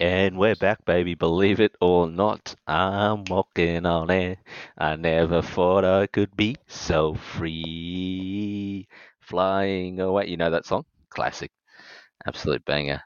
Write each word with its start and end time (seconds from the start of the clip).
And 0.00 0.38
we're 0.38 0.54
back, 0.54 0.84
baby. 0.84 1.16
Believe 1.16 1.58
it 1.58 1.74
or 1.80 2.08
not, 2.08 2.54
I'm 2.68 3.24
walking 3.24 3.84
on 3.84 4.12
air. 4.12 4.36
I 4.78 4.94
never 4.94 5.42
thought 5.42 5.84
I 5.84 6.06
could 6.06 6.36
be 6.36 6.54
so 6.68 7.14
free. 7.14 8.86
Flying 9.20 9.98
away. 9.98 10.28
You 10.28 10.36
know 10.36 10.50
that 10.50 10.66
song? 10.66 10.84
Classic. 11.10 11.50
Absolute 12.26 12.64
banger. 12.64 13.02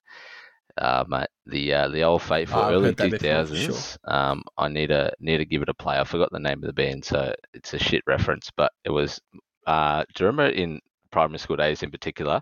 Uh, 0.77 1.05
mate, 1.09 1.29
the 1.47 1.73
uh, 1.73 1.89
the 1.89 2.03
old 2.03 2.23
faithful 2.23 2.61
I've 2.61 2.73
early 2.73 2.95
two 2.95 3.11
for 3.19 3.57
sure. 3.57 3.77
Um, 4.05 4.43
I 4.59 4.69
need 4.69 4.89
to 4.89 5.13
need 5.19 5.39
to 5.39 5.47
give 5.47 5.63
it 5.63 5.69
a 5.71 5.75
play. 5.75 5.99
I 5.99 6.05
forgot 6.05 6.31
the 6.31 6.39
name 6.39 6.63
of 6.63 6.67
the 6.67 6.73
band, 6.75 7.05
so 7.05 7.35
it's 7.55 7.73
a 7.73 7.79
shit 7.79 8.03
reference. 8.07 8.51
But 8.55 8.71
it 8.85 8.91
was. 8.91 9.19
Uh, 9.67 10.05
do 10.15 10.25
you 10.25 10.27
remember 10.27 10.53
in 10.53 10.81
primary 11.11 11.39
school 11.39 11.57
days 11.57 11.83
in 11.83 11.91
particular, 11.91 12.41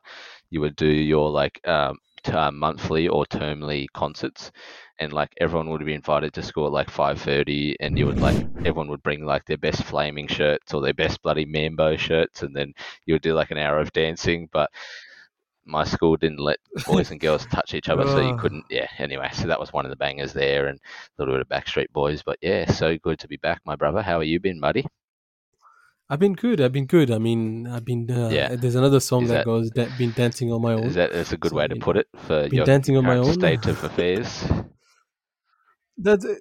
you 0.50 0.60
would 0.60 0.76
do 0.76 0.86
your 0.86 1.30
like 1.30 1.60
um, 1.68 1.98
uh, 2.28 2.50
monthly 2.50 3.08
or 3.08 3.24
termly 3.26 3.86
concerts, 3.94 4.50
and 4.98 5.12
like 5.12 5.32
everyone 5.40 5.70
would 5.70 5.84
be 5.84 5.94
invited 5.94 6.32
to 6.34 6.42
school 6.42 6.66
at 6.66 6.72
like 6.72 6.90
five 6.90 7.20
thirty, 7.20 7.76
and 7.80 7.98
you 7.98 8.06
would 8.06 8.20
like 8.20 8.36
everyone 8.58 8.88
would 8.88 9.02
bring 9.02 9.24
like 9.24 9.44
their 9.46 9.58
best 9.58 9.82
flaming 9.84 10.26
shirts 10.26 10.74
or 10.74 10.80
their 10.82 10.94
best 10.94 11.22
bloody 11.22 11.44
Mambo 11.44 11.96
shirts, 11.96 12.42
and 12.42 12.54
then 12.54 12.72
you 13.06 13.14
would 13.14 13.22
do 13.22 13.34
like 13.34 13.50
an 13.50 13.58
hour 13.58 13.78
of 13.78 13.92
dancing, 13.92 14.48
but 14.52 14.70
my 15.64 15.84
school 15.84 16.16
didn't 16.16 16.40
let 16.40 16.58
boys 16.86 17.10
and 17.10 17.20
girls 17.20 17.46
touch 17.52 17.74
each 17.74 17.88
other, 17.88 18.06
so 18.06 18.20
you 18.20 18.36
couldn't. 18.36 18.64
Yeah. 18.70 18.88
Anyway, 18.98 19.28
so 19.32 19.46
that 19.46 19.60
was 19.60 19.72
one 19.72 19.86
of 19.86 19.90
the 19.90 19.96
bangers 19.96 20.32
there, 20.32 20.66
and 20.66 20.78
a 20.78 21.22
little 21.22 21.34
bit 21.34 21.40
of 21.40 21.48
Backstreet 21.48 21.90
Boys. 21.92 22.22
But 22.22 22.38
yeah, 22.42 22.70
so 22.70 22.96
good 22.98 23.18
to 23.20 23.28
be 23.28 23.36
back, 23.36 23.60
my 23.64 23.76
brother. 23.76 24.02
How 24.02 24.18
are 24.18 24.24
you 24.24 24.40
been, 24.40 24.60
buddy? 24.60 24.84
I've 26.12 26.18
been 26.18 26.34
good. 26.34 26.60
I've 26.60 26.72
been 26.72 26.86
good. 26.86 27.10
I 27.12 27.18
mean, 27.18 27.66
I've 27.68 27.84
been. 27.84 28.10
Uh, 28.10 28.28
Yeah. 28.30 28.56
There's 28.56 28.74
another 28.74 28.98
song 29.00 29.26
that, 29.28 29.34
that- 29.34 29.44
goes 29.44 29.70
da- 29.70 29.88
"Been 29.96 30.10
dancing 30.12 30.52
on 30.52 30.60
my 30.60 30.72
own." 30.74 30.84
Is 30.84 30.94
that 30.96 31.12
that's 31.12 31.32
a 31.32 31.36
good 31.36 31.50
So, 31.52 31.56
way 31.56 31.68
to 31.68 31.76
put 31.76 31.96
it 31.96 32.08
for 32.26 32.42
been 32.48 32.54
your 32.56 32.66
dancing 32.66 32.96
on 32.96 33.04
my 33.04 33.16
own. 33.16 33.32
state 33.32 33.64
of 33.66 33.82
affairs? 33.84 34.44
That's 36.02 36.24
it. 36.24 36.38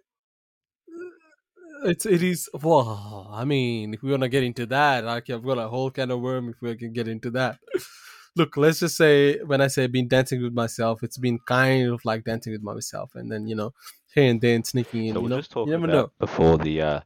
It's 1.86 2.06
it 2.06 2.24
is. 2.24 2.50
Well, 2.62 3.30
I 3.32 3.46
mean, 3.46 3.94
if 3.94 4.02
we 4.02 4.10
want 4.12 4.24
to 4.24 4.30
get 4.30 4.44
into 4.44 4.66
that, 4.68 5.04
like 5.06 5.30
I've 5.30 5.44
got 5.46 5.58
a 5.58 5.68
whole 5.68 5.92
can 5.92 6.12
of 6.12 6.20
worm. 6.22 6.50
If 6.50 6.56
we 6.62 6.76
can 6.76 6.92
get 6.94 7.08
into 7.08 7.30
that, 7.32 7.60
look, 8.36 8.58
let's 8.58 8.80
just 8.80 8.98
say 8.98 9.38
when 9.40 9.62
I 9.62 9.68
say 9.68 9.88
been 9.88 10.08
dancing 10.08 10.42
with 10.44 10.54
myself, 10.54 11.04
it's 11.04 11.18
been 11.18 11.40
kind 11.46 11.90
of 11.90 12.04
like 12.06 12.24
dancing 12.26 12.54
with 12.54 12.64
myself, 12.64 13.12
and 13.16 13.32
then 13.32 13.48
you 13.48 13.56
know, 13.56 13.74
here 14.14 14.30
and 14.32 14.42
then 14.42 14.64
sneaking 14.64 15.08
in. 15.08 15.14
So 15.16 15.22
you 15.22 15.30
know, 15.30 15.38
you 15.66 15.72
never 15.72 15.86
about 15.86 15.94
know. 15.94 16.12
before 16.20 16.58
the, 16.58 16.82
uh, 16.82 17.00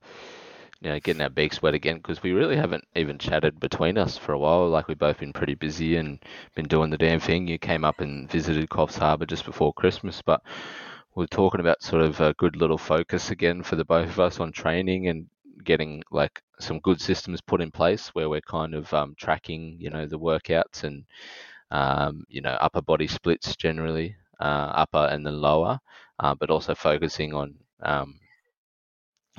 you 0.83 0.89
know, 0.89 0.99
getting 0.99 1.21
our 1.23 1.29
beaks 1.29 1.61
wet 1.63 1.73
again 1.75 1.97
because 1.97 2.23
we 2.23 2.33
really 2.33 2.57
haven't 2.57 2.85
even 2.95 3.17
chatted 3.17 3.59
between 3.59 3.97
us 3.97 4.17
for 4.17 4.33
a 4.33 4.39
while. 4.39 4.69
Like 4.69 4.87
we've 4.87 4.99
both 4.99 5.19
been 5.19 5.33
pretty 5.33 5.55
busy 5.55 5.97
and 5.97 6.19
been 6.55 6.67
doing 6.67 6.91
the 6.91 6.97
damn 6.97 7.21
thing. 7.21 7.47
You 7.47 7.59
came 7.59 7.85
up 7.85 8.01
and 8.01 8.29
visited 8.31 8.69
Coffs 8.69 8.99
Harbour 8.99 9.25
just 9.25 9.45
before 9.45 9.73
Christmas, 9.73 10.21
but 10.21 10.41
we're 11.15 11.27
talking 11.27 11.61
about 11.61 11.83
sort 11.83 12.03
of 12.03 12.19
a 12.21 12.33
good 12.35 12.55
little 12.57 12.77
focus 12.77 13.31
again 13.31 13.63
for 13.63 13.75
the 13.77 13.85
both 13.85 14.09
of 14.09 14.19
us 14.19 14.39
on 14.39 14.51
training 14.51 15.07
and 15.09 15.27
getting 15.63 16.03
like 16.11 16.41
some 16.59 16.79
good 16.79 16.99
systems 17.01 17.41
put 17.41 17.61
in 17.61 17.71
place 17.71 18.09
where 18.09 18.29
we're 18.29 18.41
kind 18.41 18.75
of 18.75 18.93
um, 18.93 19.15
tracking, 19.17 19.77
you 19.79 19.89
know, 19.89 20.05
the 20.05 20.19
workouts 20.19 20.83
and 20.83 21.05
um, 21.71 22.25
you 22.29 22.41
know 22.41 22.57
upper 22.61 22.81
body 22.81 23.07
splits 23.07 23.55
generally, 23.55 24.15
uh, 24.39 24.71
upper 24.75 25.07
and 25.11 25.25
then 25.25 25.41
lower, 25.41 25.79
uh, 26.19 26.35
but 26.35 26.49
also 26.49 26.75
focusing 26.75 27.33
on 27.33 27.55
um, 27.83 28.19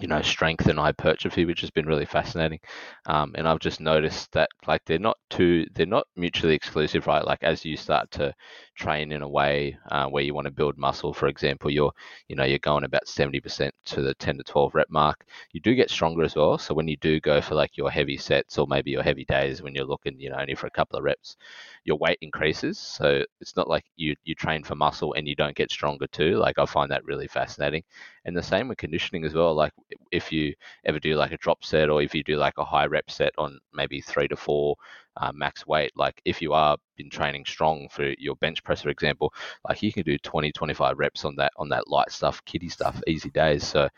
you 0.01 0.09
know 0.09 0.23
strength 0.23 0.67
and 0.67 0.79
hypertrophy, 0.79 1.45
which 1.45 1.61
has 1.61 1.71
been 1.71 1.87
really 1.87 2.07
fascinating. 2.07 2.61
Um, 3.07 3.33
and 3.37 3.47
I've 3.49 3.61
just 3.61 3.81
noticed 3.81 4.33
that 4.33 4.49
like 4.67 4.83
they're 4.87 4.99
not 4.99 5.19
too 5.31 5.67
they're 5.75 5.87
not 5.87 6.07
mutually 6.17 6.55
exclusive, 6.55 7.07
right? 7.07 7.25
Like 7.25 7.43
as 7.43 7.65
you 7.65 7.77
start 7.77 8.11
to 8.13 8.35
train 8.75 9.13
in 9.13 9.23
a 9.23 9.29
way 9.29 9.77
uh, 9.91 10.07
where 10.09 10.23
you 10.23 10.35
want 10.35 10.47
to 10.47 10.51
build 10.51 10.77
muscle, 10.79 11.13
for 11.15 11.29
example, 11.29 11.71
you're 11.71 11.93
you 12.29 12.37
know 12.37 12.45
you're 12.45 12.59
going 12.59 12.85
about 12.85 13.09
seventy 13.09 13.41
percent 13.41 13.75
to 13.87 14.03
the 14.03 14.15
ten 14.15 14.37
to 14.39 14.45
twelve 14.45 14.75
rep 14.75 14.91
mark. 14.91 15.25
You 15.53 15.61
do 15.61 15.75
get 15.75 15.91
stronger 15.91 16.23
as 16.25 16.35
well. 16.37 16.59
So 16.59 16.75
when 16.75 16.89
you 16.89 16.97
do 16.97 17.21
go 17.21 17.41
for 17.41 17.55
like 17.55 17.77
your 17.77 17.91
heavy 17.91 18.17
sets 18.17 18.59
or 18.59 18.67
maybe 18.69 18.91
your 18.91 19.03
heavy 19.03 19.25
days 19.25 19.63
when 19.63 19.75
you're 19.75 19.85
looking 19.85 20.19
you 20.21 20.31
know 20.31 20.37
only 20.39 20.55
for 20.55 20.67
a 20.67 20.71
couple 20.71 20.99
of 20.99 21.05
reps, 21.05 21.37
your 21.85 21.97
weight 21.99 22.19
increases. 22.21 22.79
So 22.79 23.23
it's 23.41 23.57
not 23.57 23.69
like 23.69 23.85
you 23.97 24.15
you 24.25 24.35
train 24.35 24.65
for 24.65 24.75
muscle 24.75 25.15
and 25.15 25.27
you 25.29 25.35
don't 25.35 25.57
get 25.57 25.71
stronger 25.71 26.07
too. 26.09 26.37
Like 26.37 26.59
I 26.59 26.67
find 26.67 26.91
that 26.91 27.05
really 27.05 27.29
fascinating. 27.29 27.83
And 28.25 28.37
the 28.37 28.43
same 28.43 28.69
with 28.69 28.79
conditioning 28.79 29.25
as 29.25 29.35
well. 29.35 29.55
Like 29.55 29.73
if 30.11 30.33
you 30.33 30.55
ever 30.85 30.99
do 30.99 31.15
like 31.17 31.33
a 31.33 31.39
drop 31.39 31.65
set 31.65 31.91
or 31.91 32.03
if 32.03 32.15
you 32.15 32.23
do 32.25 32.37
like 32.37 32.59
a 32.59 32.65
high 32.65 32.87
rep 32.87 33.11
set 33.11 33.33
on 33.39 33.59
maybe 33.73 34.01
three 34.01 34.29
to 34.29 34.37
four 34.37 34.77
uh, 35.17 35.33
max 35.33 35.67
weight, 35.67 35.93
like 35.97 36.21
if 36.25 36.43
you 36.43 36.53
are 36.53 36.77
been 36.97 37.11
training 37.11 37.45
strong 37.47 37.89
for 37.91 38.15
your 38.19 38.37
bench 38.37 38.63
press, 38.65 38.83
for 38.83 38.91
example, 38.91 39.33
like 39.69 39.83
you 39.83 39.93
can 39.93 40.03
do 40.05 40.19
20, 40.19 40.53
25 40.53 40.99
reps 40.99 41.25
on 41.25 41.37
that 41.37 41.53
on 41.57 41.69
that 41.69 41.89
light 41.89 42.11
stuff, 42.11 42.45
kiddie 42.45 42.69
stuff, 42.69 43.01
easy 43.07 43.31
days. 43.31 43.67
So 43.67 43.89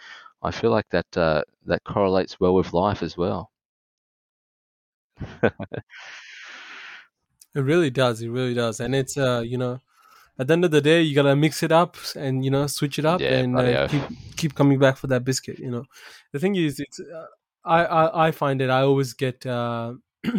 I 0.43 0.51
feel 0.51 0.71
like 0.71 0.89
that 0.91 1.17
uh, 1.17 1.43
that 1.67 1.85
correlates 1.85 2.39
well 2.41 2.55
with 2.55 2.73
life 2.73 3.03
as 3.03 3.17
well. 3.17 3.51
It 7.55 7.61
really 7.61 7.91
does. 7.91 8.21
It 8.21 8.29
really 8.29 8.55
does. 8.55 8.81
And 8.81 8.95
it's 8.95 9.17
uh, 9.17 9.43
you 9.45 9.57
know, 9.57 9.81
at 10.39 10.47
the 10.47 10.53
end 10.53 10.65
of 10.65 10.71
the 10.71 10.81
day, 10.83 11.01
you 11.03 11.15
gotta 11.15 11.35
mix 11.35 11.63
it 11.63 11.73
up 11.73 11.97
and 12.15 12.45
you 12.45 12.51
know 12.51 12.67
switch 12.67 12.99
it 12.99 13.07
up 13.07 13.21
Yeah, 13.21 13.31
and 13.31 13.59
uh, 13.59 13.89
keep 13.89 14.03
keep 14.37 14.55
coming 14.55 14.79
back 14.79 14.99
for 14.99 15.07
that 15.07 15.25
biscuit. 15.25 15.59
You 15.59 15.71
know, 15.71 15.85
the 16.33 16.39
thing 16.39 16.57
is, 16.57 16.79
it's 16.81 17.01
uh, 17.01 17.27
I, 17.65 17.85
I 17.85 18.29
I 18.29 18.31
find 18.33 18.61
that 18.61 18.71
I 18.71 18.83
always 18.83 19.15
get 19.15 19.47
uh, 19.47 19.95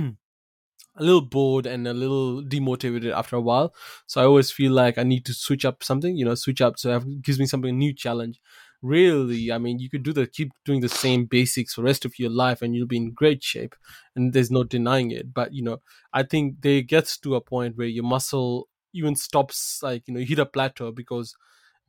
a 0.97 1.03
little 1.03 1.21
bored 1.21 1.65
and 1.65 1.87
a 1.87 1.93
little 1.93 2.41
demotivated 2.43 3.13
after 3.13 3.35
a 3.35 3.41
while. 3.41 3.73
So 4.07 4.21
I 4.21 4.25
always 4.25 4.51
feel 4.51 4.71
like 4.71 4.97
I 4.97 5.03
need 5.03 5.25
to 5.25 5.33
switch 5.33 5.65
up 5.65 5.83
something. 5.83 6.15
You 6.15 6.25
know, 6.25 6.35
switch 6.35 6.61
up 6.61 6.79
so 6.79 6.95
it 6.95 7.21
gives 7.21 7.39
me 7.39 7.45
something 7.45 7.77
new 7.77 7.93
challenge. 7.93 8.39
Really, 8.81 9.51
I 9.51 9.57
mean, 9.57 9.79
you 9.79 9.89
could 9.89 10.03
do 10.03 10.13
the 10.13 10.27
keep 10.27 10.51
doing 10.63 10.81
the 10.81 10.89
same 10.89 11.25
basics 11.25 11.73
for 11.73 11.81
rest 11.81 12.05
of 12.05 12.19
your 12.19 12.29
life, 12.29 12.61
and 12.61 12.75
you'll 12.75 12.85
be 12.87 12.97
in 12.97 13.11
great 13.11 13.43
shape, 13.43 13.75
and 14.15 14.33
there's 14.33 14.51
no 14.51 14.63
denying 14.63 15.09
it. 15.11 15.33
But 15.33 15.51
you 15.53 15.63
know, 15.63 15.81
I 16.13 16.21
think 16.23 16.61
they 16.61 16.83
gets 16.83 17.17
to 17.19 17.35
a 17.35 17.41
point 17.41 17.75
where 17.75 17.87
your 17.87 18.03
muscle 18.03 18.67
even 18.93 19.15
stops, 19.15 19.81
like 19.81 20.07
you 20.07 20.13
know, 20.13 20.19
you 20.19 20.27
hit 20.27 20.37
a 20.39 20.45
plateau 20.45 20.91
because 20.91 21.35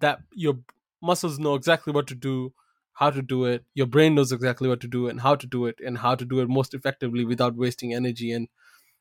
that 0.00 0.20
your 0.32 0.58
muscles 1.02 1.38
know 1.38 1.54
exactly 1.54 1.92
what 1.92 2.06
to 2.08 2.14
do, 2.14 2.52
how 2.94 3.10
to 3.10 3.22
do 3.22 3.44
it. 3.44 3.64
Your 3.74 3.86
brain 3.86 4.14
knows 4.14 4.32
exactly 4.32 4.68
what 4.68 4.80
to 4.80 4.88
do 4.88 5.08
and 5.08 5.20
how 5.20 5.34
to 5.36 5.46
do 5.46 5.66
it, 5.66 5.80
and 5.84 5.98
how 5.98 6.14
to 6.14 6.24
do 6.24 6.40
it 6.40 6.48
most 6.48 6.74
effectively 6.74 7.24
without 7.24 7.56
wasting 7.56 7.94
energy 7.94 8.32
and 8.32 8.48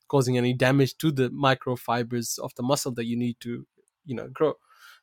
causing 0.08 0.36
any 0.38 0.52
damage 0.54 0.96
to 0.98 1.10
the 1.12 1.28
microfibers 1.30 2.38
of 2.38 2.52
the 2.56 2.62
muscle 2.62 2.92
that 2.92 3.04
you 3.06 3.16
need 3.16 3.36
to, 3.40 3.66
you 4.04 4.14
know, 4.14 4.28
grow. 4.32 4.54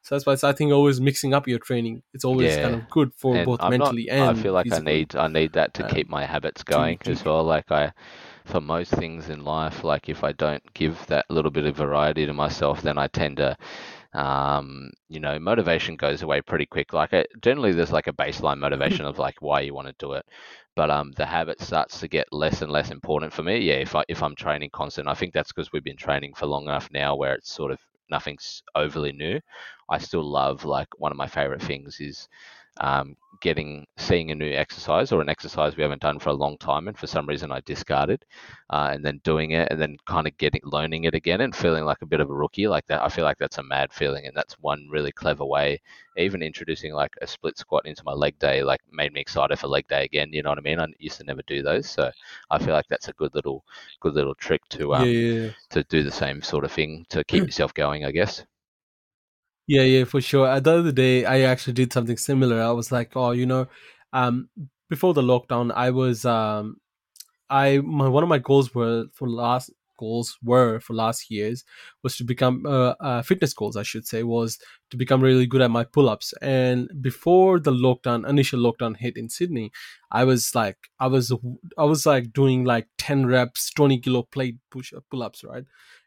So 0.01 0.13
that's 0.13 0.25
why 0.25 0.33
it's, 0.33 0.43
I 0.43 0.53
think 0.53 0.71
always 0.71 1.01
mixing 1.01 1.33
up 1.33 1.47
your 1.47 1.57
training. 1.57 2.03
It's 2.13 2.23
always 2.25 2.55
kind 2.55 2.75
of 2.75 2.89
good 2.91 3.11
for 3.17 3.35
and 3.37 3.45
both 3.45 3.59
I'm 3.59 3.71
not. 3.71 3.79
mentally 3.79 4.07
and 4.09 4.37
I 4.37 4.39
feel 4.39 4.53
like 4.53 4.71
I 4.71 4.77
need 4.79 5.15
I 5.15 5.27
need 5.27 5.53
that 5.53 5.73
to 5.75 5.83
Um, 5.85 5.89
keep 5.89 6.07
my 6.09 6.25
habits 6.25 6.63
to- 6.63 6.71
going 6.71 6.99
to- 6.99 7.11
as 7.11 7.25
well. 7.25 7.43
Like 7.43 7.71
I, 7.71 7.91
for 8.45 8.61
most 8.61 8.91
things 8.91 9.29
in 9.29 9.43
life, 9.43 9.83
like 9.83 10.07
if 10.07 10.23
I 10.23 10.31
don't 10.31 10.61
give 10.75 11.07
that 11.07 11.25
little 11.31 11.49
bit 11.49 11.65
of 11.65 11.75
variety 11.75 12.27
to 12.27 12.33
myself, 12.33 12.83
then 12.83 12.99
I 12.99 13.07
tend 13.07 13.37
to, 13.37 13.57
um, 14.15 14.91
you 15.09 15.19
know, 15.19 15.39
motivation 15.39 15.95
goes 15.97 16.21
away 16.23 16.41
pretty 16.41 16.65
quick. 16.65 16.93
Like 16.93 17.13
I, 17.13 17.25
generally, 17.41 17.73
there's 17.73 17.91
like 17.91 18.07
a 18.07 18.13
baseline 18.13 18.59
motivation 18.59 19.05
of 19.07 19.19
like 19.19 19.41
why 19.41 19.61
you 19.61 19.73
want 19.73 19.87
to 19.87 19.95
do 19.99 20.13
it, 20.13 20.25
but 20.75 20.89
um, 20.91 21.11
the 21.13 21.25
habit 21.25 21.61
starts 21.61 21.99
to 21.99 22.07
get 22.07 22.31
less 22.31 22.61
and 22.61 22.71
less 22.71 22.91
important 22.91 23.33
for 23.33 23.43
me. 23.43 23.59
Yeah, 23.59 23.75
if 23.75 23.95
I 23.95 24.03
if 24.09 24.23
I'm 24.23 24.35
training 24.35 24.71
constant, 24.73 25.07
I 25.07 25.13
think 25.15 25.33
that's 25.33 25.51
because 25.53 25.71
we've 25.71 25.83
been 25.83 25.97
training 25.97 26.33
for 26.35 26.47
long 26.47 26.63
enough 26.65 26.89
now 26.91 27.15
where 27.15 27.35
it's 27.35 27.51
sort 27.53 27.71
of 27.71 27.79
nothing's 28.09 28.63
overly 28.75 29.11
new. 29.13 29.39
I 29.89 29.97
still 29.99 30.23
love 30.23 30.65
like 30.65 30.87
one 30.97 31.11
of 31.11 31.17
my 31.17 31.27
favorite 31.27 31.61
things 31.61 31.99
is 31.99 32.27
um, 32.81 33.15
getting 33.41 33.85
seeing 33.97 34.31
a 34.31 34.35
new 34.35 34.51
exercise 34.51 35.11
or 35.11 35.21
an 35.21 35.29
exercise 35.29 35.75
we 35.75 35.83
haven't 35.83 36.01
done 36.01 36.19
for 36.19 36.29
a 36.29 36.33
long 36.33 36.57
time 36.57 36.87
and 36.87 36.97
for 36.97 37.07
some 37.07 37.25
reason 37.27 37.51
I 37.51 37.61
discarded 37.65 38.25
uh, 38.69 38.89
and 38.93 39.03
then 39.03 39.19
doing 39.23 39.51
it 39.51 39.67
and 39.71 39.79
then 39.79 39.97
kind 40.07 40.27
of 40.27 40.37
getting 40.37 40.61
learning 40.63 41.03
it 41.03 41.13
again 41.13 41.41
and 41.41 41.55
feeling 41.55 41.85
like 41.85 42.01
a 42.01 42.05
bit 42.07 42.19
of 42.19 42.29
a 42.29 42.33
rookie 42.33 42.67
like 42.67 42.85
that 42.87 43.03
I 43.03 43.09
feel 43.09 43.23
like 43.23 43.37
that's 43.37 43.57
a 43.57 43.63
mad 43.63 43.93
feeling 43.93 44.25
and 44.25 44.35
that's 44.35 44.53
one 44.59 44.87
really 44.89 45.11
clever 45.11 45.45
way 45.45 45.81
even 46.17 46.41
introducing 46.41 46.93
like 46.93 47.13
a 47.21 47.27
split 47.27 47.57
squat 47.57 47.85
into 47.85 48.03
my 48.05 48.13
leg 48.13 48.37
day 48.39 48.63
like 48.63 48.81
made 48.91 49.13
me 49.13 49.21
excited 49.21 49.59
for 49.59 49.67
leg 49.67 49.87
day 49.87 50.05
again 50.05 50.31
you 50.31 50.41
know 50.41 50.49
what 50.49 50.59
I 50.59 50.61
mean 50.61 50.79
I 50.79 50.87
used 50.99 51.17
to 51.17 51.23
never 51.25 51.41
do 51.47 51.61
those 51.61 51.89
so 51.89 52.11
I 52.49 52.57
feel 52.57 52.73
like 52.73 52.87
that's 52.89 53.09
a 53.09 53.13
good 53.13 53.35
little 53.35 53.63
good 53.99 54.13
little 54.13 54.35
trick 54.35 54.61
to 54.69 54.91
yeah, 54.91 54.97
um 54.99 55.07
yeah, 55.07 55.41
yeah. 55.45 55.49
to 55.71 55.83
do 55.83 56.03
the 56.03 56.11
same 56.11 56.41
sort 56.41 56.63
of 56.65 56.71
thing 56.71 57.05
to 57.09 57.23
keep 57.23 57.45
yourself 57.45 57.73
going 57.73 58.05
I 58.05 58.11
guess 58.11 58.43
Yeah, 59.67 59.81
yeah, 59.83 60.03
for 60.05 60.21
sure. 60.21 60.47
Uh, 60.47 60.59
The 60.59 60.77
other 60.79 60.91
day, 60.91 61.25
I 61.25 61.41
actually 61.41 61.73
did 61.73 61.91
something 61.93 62.17
similar. 62.17 62.61
I 62.61 62.71
was 62.71 62.91
like, 62.91 63.11
oh, 63.15 63.31
you 63.31 63.45
know, 63.45 63.67
um, 64.13 64.49
before 64.89 65.13
the 65.13 65.21
lockdown, 65.23 65.71
I 65.75 65.89
was, 65.91 66.25
um, 66.25 66.77
I 67.49 67.79
my 67.79 68.07
one 68.09 68.23
of 68.23 68.29
my 68.29 68.39
goals 68.39 68.75
were 68.75 69.05
for 69.13 69.29
last 69.29 69.71
goals 69.99 70.37
were 70.43 70.79
for 70.81 70.93
last 70.95 71.31
years 71.31 71.63
was 72.03 72.17
to 72.17 72.23
become 72.25 72.65
uh, 72.67 72.95
uh, 73.01 73.21
fitness 73.23 73.53
goals, 73.53 73.77
I 73.77 73.83
should 73.83 74.07
say, 74.07 74.23
was 74.23 74.59
to 74.91 74.97
become 74.97 75.21
really 75.21 75.47
good 75.47 75.61
at 75.61 75.71
my 75.71 75.83
pull 75.85 76.09
ups. 76.09 76.33
And 76.41 76.89
before 77.01 77.59
the 77.59 77.71
lockdown, 77.71 78.27
initial 78.29 78.59
lockdown 78.61 78.97
hit 78.97 79.17
in 79.17 79.29
Sydney, 79.29 79.71
I 80.11 80.23
was 80.25 80.55
like, 80.55 80.77
I 80.99 81.07
was, 81.07 81.33
I 81.77 81.85
was 81.85 82.05
like 82.05 82.33
doing 82.33 82.65
like 82.65 82.87
ten 82.97 83.25
reps, 83.27 83.71
twenty 83.71 83.99
kilo 83.99 84.23
plate 84.23 84.57
push 84.71 84.93
pull 85.11 85.23
ups, 85.23 85.43
right? 85.43 85.65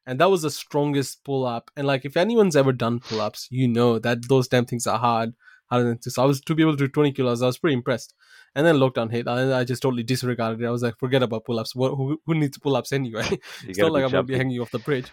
And 0.09 0.19
that 0.19 0.31
was 0.31 0.41
the 0.41 0.51
strongest 0.51 1.23
pull 1.23 1.45
up. 1.45 1.71
And 1.77 1.87
like 1.87 2.07
if 2.07 2.17
anyone's 2.17 2.57
ever 2.57 2.73
done 2.73 2.99
pull 2.99 3.21
ups, 3.21 3.47
you 3.51 3.69
know 3.69 3.99
that 3.99 4.27
those 4.27 4.49
damn 4.49 4.65
things 4.65 4.87
are 4.87 4.99
hard. 4.99 5.35
Harder 5.67 5.85
than 5.85 6.01
so 6.01 6.23
I 6.23 6.25
was 6.25 6.41
to 6.41 6.55
be 6.55 6.63
able 6.63 6.73
to 6.73 6.79
do 6.79 6.89
20 6.89 7.13
kilos. 7.13 7.43
I 7.43 7.47
was 7.47 7.59
pretty 7.59 7.75
impressed. 7.75 8.15
And 8.55 8.67
then 8.67 8.77
lockdown 8.77 9.11
hit, 9.13 9.27
and 9.29 9.53
I 9.53 9.65
just 9.65 9.83
totally 9.83 10.03
disregarded 10.03 10.63
it. 10.63 10.67
I 10.67 10.71
was 10.71 10.83
like, 10.83 10.99
forget 10.99 11.23
about 11.23 11.45
pull 11.45 11.61
ups. 11.61 11.73
Who, 11.73 12.19
who 12.25 12.35
needs 12.35 12.57
pull 12.57 12.75
ups 12.75 12.91
anyway? 12.91 13.29
it's 13.69 13.79
not 13.79 13.93
like 13.93 14.03
I'm 14.03 14.11
gonna 14.11 14.23
be 14.23 14.39
hanging 14.39 14.59
off 14.61 14.71
the 14.71 14.79
bridge. 14.79 15.13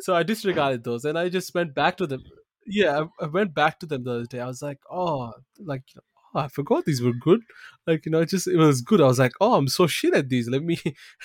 So 0.00 0.14
I 0.14 0.22
disregarded 0.22 0.84
those, 0.84 1.06
and 1.06 1.18
I 1.18 1.30
just 1.30 1.54
went 1.54 1.74
back 1.74 1.96
to 1.96 2.06
them. 2.06 2.22
Yeah, 2.66 3.06
I, 3.20 3.24
I 3.24 3.28
went 3.28 3.54
back 3.54 3.78
to 3.80 3.86
them 3.86 4.04
the 4.04 4.12
other 4.12 4.26
day. 4.26 4.40
I 4.40 4.46
was 4.46 4.60
like, 4.60 4.78
oh, 4.90 5.32
like 5.58 5.84
you 5.94 5.96
know, 5.96 6.02
oh, 6.34 6.44
I 6.44 6.48
forgot 6.48 6.84
these 6.84 7.00
were 7.00 7.14
good. 7.14 7.40
Like 7.86 8.04
you 8.04 8.12
know, 8.12 8.20
it 8.20 8.28
just 8.28 8.46
it 8.46 8.58
was 8.58 8.82
good. 8.82 9.00
I 9.00 9.06
was 9.06 9.18
like, 9.18 9.32
oh, 9.40 9.54
I'm 9.54 9.68
so 9.68 9.86
shit 9.86 10.12
at 10.12 10.28
these. 10.28 10.50
Let 10.50 10.62
me 10.62 10.78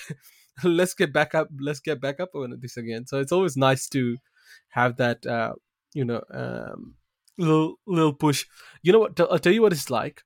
let's 0.64 0.94
get 0.94 1.12
back 1.12 1.34
up. 1.34 1.48
Let's 1.58 1.80
get 1.80 2.00
back 2.00 2.20
up 2.20 2.34
on 2.34 2.56
this 2.60 2.76
again. 2.76 3.06
So 3.06 3.20
it's 3.20 3.32
always 3.32 3.56
nice 3.56 3.88
to 3.90 4.16
have 4.68 4.96
that, 4.96 5.26
uh, 5.26 5.54
you 5.94 6.04
know, 6.04 6.22
um, 6.32 6.94
little 7.38 7.76
little 7.86 8.12
push. 8.12 8.46
You 8.82 8.92
know 8.92 9.00
what? 9.00 9.18
I'll 9.20 9.38
tell 9.38 9.52
you 9.52 9.62
what 9.62 9.72
it's 9.72 9.90
like. 9.90 10.22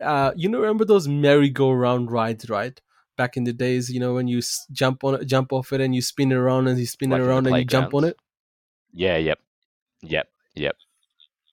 Uh, 0.00 0.32
you 0.36 0.48
know, 0.48 0.58
remember 0.58 0.84
those 0.84 1.06
merry-go-round 1.06 2.10
rides, 2.10 2.50
right? 2.50 2.80
Back 3.16 3.36
in 3.36 3.44
the 3.44 3.52
days, 3.52 3.88
you 3.88 4.00
know, 4.00 4.14
when 4.14 4.26
you 4.26 4.42
jump 4.72 5.04
on 5.04 5.14
it, 5.14 5.26
jump 5.26 5.52
off 5.52 5.72
it, 5.72 5.80
and 5.80 5.94
you 5.94 6.02
spin 6.02 6.32
it 6.32 6.36
around, 6.36 6.66
and 6.66 6.78
you 6.78 6.86
spin 6.86 7.10
like 7.10 7.20
it 7.20 7.24
around, 7.24 7.46
and 7.46 7.56
you 7.56 7.64
jump 7.64 7.94
on 7.94 8.04
it. 8.04 8.16
Yeah. 8.92 9.16
Yep. 9.16 9.38
Yep. 10.02 10.28
Yep. 10.54 10.76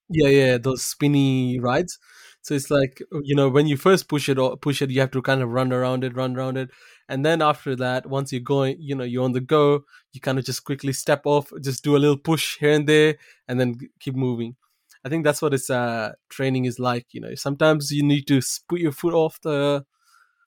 Yeah, 0.10 0.27
yeah, 0.27 0.57
those 0.57 0.83
spinny 0.83 1.60
rides. 1.60 2.00
So 2.42 2.56
it's 2.56 2.72
like 2.72 3.01
you 3.24 3.36
know 3.36 3.50
when 3.50 3.68
you 3.68 3.77
first 3.77 4.07
push 4.07 4.30
it 4.30 4.39
or 4.39 4.57
push 4.57 4.81
it, 4.81 4.89
you 4.89 5.01
have 5.01 5.12
to 5.12 5.22
kind 5.22 5.42
of 5.42 5.50
run 5.50 5.72
around 5.72 6.04
it, 6.04 6.15
run 6.15 6.36
around 6.36 6.57
it, 6.57 6.72
and 7.09 7.25
then 7.25 7.41
after 7.41 7.75
that, 7.75 8.06
once 8.06 8.31
you're 8.31 8.39
going, 8.39 8.77
you 8.79 8.94
know, 8.95 9.03
you're 9.03 9.23
on 9.23 9.31
the 9.31 9.41
go, 9.41 9.83
you 10.13 10.21
kind 10.21 10.38
of 10.38 10.45
just 10.45 10.63
quickly 10.63 10.94
step 10.94 11.23
off, 11.25 11.51
just 11.59 11.83
do 11.83 11.97
a 11.97 11.97
little 11.97 12.17
push 12.17 12.59
here 12.59 12.71
and 12.71 12.88
there, 12.88 13.15
and 13.47 13.59
then 13.59 13.79
keep 14.00 14.15
moving. 14.15 14.56
I 15.03 15.09
think 15.09 15.23
that's 15.25 15.41
what 15.41 15.56
its 15.56 15.71
uh, 15.71 16.13
training 16.29 16.65
is 16.65 16.77
like. 16.77 17.07
You 17.11 17.21
know, 17.21 17.33
sometimes 17.33 17.91
you 17.91 18.03
need 18.03 18.27
to 18.27 18.41
put 18.67 18.79
your 18.79 18.91
foot 18.91 19.15
off 19.15 19.41
the 19.41 19.85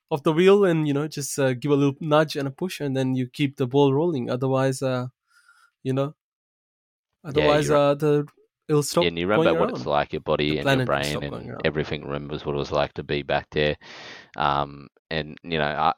off 0.08 0.22
the 0.22 0.32
wheel 0.32 0.64
and 0.64 0.86
you 0.86 0.94
know 0.94 1.08
just 1.08 1.38
uh, 1.38 1.54
give 1.54 1.72
a 1.72 1.74
little 1.74 1.96
nudge 2.00 2.36
and 2.36 2.46
a 2.46 2.52
push, 2.52 2.80
and 2.80 2.96
then 2.96 3.16
you 3.16 3.26
keep 3.26 3.56
the 3.56 3.66
ball 3.66 3.92
rolling. 3.92 4.30
Otherwise, 4.30 4.82
uh, 4.82 5.06
you 5.82 5.92
know, 5.92 6.14
otherwise 7.24 7.70
yeah, 7.70 7.76
uh, 7.76 7.94
the 7.94 8.26
it'll 8.72 8.82
stop. 8.82 9.02
Yeah, 9.04 9.08
and 9.08 9.18
you 9.18 9.26
remember 9.26 9.60
what 9.60 9.70
it's 9.70 9.86
like, 9.86 10.12
your 10.12 10.20
body 10.20 10.58
and 10.58 10.68
your 10.68 10.86
brain 10.86 11.22
and 11.22 11.60
everything 11.64 12.04
remembers 12.04 12.44
what 12.44 12.54
it 12.54 12.58
was 12.58 12.72
like 12.72 12.94
to 12.94 13.02
be 13.02 13.22
back 13.22 13.46
there. 13.50 13.76
Um, 14.36 14.88
and 15.10 15.36
you 15.42 15.58
know, 15.58 15.64
uh, 15.64 15.92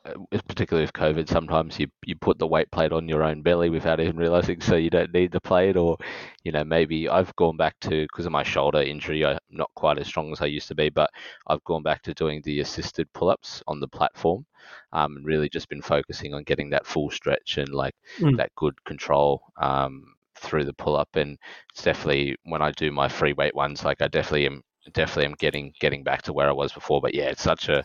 particularly 0.48 0.84
with 0.84 0.92
COVID, 0.92 1.28
sometimes 1.28 1.78
you 1.78 1.86
you 2.04 2.16
put 2.16 2.36
the 2.40 2.48
weight 2.48 2.68
plate 2.72 2.90
on 2.90 3.08
your 3.08 3.22
own 3.22 3.42
belly 3.42 3.70
without 3.70 4.00
even 4.00 4.16
realizing, 4.16 4.60
so 4.60 4.74
you 4.74 4.90
don't 4.90 5.14
need 5.14 5.30
the 5.30 5.40
plate. 5.40 5.76
Or, 5.76 5.96
you 6.42 6.50
know, 6.50 6.64
maybe 6.64 7.08
I've 7.08 7.34
gone 7.36 7.56
back 7.56 7.78
to 7.82 8.02
because 8.02 8.26
of 8.26 8.32
my 8.32 8.42
shoulder 8.42 8.82
injury, 8.82 9.24
I'm 9.24 9.38
not 9.50 9.70
quite 9.76 10.00
as 10.00 10.08
strong 10.08 10.32
as 10.32 10.40
I 10.40 10.46
used 10.46 10.66
to 10.68 10.74
be, 10.74 10.88
but 10.88 11.10
I've 11.46 11.62
gone 11.62 11.84
back 11.84 12.02
to 12.02 12.14
doing 12.14 12.42
the 12.42 12.58
assisted 12.58 13.06
pull-ups 13.12 13.62
on 13.68 13.78
the 13.78 13.86
platform, 13.86 14.46
um, 14.92 15.16
and 15.16 15.24
really 15.24 15.48
just 15.48 15.68
been 15.68 15.82
focusing 15.82 16.34
on 16.34 16.42
getting 16.42 16.70
that 16.70 16.84
full 16.84 17.10
stretch 17.10 17.58
and 17.58 17.68
like 17.68 17.94
mm. 18.18 18.36
that 18.36 18.50
good 18.56 18.84
control. 18.84 19.44
Um, 19.62 20.13
through 20.36 20.64
the 20.64 20.72
pull 20.72 20.96
up 20.96 21.16
and 21.16 21.38
it's 21.72 21.82
definitely 21.82 22.36
when 22.44 22.62
I 22.62 22.70
do 22.72 22.90
my 22.90 23.08
free 23.08 23.32
weight 23.32 23.54
ones 23.54 23.84
like 23.84 24.02
I 24.02 24.08
definitely 24.08 24.46
am 24.46 24.62
definitely 24.92 25.26
am 25.26 25.34
getting 25.38 25.72
getting 25.80 26.02
back 26.02 26.22
to 26.22 26.32
where 26.32 26.48
I 26.48 26.52
was 26.52 26.72
before. 26.72 27.00
But 27.00 27.14
yeah 27.14 27.24
it's 27.26 27.42
such 27.42 27.68
a 27.68 27.84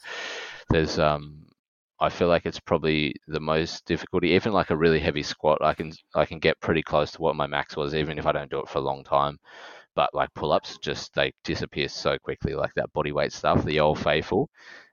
there's 0.70 1.00
um 1.00 1.46
I 2.02 2.10
feel 2.10 2.28
like 2.30 2.46
it's 2.46 2.60
probably 2.60 3.14
the 3.28 3.40
most 3.42 3.86
difficulty 3.86 4.30
even 4.30 4.54
like 4.54 4.70
a 4.70 4.78
really 4.78 5.00
heavy 5.00 5.24
squat 5.24 5.60
I 5.62 5.74
can 5.74 5.92
I 6.16 6.26
can 6.26 6.40
get 6.40 6.60
pretty 6.62 6.82
close 6.82 7.12
to 7.12 7.22
what 7.22 7.36
my 7.36 7.48
max 7.48 7.76
was 7.76 7.96
even 7.96 8.18
if 8.20 8.26
I 8.26 8.32
don't 8.32 8.52
do 8.52 8.60
it 8.60 8.70
for 8.70 8.80
a 8.80 8.82
long 8.82 9.04
time. 9.04 9.38
But 9.96 10.14
like 10.14 10.34
pull-ups 10.34 10.78
just 10.80 11.14
they 11.14 11.34
disappear 11.44 11.90
so 11.90 12.18
quickly 12.18 12.54
like 12.56 12.74
that 12.76 12.94
body 12.94 13.12
weight 13.12 13.34
stuff 13.34 13.64
the 13.66 13.80
old 13.80 14.00
faithful 14.00 14.50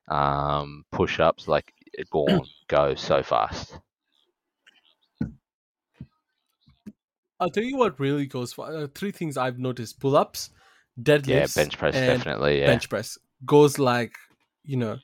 um 0.09 0.85
push-ups 0.93 1.49
like 1.49 1.73
gone 2.11 2.47
go 2.69 2.95
so 2.95 3.23
fast 3.23 3.79
I'll 7.39 7.51
tell 7.51 7.65
you 7.65 7.77
what 7.77 8.01
really 8.01 8.27
goes 8.27 8.53
for 8.53 8.67
uh, 8.67 8.87
three 8.95 9.13
things 9.13 9.37
I've 9.37 9.59
noticed: 9.59 10.01
pull 10.01 10.17
ups, 10.17 10.51
deadlifts, 11.01 11.27
yeah, 11.27 11.47
bench 11.55 11.79
press, 11.79 11.95
definitely, 11.95 12.61
yeah, 12.61 12.67
bench 12.67 12.89
press 12.89 13.19
goes 13.45 13.79
like 13.79 14.15
you 14.65 14.77
know, 14.77 14.99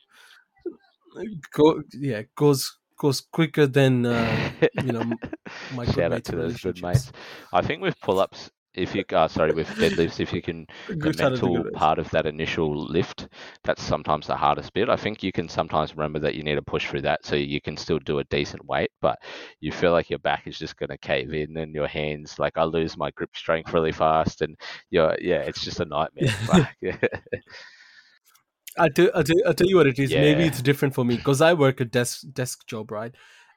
go 1.53 1.83
yeah 1.93 2.23
goes 2.37 2.79
goes 2.99 3.21
quicker 3.21 3.67
than 3.67 4.07
uh, 4.07 4.51
you 4.83 4.93
know 4.93 5.03
my 5.75 5.85
shout 5.85 6.13
out 6.13 6.25
to 6.25 6.37
those 6.37 6.61
good 6.61 6.83
mates. 6.83 7.13
I 7.53 7.63
think 7.63 7.83
with 7.83 8.01
pull 8.01 8.21
ups, 8.21 8.51
if 8.75 8.95
you 8.95 9.05
uh, 9.13 9.29
sorry 9.29 9.53
with 9.53 9.69
deadlifts 9.69 10.21
if 10.21 10.33
you 10.33 10.41
can 10.41 10.67
the 10.89 11.15
mental 11.19 11.65
part 11.75 11.99
of 11.99 12.11
that 12.11 12.27
initial 12.27 12.85
lift 12.87 13.29
that's 13.65 13.83
sometimes 13.83 14.27
the 14.27 14.37
hardest 14.37 14.73
bit 14.73 14.89
i 14.89 14.97
think 14.97 15.23
you 15.23 15.33
can 15.33 15.49
sometimes 15.49 15.95
remember 15.97 16.19
that 16.19 16.35
you 16.35 16.43
need 16.43 16.55
to 16.55 16.63
push 16.63 16.89
through 16.89 17.03
that 17.03 17.25
so 17.25 17.37
you 17.37 17.61
can 17.61 17.77
still 17.77 17.99
do 17.99 18.19
a 18.19 18.25
decent 18.25 18.65
weight 18.67 18.91
but 19.01 19.19
you 19.61 19.73
feel 19.73 19.93
like 19.93 20.11
your 20.11 20.19
back 20.21 20.47
is 20.47 20.59
just 20.59 20.77
going 20.77 20.91
to 20.91 20.99
cave 20.99 21.33
in 21.35 21.57
and 21.57 21.75
your 21.75 21.87
hands 21.89 22.39
like 22.39 22.57
i 22.57 22.65
lose 22.65 22.97
my 22.97 23.11
grip 23.13 23.35
strength 23.37 23.73
really 23.73 23.93
fast 23.93 24.43
and 24.43 24.57
you're 24.91 25.17
yeah 25.21 25.43
it's 25.43 25.63
just 25.63 25.81
a 25.81 25.85
nightmare 25.85 26.69
I 28.79 28.89
tell, 28.89 29.11
I 29.15 29.23
tell, 29.23 29.37
I 29.47 29.53
tell 29.53 29.67
you 29.67 29.77
what 29.77 29.87
it 29.87 29.99
is. 29.99 30.11
Yeah. 30.11 30.21
Maybe 30.21 30.45
it's 30.45 30.63
different 30.63 30.95
for 30.95 31.05
me 31.05 31.17
because 31.17 31.41
I 31.41 31.53
work 31.53 31.81
a 31.81 31.85
desk 31.85 32.25
desk 32.33 32.67
job, 32.67 32.91
right? 32.91 33.15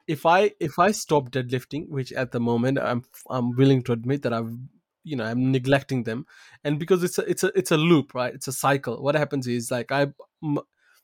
If 0.08 0.26
I 0.26 0.52
if 0.60 0.78
I 0.78 0.92
stop 0.92 1.32
deadlifting, 1.32 1.88
which 1.90 2.12
at 2.12 2.32
the 2.32 2.40
moment 2.40 2.80
I'm 2.80 3.04
I'm 3.30 3.56
willing 3.56 3.82
to 3.84 3.94
admit 3.94 4.24
that 4.24 4.34
I've 4.34 4.52
you 5.06 5.16
know 5.16 5.24
i'm 5.24 5.52
neglecting 5.52 6.04
them. 6.04 6.26
And 6.64 6.80
because 6.80 7.04
it's 7.04 7.18
a 7.18 7.22
it's 7.30 7.44
a 7.44 7.52
it's 7.58 7.72
a 7.72 7.78
loop 7.78 8.14
right? 8.14 8.34
It's 8.34 8.48
a 8.48 8.54
cycle. 8.54 9.02
What 9.02 9.16
happens 9.16 9.48
is 9.48 9.72
like 9.72 9.92
i 9.92 10.08
m- 10.44 10.60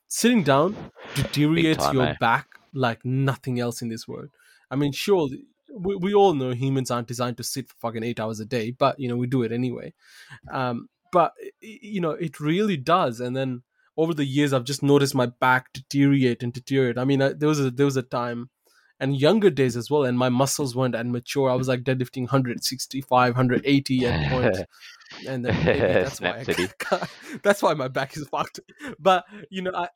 sitting 0.08 0.42
down 0.42 0.76
deteriorates 1.14 1.84
time, 1.84 1.94
your 1.94 2.06
eh? 2.08 2.14
back 2.20 2.48
like 2.74 3.04
nothing 3.04 3.60
else 3.60 3.80
in 3.80 3.88
this 3.88 4.06
world. 4.06 4.28
I 4.70 4.76
mean 4.76 4.92
sure 4.92 5.28
we, 5.74 5.96
we 5.96 6.12
all 6.12 6.34
know 6.34 6.50
humans 6.50 6.90
aren't 6.90 7.08
designed 7.08 7.38
to 7.38 7.44
sit 7.44 7.68
for 7.68 7.76
fucking 7.80 8.02
eight 8.02 8.20
hours 8.20 8.40
a 8.40 8.44
day 8.44 8.72
but 8.72 8.98
you 9.00 9.08
know 9.08 9.16
we 9.16 9.26
do 9.26 9.42
it 9.42 9.52
anyway. 9.52 9.94
Um 10.50 10.88
but 11.12 11.32
you 11.60 12.00
know 12.00 12.10
it 12.10 12.40
really 12.40 12.76
does. 12.76 13.20
And 13.20 13.36
then 13.36 13.62
over 13.96 14.14
the 14.14 14.24
years 14.24 14.52
i've 14.52 14.64
just 14.64 14.82
noticed 14.82 15.14
my 15.14 15.26
back 15.26 15.72
deteriorate 15.72 16.42
and 16.42 16.52
deteriorate. 16.52 16.98
I 16.98 17.04
mean 17.04 17.22
I, 17.22 17.32
there 17.32 17.48
was 17.48 17.60
a 17.60 17.70
there 17.70 17.86
was 17.86 17.96
a 17.96 18.02
time 18.02 18.50
and 19.02 19.20
younger 19.20 19.50
days 19.50 19.76
as 19.76 19.90
well 19.90 20.04
and 20.04 20.16
my 20.16 20.28
muscles 20.28 20.76
weren't 20.76 20.94
as 20.94 21.04
mature 21.06 21.50
i 21.50 21.54
was 21.54 21.68
like 21.68 21.82
deadlifting 21.82 22.22
165 22.22 23.34
180 23.34 24.06
at 24.06 24.30
points 24.30 24.60
and 25.28 25.44
then 25.44 25.64
that's 25.64 26.20
why 26.20 26.44
I, 26.48 27.06
that's 27.42 27.62
why 27.62 27.74
my 27.74 27.88
back 27.88 28.16
is 28.16 28.26
fucked 28.28 28.60
but 28.98 29.24
you 29.50 29.60
know 29.62 29.72
i 29.74 29.88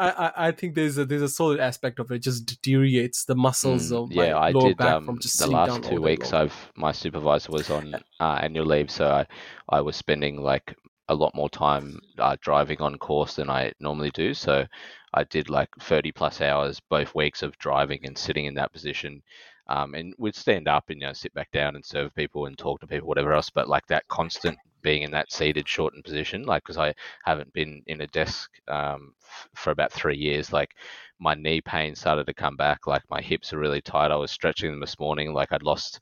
I, 0.00 0.32
I 0.48 0.50
think 0.50 0.74
there's 0.74 0.98
a 0.98 1.04
there's 1.04 1.22
a 1.22 1.28
solid 1.28 1.60
aspect 1.60 2.00
of 2.00 2.10
it. 2.10 2.16
it 2.16 2.22
just 2.22 2.44
deteriorates 2.44 3.24
the 3.24 3.36
muscles 3.36 3.92
mm, 3.92 4.02
of 4.02 4.12
yeah. 4.12 4.36
I 4.36 4.50
did 4.50 4.80
um, 4.80 5.06
the 5.06 5.46
last 5.46 5.84
two 5.84 6.00
weeks. 6.00 6.32
I've 6.32 6.54
my 6.74 6.90
supervisor 6.90 7.52
was 7.52 7.70
on 7.70 7.94
uh, 8.18 8.38
annual 8.42 8.66
leave, 8.66 8.90
so 8.90 9.06
I 9.06 9.26
I 9.68 9.80
was 9.80 9.94
spending 9.94 10.40
like 10.40 10.74
a 11.08 11.14
lot 11.14 11.34
more 11.34 11.50
time 11.50 11.98
uh, 12.18 12.36
driving 12.40 12.80
on 12.80 12.96
course 12.98 13.34
than 13.34 13.50
I 13.50 13.72
normally 13.80 14.10
do. 14.10 14.34
So 14.34 14.66
I 15.14 15.24
did 15.24 15.50
like 15.50 15.68
30 15.80 16.12
plus 16.12 16.40
hours 16.40 16.80
both 16.88 17.14
weeks 17.14 17.42
of 17.42 17.58
driving 17.58 18.00
and 18.04 18.16
sitting 18.16 18.46
in 18.46 18.54
that 18.54 18.72
position. 18.72 19.22
Um, 19.68 19.94
and 19.94 20.14
we'd 20.18 20.34
stand 20.34 20.68
up 20.68 20.90
and 20.90 21.00
you 21.00 21.06
know 21.06 21.12
sit 21.12 21.32
back 21.34 21.50
down 21.52 21.76
and 21.76 21.84
serve 21.84 22.14
people 22.14 22.46
and 22.46 22.58
talk 22.58 22.80
to 22.80 22.86
people, 22.86 23.08
whatever 23.08 23.32
else. 23.32 23.50
But 23.50 23.68
like 23.68 23.86
that 23.88 24.08
constant 24.08 24.58
being 24.82 25.02
in 25.02 25.10
that 25.12 25.32
seated, 25.32 25.68
shortened 25.68 26.04
position, 26.04 26.44
like 26.44 26.62
because 26.62 26.78
I 26.78 26.94
haven't 27.24 27.52
been 27.52 27.82
in 27.86 28.00
a 28.02 28.06
desk 28.08 28.50
um, 28.68 29.14
f- 29.22 29.48
for 29.54 29.70
about 29.70 29.92
three 29.92 30.16
years, 30.16 30.52
like 30.52 30.70
my 31.18 31.34
knee 31.34 31.60
pain 31.60 31.94
started 31.94 32.26
to 32.26 32.34
come 32.34 32.56
back. 32.56 32.86
Like 32.86 33.02
my 33.10 33.20
hips 33.20 33.52
are 33.52 33.58
really 33.58 33.80
tight. 33.80 34.10
I 34.10 34.16
was 34.16 34.30
stretching 34.30 34.70
them 34.70 34.80
this 34.80 34.98
morning. 34.98 35.32
Like 35.32 35.52
I'd 35.52 35.62
lost, 35.62 36.00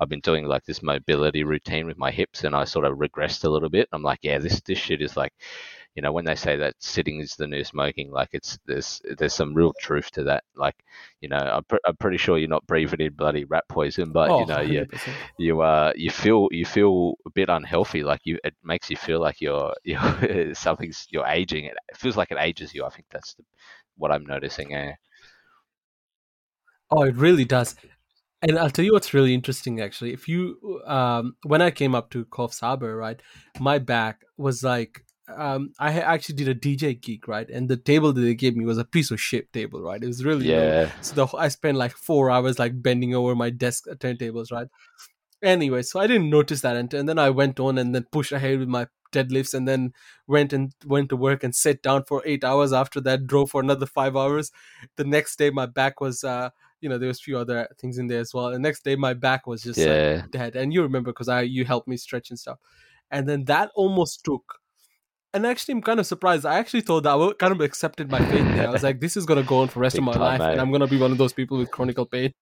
I've 0.00 0.08
been 0.08 0.20
doing 0.20 0.46
like 0.46 0.64
this 0.64 0.82
mobility 0.82 1.44
routine 1.44 1.86
with 1.86 1.98
my 1.98 2.10
hips, 2.10 2.44
and 2.44 2.54
I 2.54 2.64
sort 2.64 2.86
of 2.86 2.98
regressed 2.98 3.44
a 3.44 3.50
little 3.50 3.68
bit. 3.70 3.88
I'm 3.92 4.02
like, 4.02 4.20
yeah, 4.22 4.38
this 4.38 4.60
this 4.62 4.78
shit 4.78 5.02
is 5.02 5.16
like, 5.16 5.32
you 5.94 6.02
know, 6.02 6.12
when 6.12 6.24
they 6.24 6.36
say 6.36 6.56
that 6.56 6.76
sitting 6.78 7.20
is 7.20 7.34
the 7.34 7.48
new 7.48 7.64
smoking, 7.64 8.10
like 8.12 8.28
it's 8.32 8.58
there's 8.66 9.02
there's 9.18 9.34
some 9.34 9.54
real 9.54 9.72
truth 9.80 10.10
to 10.12 10.24
that. 10.24 10.44
Like, 10.54 10.76
you 11.20 11.28
know, 11.28 11.36
I'm, 11.36 11.64
pr- 11.64 11.84
I'm 11.84 11.96
pretty 11.96 12.16
sure 12.16 12.38
you're 12.38 12.48
not 12.48 12.66
breathing 12.66 13.00
in 13.00 13.12
bloody 13.12 13.44
rat 13.44 13.64
poison, 13.68 14.12
but 14.12 14.30
oh, 14.30 14.40
you 14.40 14.46
know, 14.46 14.58
100%. 14.58 15.06
you 15.38 15.46
you 15.46 15.60
uh 15.62 15.92
you 15.96 16.10
feel 16.10 16.48
you 16.52 16.64
feel 16.64 17.14
a 17.26 17.30
bit 17.30 17.48
unhealthy. 17.48 18.04
Like 18.04 18.20
you, 18.24 18.38
it 18.44 18.54
makes 18.62 18.88
you 18.88 18.96
feel 18.96 19.20
like 19.20 19.40
you're 19.40 19.74
you're 19.84 20.54
something's 20.54 21.06
you're 21.10 21.26
aging. 21.26 21.64
It 21.64 21.76
feels 21.96 22.16
like 22.16 22.30
it 22.30 22.38
ages 22.40 22.72
you. 22.72 22.84
I 22.84 22.90
think 22.90 23.06
that's 23.10 23.34
the 23.34 23.42
what 23.96 24.12
I'm 24.12 24.24
noticing. 24.24 24.74
Eh? 24.74 24.92
Oh, 26.90 27.02
it 27.02 27.16
really 27.16 27.44
does. 27.44 27.74
And 28.42 28.58
I'll 28.58 28.70
tell 28.70 28.84
you 28.84 28.92
what's 28.92 29.12
really 29.12 29.34
interesting 29.34 29.80
actually. 29.80 30.12
If 30.12 30.28
you 30.28 30.80
um 30.86 31.36
when 31.42 31.60
I 31.60 31.72
came 31.72 31.94
up 31.96 32.10
to 32.10 32.24
Coffs 32.26 32.60
Harbour, 32.60 32.96
right, 32.96 33.20
my 33.58 33.78
back 33.78 34.22
was 34.38 34.62
like 34.62 35.04
um, 35.36 35.72
I 35.78 36.00
actually 36.00 36.36
did 36.36 36.48
a 36.48 36.54
DJ 36.54 37.00
gig, 37.00 37.28
right? 37.28 37.48
And 37.48 37.68
the 37.68 37.76
table 37.76 38.12
that 38.12 38.20
they 38.20 38.34
gave 38.34 38.56
me 38.56 38.64
was 38.64 38.78
a 38.78 38.84
piece 38.84 39.10
of 39.10 39.20
shit 39.20 39.52
table, 39.52 39.82
right? 39.82 40.02
It 40.02 40.06
was 40.06 40.24
really 40.24 40.46
yeah. 40.46 40.56
Low. 40.56 40.90
So 41.00 41.14
the, 41.14 41.36
I 41.36 41.48
spent 41.48 41.78
like 41.78 41.92
four 41.92 42.30
hours 42.30 42.58
like 42.58 42.80
bending 42.82 43.14
over 43.14 43.34
my 43.34 43.50
desk 43.50 43.84
turntables, 43.88 44.50
right? 44.52 44.68
Anyway, 45.42 45.82
so 45.82 46.00
I 46.00 46.06
didn't 46.06 46.30
notice 46.30 46.60
that, 46.60 46.76
and, 46.76 46.92
and 46.92 47.08
then 47.08 47.18
I 47.18 47.30
went 47.30 47.58
on 47.58 47.78
and 47.78 47.94
then 47.94 48.06
pushed 48.12 48.32
ahead 48.32 48.58
with 48.58 48.68
my 48.68 48.88
deadlifts, 49.12 49.54
and 49.54 49.66
then 49.66 49.92
went 50.26 50.52
and 50.52 50.72
went 50.84 51.08
to 51.08 51.16
work 51.16 51.42
and 51.42 51.54
sat 51.54 51.82
down 51.82 52.04
for 52.04 52.22
eight 52.26 52.44
hours. 52.44 52.72
After 52.72 53.00
that, 53.02 53.26
drove 53.26 53.50
for 53.50 53.62
another 53.62 53.86
five 53.86 54.16
hours. 54.16 54.52
The 54.96 55.04
next 55.04 55.36
day, 55.36 55.50
my 55.50 55.66
back 55.66 56.00
was. 56.00 56.24
Uh, 56.24 56.50
you 56.80 56.88
know 56.88 56.98
there 56.98 57.08
was 57.08 57.18
a 57.18 57.22
few 57.22 57.38
other 57.38 57.68
things 57.78 57.98
in 57.98 58.06
there 58.06 58.20
as 58.20 58.32
well. 58.32 58.50
The 58.50 58.58
next 58.58 58.84
day 58.84 58.96
my 58.96 59.14
back 59.14 59.46
was 59.46 59.62
just 59.62 59.78
yeah. 59.78 60.22
like 60.22 60.30
dead, 60.30 60.56
and 60.56 60.72
you 60.72 60.82
remember 60.82 61.12
because 61.12 61.28
I 61.28 61.42
you 61.42 61.64
helped 61.64 61.88
me 61.88 61.96
stretch 61.96 62.30
and 62.30 62.38
stuff, 62.38 62.58
and 63.10 63.28
then 63.28 63.44
that 63.44 63.70
almost 63.74 64.24
took. 64.24 64.59
And 65.32 65.46
actually, 65.46 65.72
I'm 65.72 65.82
kind 65.82 66.00
of 66.00 66.06
surprised. 66.06 66.44
I 66.44 66.58
actually 66.58 66.80
thought 66.80 67.04
that 67.04 67.14
I 67.14 67.32
kind 67.38 67.52
of 67.52 67.60
accepted 67.60 68.10
my 68.10 68.18
fate 68.18 68.42
there. 68.56 68.68
I 68.68 68.70
was 68.70 68.82
like, 68.82 69.00
"This 69.00 69.16
is 69.16 69.26
gonna 69.26 69.44
go 69.44 69.58
on 69.58 69.68
for 69.68 69.74
the 69.74 69.80
rest 69.80 69.94
Big 69.94 70.00
of 70.00 70.06
my 70.06 70.16
life, 70.16 70.40
and 70.40 70.60
I'm 70.60 70.72
gonna 70.72 70.88
be 70.88 70.98
one 70.98 71.12
of 71.12 71.18
those 71.18 71.32
people 71.32 71.58
with 71.58 71.70
chronic 71.70 71.96
pain." 72.10 72.32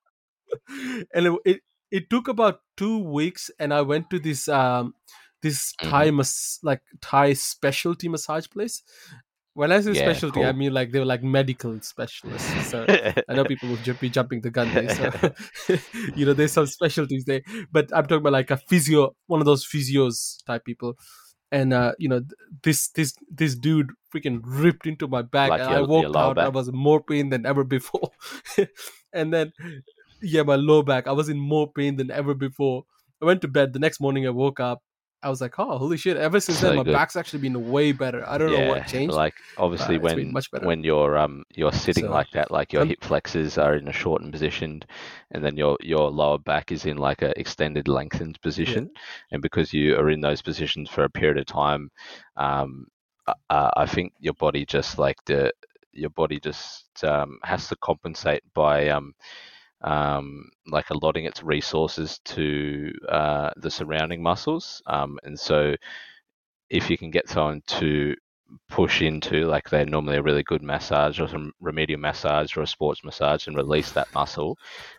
and 1.15 1.27
it, 1.27 1.39
it 1.45 1.61
it 1.91 2.11
took 2.11 2.29
about 2.29 2.61
two 2.77 2.99
weeks, 2.99 3.51
and 3.59 3.75
I 3.75 3.83
went 3.83 4.09
to 4.11 4.19
this 4.19 4.49
um 4.49 4.95
this 5.43 5.75
Mhm. 5.83 5.91
Thai 5.91 6.11
mas- 6.11 6.59
like 6.63 6.81
Thai 7.01 7.35
specialty 7.35 8.09
massage 8.09 8.47
place. 8.49 8.83
When 9.55 9.73
I 9.73 9.81
say 9.81 9.91
Yeah, 9.93 10.03
specialty, 10.03 10.45
I 10.45 10.53
mean 10.53 10.73
like 10.73 10.93
they 10.93 11.01
were 11.01 11.05
like 11.05 11.23
medical 11.23 11.81
specialists. 11.81 12.71
So 12.71 12.87
I 13.29 13.35
know 13.35 13.45
people 13.45 13.69
would 13.71 13.83
ju- 13.83 13.95
be 13.95 14.09
jumping 14.09 14.41
the 14.41 14.51
gun 14.51 14.71
there. 14.73 14.89
So, 14.89 15.11
you 16.15 16.25
know, 16.27 16.33
there's 16.33 16.53
some 16.53 16.67
specialties 16.67 17.25
there. 17.25 17.43
But 17.73 17.91
I'm 17.93 18.05
talking 18.05 18.19
about 18.19 18.33
like 18.35 18.51
a 18.53 18.57
physio, 18.57 19.17
one 19.27 19.41
of 19.41 19.47
those 19.47 19.67
physios 19.67 20.45
type 20.47 20.65
people. 20.65 20.95
And 21.51 21.73
uh, 21.73 21.93
you 21.99 22.09
know, 22.09 22.23
this 22.63 22.89
this 22.91 23.15
this 23.31 23.55
dude 23.55 23.91
freaking 24.15 24.41
ripped 24.45 24.87
into 24.87 25.09
my 25.09 25.23
back, 25.23 25.51
Like 25.51 25.61
and 25.63 25.71
your- 25.71 25.79
I 25.79 25.83
walked 25.83 26.17
out. 26.17 26.39
I 26.39 26.49
was 26.49 26.71
more 26.73 27.03
pain 27.03 27.31
than 27.31 27.47
ever 27.47 27.65
before. 27.65 28.11
and 29.13 29.33
then, 29.33 29.53
yeah, 30.21 30.43
my 30.43 30.57
low 30.57 30.83
back, 30.83 31.07
I 31.07 31.13
was 31.13 31.29
in 31.29 31.39
more 31.39 31.71
pain 31.73 31.97
than 31.97 32.11
ever 32.11 32.35
before. 32.35 32.85
I 33.23 33.25
went 33.25 33.41
to 33.43 33.49
bed. 33.49 33.73
The 33.73 33.79
next 33.79 34.01
morning, 34.01 34.27
I 34.27 34.31
woke 34.31 34.61
up. 34.61 34.83
I 35.23 35.31
was 35.31 35.41
like, 35.41 35.59
oh, 35.59 35.79
holy 35.79 35.97
shit! 35.97 36.17
Ever 36.17 36.39
since 36.39 36.59
So 36.59 36.69
then, 36.69 36.77
my 36.77 36.85
good. 36.85 36.93
back's 36.93 37.17
actually 37.17 37.41
been 37.41 37.71
way 37.71 37.93
better. 37.93 38.25
I 38.29 38.39
don't 38.39 38.53
know 38.53 38.69
what 38.69 38.87
changed. 38.87 39.15
Like 39.15 39.35
obviously 39.57 39.99
when 39.99 40.33
much 40.33 40.51
better. 40.51 40.67
when 40.67 40.85
you're 40.85 41.19
um 41.19 41.45
you're 41.55 41.73
sitting 41.73 42.05
So, 42.05 42.11
like 42.13 42.31
that, 42.33 42.51
like 42.51 42.73
your 42.73 42.83
um, 42.83 42.89
hip 42.89 43.03
flexors 43.03 43.59
are 43.59 43.75
in 43.75 43.89
a 43.89 43.93
shortened 43.93 44.33
position, 44.33 44.83
and 45.33 45.45
then 45.45 45.57
your 45.57 45.77
your 45.81 46.11
lower 46.11 46.39
back 46.39 46.71
is 46.71 46.87
in 46.87 46.99
like 46.99 47.23
a 47.23 47.39
extended 47.39 47.89
lengthened 47.89 48.41
position, 48.43 48.91
and 49.33 49.43
because 49.43 49.73
you 49.73 49.97
are 49.97 50.09
in 50.11 50.21
those 50.21 50.41
positions 50.41 50.89
for 50.89 51.03
a 51.03 51.11
period 51.11 51.39
of 51.39 51.47
time, 51.47 51.91
um, 52.37 52.87
uh, 53.27 53.71
I 53.77 53.87
think 53.87 54.13
your 54.21 54.35
body 54.35 54.65
just 54.65 54.99
like 54.99 55.17
the 55.27 55.53
your 55.93 56.11
body 56.11 56.39
just 56.39 56.87
um, 57.03 57.39
has 57.43 57.69
to 57.69 57.77
compensate 57.77 58.43
by 58.55 58.89
um 58.89 59.15
um, 59.83 60.51
like 60.67 60.91
allotting 60.91 61.25
its 61.25 61.43
resources 61.43 62.21
to 62.25 62.93
uh, 63.09 63.51
the 63.57 63.71
surrounding 63.71 64.23
muscles. 64.23 64.83
Um, 64.87 65.19
and 65.25 65.39
so, 65.39 65.75
if 66.71 66.91
you 66.91 66.99
can 66.99 67.11
get 67.11 67.29
someone 67.29 67.63
to 67.67 68.15
push 68.69 69.03
into, 69.03 69.47
like 69.47 69.69
they're 69.69 69.87
normally 69.87 70.17
a 70.17 70.23
really 70.23 70.43
good 70.43 70.63
massage 70.63 71.21
or 71.21 71.29
some 71.29 71.53
remedial 71.61 72.01
massage 72.01 72.57
or 72.57 72.63
a 72.63 72.67
sports 72.67 73.05
massage, 73.05 73.47
and 73.47 73.57
release 73.57 73.93
that 73.93 74.13
muscle, 74.15 74.59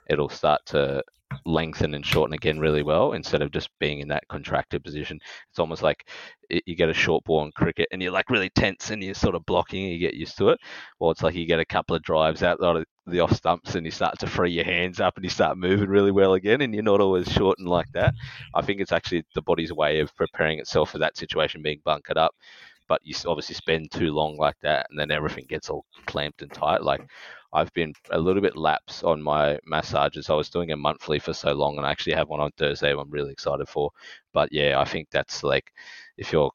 it'll 0.10 0.30
start 0.30 0.62
to 0.68 1.04
lengthen 1.46 1.94
and 1.94 2.06
shorten 2.06 2.34
again 2.34 2.60
really 2.60 2.84
well 2.84 3.14
instead 3.14 3.42
of 3.42 3.52
just 3.52 3.70
being 3.80 4.00
in 4.00 4.08
that 4.08 4.28
contracted 4.28 4.84
position. 4.84 5.20
It's 5.50 5.60
almost 5.60 5.84
like 5.84 6.08
it, 6.50 6.64
you 6.66 6.76
get 6.76 6.90
a 6.90 6.94
short 6.94 7.24
ball 7.24 7.44
in 7.44 7.52
cricket 7.52 7.88
and 7.92 8.02
you're 8.02 8.12
like 8.12 8.30
really 8.30 8.50
tense 8.50 8.90
and 8.90 9.04
you're 9.04 9.14
sort 9.14 9.36
of 9.36 9.46
blocking 9.46 9.84
and 9.84 9.94
you 9.94 10.00
get 10.00 10.16
used 10.16 10.38
to 10.38 10.50
it. 10.50 10.60
Or 11.00 11.12
it's 11.12 11.24
like 11.24 11.36
you 11.36 11.46
get 11.46 11.60
a 11.60 11.66
couple 11.66 11.96
of 11.96 12.04
drives 12.04 12.44
out 12.44 12.60
the 13.12 13.20
off 13.20 13.36
stumps 13.36 13.76
and 13.76 13.86
you 13.86 13.92
start 13.92 14.20
to 14.20 14.28
free 14.28 14.52
your 14.52 14.66
hands 14.66 15.00
up 15.00 15.16
and 15.16 15.24
you 15.24 15.30
start 15.30 15.58
moving 15.58 15.90
really 15.90 16.12
well 16.12 16.34
again 16.34 16.62
and 16.62 16.74
you're 16.74 16.84
not 16.84 17.02
always 17.02 17.28
shortened 17.32 17.68
like 17.68 17.92
that. 17.94 18.14
I 18.54 18.62
think 18.62 18.82
it's 18.82 18.92
actually 18.92 19.24
the 19.36 19.42
body's 19.42 19.74
way 19.74 20.00
of 20.00 20.16
preparing 20.16 20.60
itself 20.60 20.92
for 20.92 21.00
that 21.00 21.18
situation 21.18 21.62
being 21.62 21.82
bunkered 21.84 22.18
up. 22.18 22.36
But 22.88 23.02
you 23.04 23.14
obviously 23.28 23.56
spend 23.56 23.92
too 23.92 24.12
long 24.12 24.38
like 24.38 24.56
that 24.62 24.88
and 24.90 25.00
then 25.00 25.12
everything 25.12 25.46
gets 25.48 25.70
all 25.70 25.86
clamped 26.08 26.42
and 26.42 26.52
tight. 26.52 26.82
Like 26.82 27.08
I've 27.52 27.74
been 27.74 27.94
a 28.12 28.20
little 28.20 28.42
bit 28.42 28.56
lapse 28.56 29.04
on 29.04 29.22
my 29.22 29.60
massages. 29.66 30.30
I 30.30 30.36
was 30.36 30.50
doing 30.50 30.72
a 30.72 30.78
monthly 30.78 31.20
for 31.20 31.34
so 31.34 31.54
long, 31.54 31.78
and 31.78 31.86
I 31.86 31.92
actually 31.92 32.14
have 32.14 32.30
one 32.30 32.40
on 32.40 32.52
Thursday. 32.58 32.92
I'm 32.92 33.10
really 33.10 33.32
excited 33.32 33.68
for. 33.68 33.92
But 34.34 34.50
yeah, 34.52 34.80
I 34.80 34.86
think 34.86 35.08
that's 35.10 35.44
like 35.44 35.72
if 36.18 36.32
you're 36.32 36.52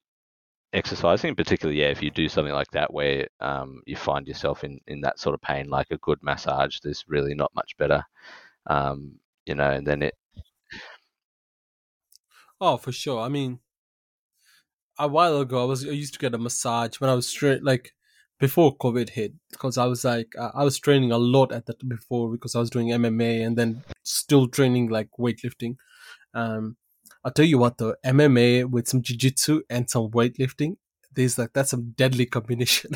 exercising, 0.75 1.35
particularly 1.35 1.81
yeah, 1.81 1.89
if 1.89 2.03
you 2.03 2.11
do 2.11 2.29
something 2.29 2.53
like 2.53 2.71
that 2.73 2.93
where 2.93 3.29
um, 3.41 3.81
you 3.87 3.97
find 3.97 4.27
yourself 4.29 4.65
in 4.65 4.81
in 4.87 5.01
that 5.03 5.19
sort 5.19 5.35
of 5.35 5.41
pain, 5.41 5.69
like 5.69 5.87
a 5.91 5.99
good 5.99 6.19
massage, 6.23 6.79
there's 6.81 7.05
really 7.09 7.35
not 7.35 7.55
much 7.55 7.77
better. 7.79 8.03
Um, 8.67 9.17
you 9.47 9.55
know, 9.55 9.71
and 9.71 9.87
then 9.87 10.03
it 10.03 10.15
Oh, 12.61 12.77
for 12.77 12.93
sure. 12.93 13.21
I 13.21 13.29
mean, 13.29 13.61
a 14.99 15.09
while 15.09 15.41
ago, 15.41 15.63
I 15.63 15.65
was 15.65 15.87
I 15.87 15.91
used 15.91 16.15
to 16.15 16.19
get 16.21 16.35
a 16.35 16.39
massage 16.39 17.01
when 17.01 17.11
I 17.11 17.15
was 17.15 17.29
straight 17.29 17.63
like 17.63 17.93
before 18.39 18.77
COVID 18.77 19.11
hit 19.11 19.33
because 19.51 19.79
I 19.79 19.87
was 19.87 20.05
like 20.05 20.33
uh, 20.39 20.51
I 20.55 20.65
was 20.65 20.79
training 20.79 21.13
a 21.13 21.19
lot 21.19 21.53
at 21.53 21.67
that 21.67 21.87
before 21.89 22.31
because 22.31 22.55
I 22.55 22.61
was 22.61 22.71
doing 22.71 22.89
MMA 22.89 23.45
and 23.47 23.57
then 23.57 23.83
still 24.03 24.49
training 24.49 24.89
like 24.89 25.09
weightlifting. 25.19 25.77
Um, 26.33 26.77
I'll 27.25 27.33
tell 27.33 27.45
you 27.45 27.59
what 27.59 27.79
though, 27.79 27.95
MMA 28.05 28.69
with 28.69 28.89
some 28.89 29.03
jiu-jitsu 29.03 29.63
and 29.71 29.89
some 29.89 30.11
weightlifting, 30.11 30.77
there's 31.15 31.39
like 31.39 31.53
that's 31.53 31.71
some 31.71 31.93
deadly 31.97 32.27
combination. 32.27 32.93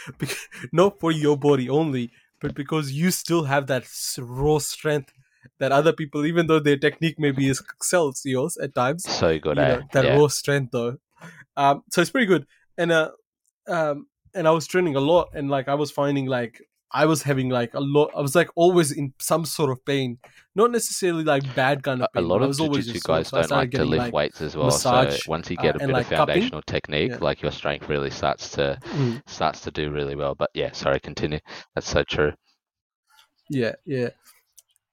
Not 0.72 0.98
for 0.98 1.12
your 1.12 1.36
body 1.36 1.68
only, 1.68 2.10
but 2.40 2.54
because 2.54 2.92
you 2.92 3.10
still 3.10 3.44
have 3.44 3.66
that 3.68 3.84
raw 4.18 4.58
strength 4.58 5.12
that 5.58 5.72
other 5.72 5.92
people, 5.92 6.24
even 6.24 6.46
though 6.46 6.58
their 6.58 6.76
technique 6.76 7.16
maybe 7.18 7.48
is 7.48 7.60
excels 7.60 8.22
yours 8.24 8.56
at 8.56 8.74
times, 8.74 9.04
so 9.04 9.38
good 9.38 9.56
you 9.56 9.62
at 9.62 9.78
know, 9.80 9.86
that 9.92 10.04
yeah. 10.04 10.16
raw 10.16 10.26
strength 10.26 10.72
though. 10.72 10.96
Um, 11.56 11.82
so 11.90 12.00
it's 12.00 12.10
pretty 12.10 12.26
good. 12.26 12.46
And 12.76 12.90
uh, 12.90 13.10
um, 13.68 14.06
and 14.34 14.48
I 14.48 14.50
was 14.50 14.66
training 14.66 14.96
a 14.96 15.00
lot, 15.00 15.30
and 15.34 15.48
like 15.48 15.68
I 15.68 15.74
was 15.74 15.90
finding 15.90 16.26
like 16.26 16.60
I 16.92 17.06
was 17.06 17.22
having 17.22 17.48
like 17.48 17.74
a 17.74 17.80
lot. 17.80 18.12
I 18.16 18.20
was 18.20 18.34
like 18.36 18.50
always 18.54 18.92
in 18.92 19.12
some 19.18 19.44
sort 19.44 19.70
of 19.70 19.84
pain, 19.84 20.18
not 20.54 20.70
necessarily 20.70 21.24
like 21.24 21.42
bad 21.56 21.82
kind 21.82 22.02
of 22.02 22.08
a 22.14 22.20
lot 22.20 22.42
of 22.42 22.56
jiu-jitsu 22.56 23.00
guys 23.00 23.30
don't 23.30 23.50
like 23.50 23.72
to 23.72 23.84
lift 23.84 23.98
like, 24.04 24.12
weights 24.12 24.40
as 24.40 24.56
well. 24.56 24.66
massage, 24.66 25.24
so 25.24 25.30
once 25.30 25.50
you 25.50 25.56
uh, 25.58 25.62
get 25.62 25.76
a 25.76 25.78
bit 25.80 25.88
like, 25.88 26.06
of 26.06 26.10
cupping. 26.10 26.34
foundational 26.34 26.62
technique, 26.62 27.10
Yeah. 27.10 27.18
like 27.20 27.42
your 27.42 27.50
strength 27.50 27.88
really 27.88 28.10
starts 28.10 28.50
to 28.50 28.78
Mm. 28.82 29.22
starts 29.28 29.60
to 29.62 29.70
do 29.72 29.90
really 29.90 30.14
well. 30.14 30.34
But 30.36 30.50
yeah, 30.54 30.70
sorry, 30.72 31.00
continue. 31.00 31.40
That's 31.74 31.88
so 31.88 32.04
true. 32.04 32.32
Yeah, 33.50 33.74
yeah. 33.84 34.10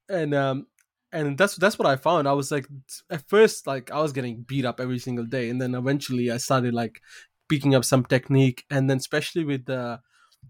And 0.10 0.34
um 0.34 0.68
and 1.14 1.38
that's 1.38 1.56
that's 1.56 1.78
what 1.78 1.88
I 1.88 1.98
found. 1.98 2.28
I 2.28 2.34
was 2.34 2.52
like 2.52 2.68
at 3.10 3.28
first 3.28 3.68
like 3.68 3.92
I 3.92 4.02
was 4.02 4.12
getting 4.12 4.42
beat 4.42 4.66
up 4.66 4.80
every 4.80 5.00
single 5.00 5.26
day 5.26 5.50
and 5.50 5.62
then 5.62 5.76
eventually 5.76 6.32
I 6.32 6.38
started 6.38 6.74
like 6.74 7.02
picking 7.48 7.76
up 7.76 7.86
some 7.86 8.06
technique 8.06 8.64
and 8.70 8.90
then 8.90 8.98
especially 8.98 9.44
with 9.44 9.66
the 9.66 10.00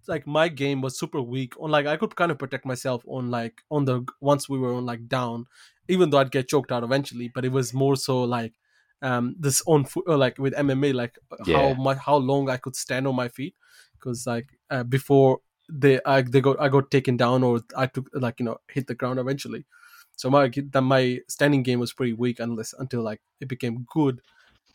like 0.08 0.26
my 0.26 0.48
game 0.48 0.82
was 0.82 0.98
super 0.98 1.22
weak 1.22 1.54
on 1.60 1.70
like 1.72 1.86
I 1.86 1.98
could 1.98 2.16
kind 2.16 2.32
of 2.32 2.40
protect 2.40 2.66
myself 2.66 3.04
on 3.08 3.30
like 3.30 3.62
on 3.70 3.86
the 3.86 4.06
once 4.20 4.50
we 4.50 4.58
were 4.58 4.74
on 4.74 4.86
like 4.86 5.08
down 5.08 5.46
even 5.88 6.10
though 6.10 6.18
I'd 6.18 6.32
get 6.32 6.48
choked 6.48 6.72
out 6.72 6.84
eventually 6.84 7.28
but 7.28 7.46
it 7.46 7.50
was 7.52 7.74
more 7.74 7.96
so 7.96 8.24
like 8.24 8.54
um 9.02 9.36
this 9.40 9.62
on 9.68 9.86
foot 9.86 10.06
or 10.08 10.18
like 10.18 10.38
with 10.38 10.54
MMA 10.58 10.94
like 10.94 11.18
Yeah. 11.44 11.62
how 11.62 11.74
much 11.74 11.98
how 12.00 12.16
long 12.18 12.50
I 12.50 12.58
could 12.58 12.76
stand 12.76 13.08
on 13.08 13.16
my 13.16 13.28
feet 13.30 13.56
because 14.00 14.26
like 14.26 14.58
uh, 14.70 14.84
before 14.84 15.42
they 15.70 16.00
I 16.06 16.22
they 16.24 16.42
got 16.42 16.60
I 16.60 16.70
got 16.70 16.92
taken 16.92 17.18
down 17.18 17.44
or 17.44 17.62
I 17.76 17.88
took 17.88 18.10
like 18.14 18.40
you 18.40 18.46
know 18.46 18.58
hit 18.70 18.88
the 18.88 18.96
ground 18.96 19.20
eventually. 19.20 19.66
So 20.16 20.30
my 20.30 20.50
that 20.72 20.82
my 20.82 21.20
standing 21.28 21.64
game 21.64 21.80
was 21.80 21.94
pretty 21.94 22.14
weak 22.14 22.40
unless 22.40 22.74
until 22.74 23.02
like 23.02 23.22
it 23.40 23.48
became 23.48 23.86
good. 23.92 24.22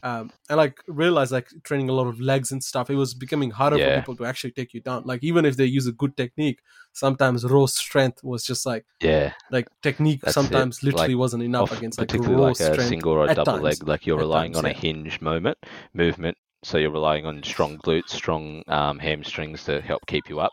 Um, 0.02 0.30
and 0.48 0.56
like 0.58 0.80
realized 0.86 1.32
like 1.32 1.48
training 1.64 1.88
a 1.88 1.92
lot 1.92 2.06
of 2.06 2.20
legs 2.20 2.52
and 2.52 2.62
stuff, 2.62 2.90
it 2.90 2.94
was 2.96 3.14
becoming 3.14 3.50
harder 3.50 3.78
for 3.80 3.90
people 3.90 4.16
to 4.16 4.24
actually 4.24 4.52
take 4.52 4.74
you 4.74 4.80
down. 4.80 5.02
Like 5.04 5.24
even 5.24 5.44
if 5.44 5.56
they 5.56 5.64
use 5.64 5.86
a 5.86 5.92
good 5.92 6.16
technique, 6.16 6.60
sometimes 6.92 7.44
raw 7.44 7.66
strength 7.66 8.22
was 8.22 8.44
just 8.44 8.66
like 8.66 8.86
Yeah, 9.00 9.32
like 9.50 9.68
technique 9.82 10.22
That's 10.22 10.50
it. 10.50 10.68
sometimes 10.68 10.82
literally 10.82 11.14
Like, 11.14 11.16
wasn't 11.16 11.42
enough 11.42 11.70
off, 11.70 11.72
against 11.72 11.98
like 11.98 12.10
particularly 12.10 12.36
raw 12.36 12.42
like 12.42 12.60
a 12.60 12.78
single 12.78 13.12
or 13.12 13.24
a 13.24 13.30
double 13.30 13.58
times. 13.58 13.60
leg, 13.60 13.86
like 13.88 14.06
you're 14.06 14.18
At 14.18 14.18
relying 14.18 14.30
times, 14.30 14.56
on 14.56 14.66
a 14.66 14.72
hinge 14.72 15.20
moment 15.20 15.58
movement. 15.94 16.36
So 16.64 16.78
you're 16.78 16.90
relying 16.90 17.26
on 17.26 17.42
strong 17.44 17.78
glutes, 17.78 18.10
strong 18.10 18.62
um, 18.68 18.98
hamstrings 18.98 19.62
to 19.64 19.80
help 19.82 20.04
keep 20.06 20.28
you 20.28 20.40
up. 20.40 20.52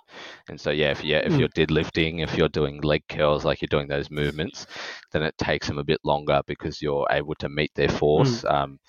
And 0.49 0.59
so 0.59 0.69
yeah, 0.69 0.91
if 0.91 1.03
you 1.03 1.15
if 1.17 1.33
Mm. 1.33 1.39
you're 1.39 1.49
deadlifting, 1.49 2.21
if 2.23 2.35
you're 2.37 2.49
doing 2.49 2.81
leg 2.81 3.03
curls, 3.09 3.45
like 3.45 3.61
you're 3.61 3.67
doing 3.71 3.87
those 3.87 4.11
movements, 4.11 4.67
then 5.11 5.23
it 5.23 5.35
takes 5.39 5.67
them 5.67 5.79
a 5.79 5.83
bit 5.83 5.99
longer 6.03 6.41
because 6.45 6.81
you're 6.81 7.07
able 7.09 7.35
to 7.35 7.49
meet 7.49 7.71
their 7.75 7.89
force. 7.89 8.43
Mm. 8.43 8.45
Um, 8.45 8.79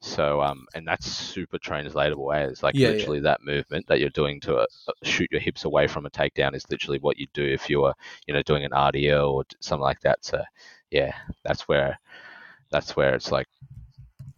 so 0.00 0.40
um, 0.40 0.66
and 0.74 0.86
that's 0.86 1.06
super 1.06 1.58
translatable 1.58 2.32
as 2.32 2.62
like 2.62 2.74
Yeah, 2.74 2.88
yeah. 2.88 2.94
literally 2.94 3.20
that 3.20 3.44
movement 3.44 3.86
that 3.86 4.00
you're 4.00 4.10
doing 4.10 4.40
to 4.40 4.56
uh, 4.56 4.66
shoot 5.02 5.28
your 5.30 5.40
hips 5.40 5.64
away 5.64 5.86
from 5.86 6.06
a 6.06 6.10
takedown 6.10 6.54
is 6.54 6.68
literally 6.70 6.98
what 7.00 7.18
you 7.18 7.26
do 7.34 7.44
if 7.44 7.68
you 7.68 7.80
were 7.80 7.94
you 8.26 8.34
know 8.34 8.42
doing 8.42 8.64
an 8.64 8.70
RDL 8.72 9.30
or 9.32 9.44
something 9.60 9.82
like 9.82 10.00
that. 10.00 10.24
So 10.24 10.42
yeah, 10.90 11.14
that's 11.44 11.68
where 11.68 11.98
that's 12.70 12.96
where 12.96 13.14
it's 13.14 13.30
like 13.32 13.46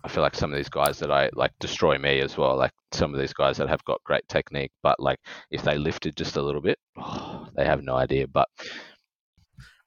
I 0.05 0.09
feel 0.09 0.23
like 0.23 0.35
some 0.35 0.53
of 0.53 0.57
these 0.57 0.69
guys 0.69 0.99
that 0.99 1.13
I 1.13 1.31
like 1.33 1.53
destroy 1.61 1.97
me 1.99 2.21
as 2.21 2.37
well. 2.37 2.57
Like 2.57 2.73
some 2.93 3.15
of 3.15 3.21
these 3.21 3.33
guys 3.33 3.57
that 3.59 3.69
have 3.69 3.85
got 3.85 4.03
great 4.05 4.27
technique, 4.29 4.73
but 4.83 4.99
like 4.99 5.21
if 5.51 5.63
they 5.63 5.79
lifted 5.79 6.17
just 6.17 6.37
a 6.37 6.43
little 6.43 6.61
bit, 6.61 6.79
oh, 6.99 7.47
they 7.57 7.65
have 7.65 7.85
no 7.85 7.95
idea. 7.95 8.27
But 8.27 8.49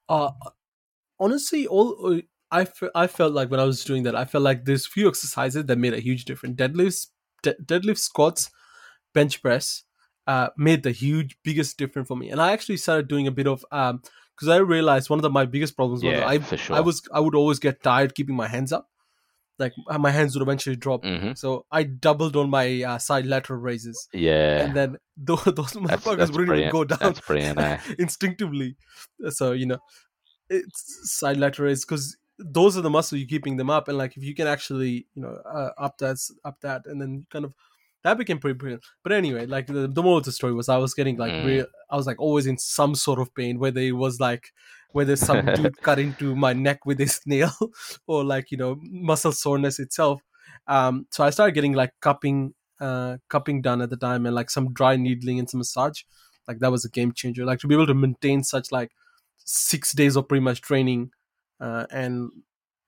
uh, 0.10 0.32
honestly, 1.20 1.68
all 1.68 2.16
uh, 2.16 2.22
I, 2.62 2.68
I 3.04 3.08
felt 3.08 3.34
like 3.34 3.52
when 3.52 3.60
I 3.60 3.66
was 3.66 3.84
doing 3.84 4.04
that, 4.04 4.16
I 4.16 4.26
felt 4.26 4.44
like 4.44 4.66
there's 4.66 4.86
few 4.88 5.08
exercises 5.08 5.66
that 5.66 5.78
made 5.78 5.94
a 5.94 6.00
huge 6.00 6.26
difference. 6.26 6.56
Deadlifts, 6.56 7.08
de- 7.44 7.56
deadlift, 7.56 7.98
squats, 7.98 8.50
bench 9.14 9.42
press, 9.42 9.84
uh, 10.28 10.50
made 10.58 10.84
the 10.84 10.92
huge 10.92 11.38
biggest 11.44 11.78
difference 11.78 12.08
for 12.08 12.18
me. 12.18 12.30
And 12.30 12.42
I 12.42 12.52
actually 12.54 12.78
started 12.78 13.08
doing 13.08 13.28
a 13.28 13.32
bit 13.32 13.48
of 13.48 13.66
um 13.72 14.02
because 14.36 14.50
I 14.50 14.58
realized 14.58 15.10
one 15.10 15.20
of 15.20 15.24
the, 15.24 15.30
my 15.30 15.46
biggest 15.46 15.76
problems 15.76 16.04
was 16.04 16.14
yeah, 16.14 16.28
I 16.28 16.40
sure. 16.56 16.76
I 16.76 16.82
was 16.82 17.02
I 17.14 17.20
would 17.20 17.36
always 17.36 17.60
get 17.60 17.82
tired 17.84 18.16
keeping 18.16 18.36
my 18.36 18.48
hands 18.48 18.72
up, 18.74 18.90
like 19.60 19.74
uh, 19.90 19.98
my 19.98 20.12
hands 20.12 20.36
would 20.36 20.42
eventually 20.42 20.76
drop. 20.76 21.06
hmm 21.06 21.34
So 21.36 21.66
I 21.72 21.84
doubled 21.84 22.36
on 22.36 22.50
my 22.50 22.84
uh, 22.84 22.98
side 22.98 23.26
lateral 23.26 23.60
raises, 23.60 24.08
Yeah, 24.14 24.66
and 24.66 24.76
then 24.76 24.98
those, 25.18 25.44
those 25.46 25.74
motherfuckers 25.74 26.32
wouldn't 26.32 26.58
even 26.58 26.70
go 26.70 26.84
down 26.84 27.16
instinctively. 28.00 28.76
So 29.30 29.52
you 29.54 29.66
know, 29.66 29.80
it's 30.50 31.12
side 31.18 31.38
lateral 31.38 31.68
raise 31.68 31.86
because 31.86 32.18
those 32.40 32.78
are 32.78 32.82
the 32.82 32.90
muscle 32.90 33.18
you're 33.18 33.28
keeping 33.28 33.58
them 33.58 33.70
up, 33.70 33.88
and 33.88 33.98
like 33.98 34.18
if 34.18 34.24
you 34.24 34.36
can 34.36 34.48
actually 34.48 35.08
you 35.16 35.22
know 35.22 35.36
uh, 35.46 35.72
up 35.78 35.98
that 36.00 36.18
up 36.44 36.60
that, 36.62 36.86
and 36.86 37.02
then 37.02 37.26
kind 37.30 37.46
of 37.46 37.54
that 38.04 38.18
became 38.18 38.40
pretty 38.40 38.58
brilliant. 38.58 38.84
But 39.04 39.14
anyway, 39.14 39.46
like 39.48 39.68
the, 39.68 39.88
the 39.88 40.04
moral 40.04 40.20
of 40.20 40.26
the 40.26 40.32
story 40.32 40.54
was 40.54 40.70
I 40.70 40.78
was 40.78 40.94
getting 40.94 41.18
like 41.18 41.34
Mm. 41.34 41.44
real, 41.44 41.66
I 41.90 41.96
was 41.96 42.06
like 42.08 42.20
always 42.20 42.46
in 42.46 42.58
some 42.58 42.94
sort 42.96 43.20
of 43.20 43.34
pain, 43.34 43.58
whether 43.60 43.82
it 43.82 43.94
was 43.94 44.20
like 44.20 44.52
whether 44.92 45.16
some 45.16 45.52
dude 45.54 45.82
cut 45.82 46.00
into 46.00 46.36
my 46.36 46.54
neck 46.54 46.86
with 46.86 47.00
his 47.00 47.20
nail 47.26 47.52
or 48.08 48.24
like 48.24 48.52
you 48.52 48.58
know 48.58 48.78
muscle 48.82 49.32
soreness 49.32 49.80
itself. 49.80 50.22
Um, 50.68 51.08
so 51.12 51.24
I 51.24 51.30
started 51.32 51.54
getting 51.54 51.74
like 51.74 51.94
cupping, 52.02 52.54
uh, 52.80 53.18
cupping 53.30 53.62
done 53.62 53.82
at 53.82 53.90
the 53.90 53.98
time, 53.98 54.26
and 54.26 54.36
like 54.36 54.50
some 54.50 54.74
dry 54.74 54.96
needling 54.96 55.40
and 55.40 55.50
some 55.50 55.60
massage. 55.60 56.04
Like 56.48 56.60
that 56.60 56.72
was 56.72 56.86
a 56.86 56.90
game 56.90 57.12
changer. 57.12 57.46
Like 57.46 57.60
to 57.60 57.68
be 57.68 57.74
able 57.76 57.88
to 57.88 57.94
maintain 57.96 58.44
such 58.44 58.72
like 58.72 58.92
six 59.44 59.94
days 59.94 60.16
of 60.16 60.28
pretty 60.28 60.44
much 60.44 60.62
training, 60.62 61.12
uh, 61.60 61.86
and 61.92 62.30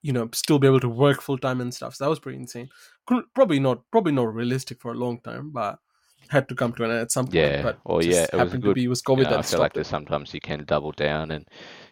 you 0.02 0.14
know 0.14 0.30
still 0.34 0.60
be 0.60 0.68
able 0.68 0.80
to 0.80 0.90
work 0.90 1.22
full 1.22 1.38
time 1.38 1.62
and 1.62 1.74
stuff. 1.74 1.96
So 1.96 2.06
that 2.06 2.10
was 2.10 2.20
pretty 2.20 2.38
insane. 2.38 2.70
Couldn't, 3.06 3.28
probably 3.34 3.60
not, 3.60 3.82
probably 3.92 4.14
not 4.14 4.34
realistic 4.34 4.82
for 4.82 4.92
a 4.92 4.96
long 4.96 5.20
time, 5.22 5.52
but 5.52 5.80
had 6.30 6.50
to 6.50 6.56
come 6.56 6.74
to 6.74 6.84
an 6.84 6.92
end 6.92 7.00
at 7.00 7.12
some 7.12 7.26
point. 7.26 7.36
Yeah, 7.36 7.62
but 7.62 7.80
or 7.86 8.02
yeah, 8.02 8.24
it 8.24 8.34
was 8.34 8.40
happened 8.40 8.64
good. 8.64 8.70
to 8.70 8.74
be 8.76 8.88
was 8.88 9.02
You 9.08 9.16
COVID 9.16 9.30
know, 9.30 9.38
I 9.38 9.42
feel 9.42 9.60
like 9.60 9.74
there's 9.74 9.88
sometimes 9.88 10.34
you 10.34 10.42
can 10.42 10.64
double 10.66 10.92
down 10.92 11.32
and 11.32 11.48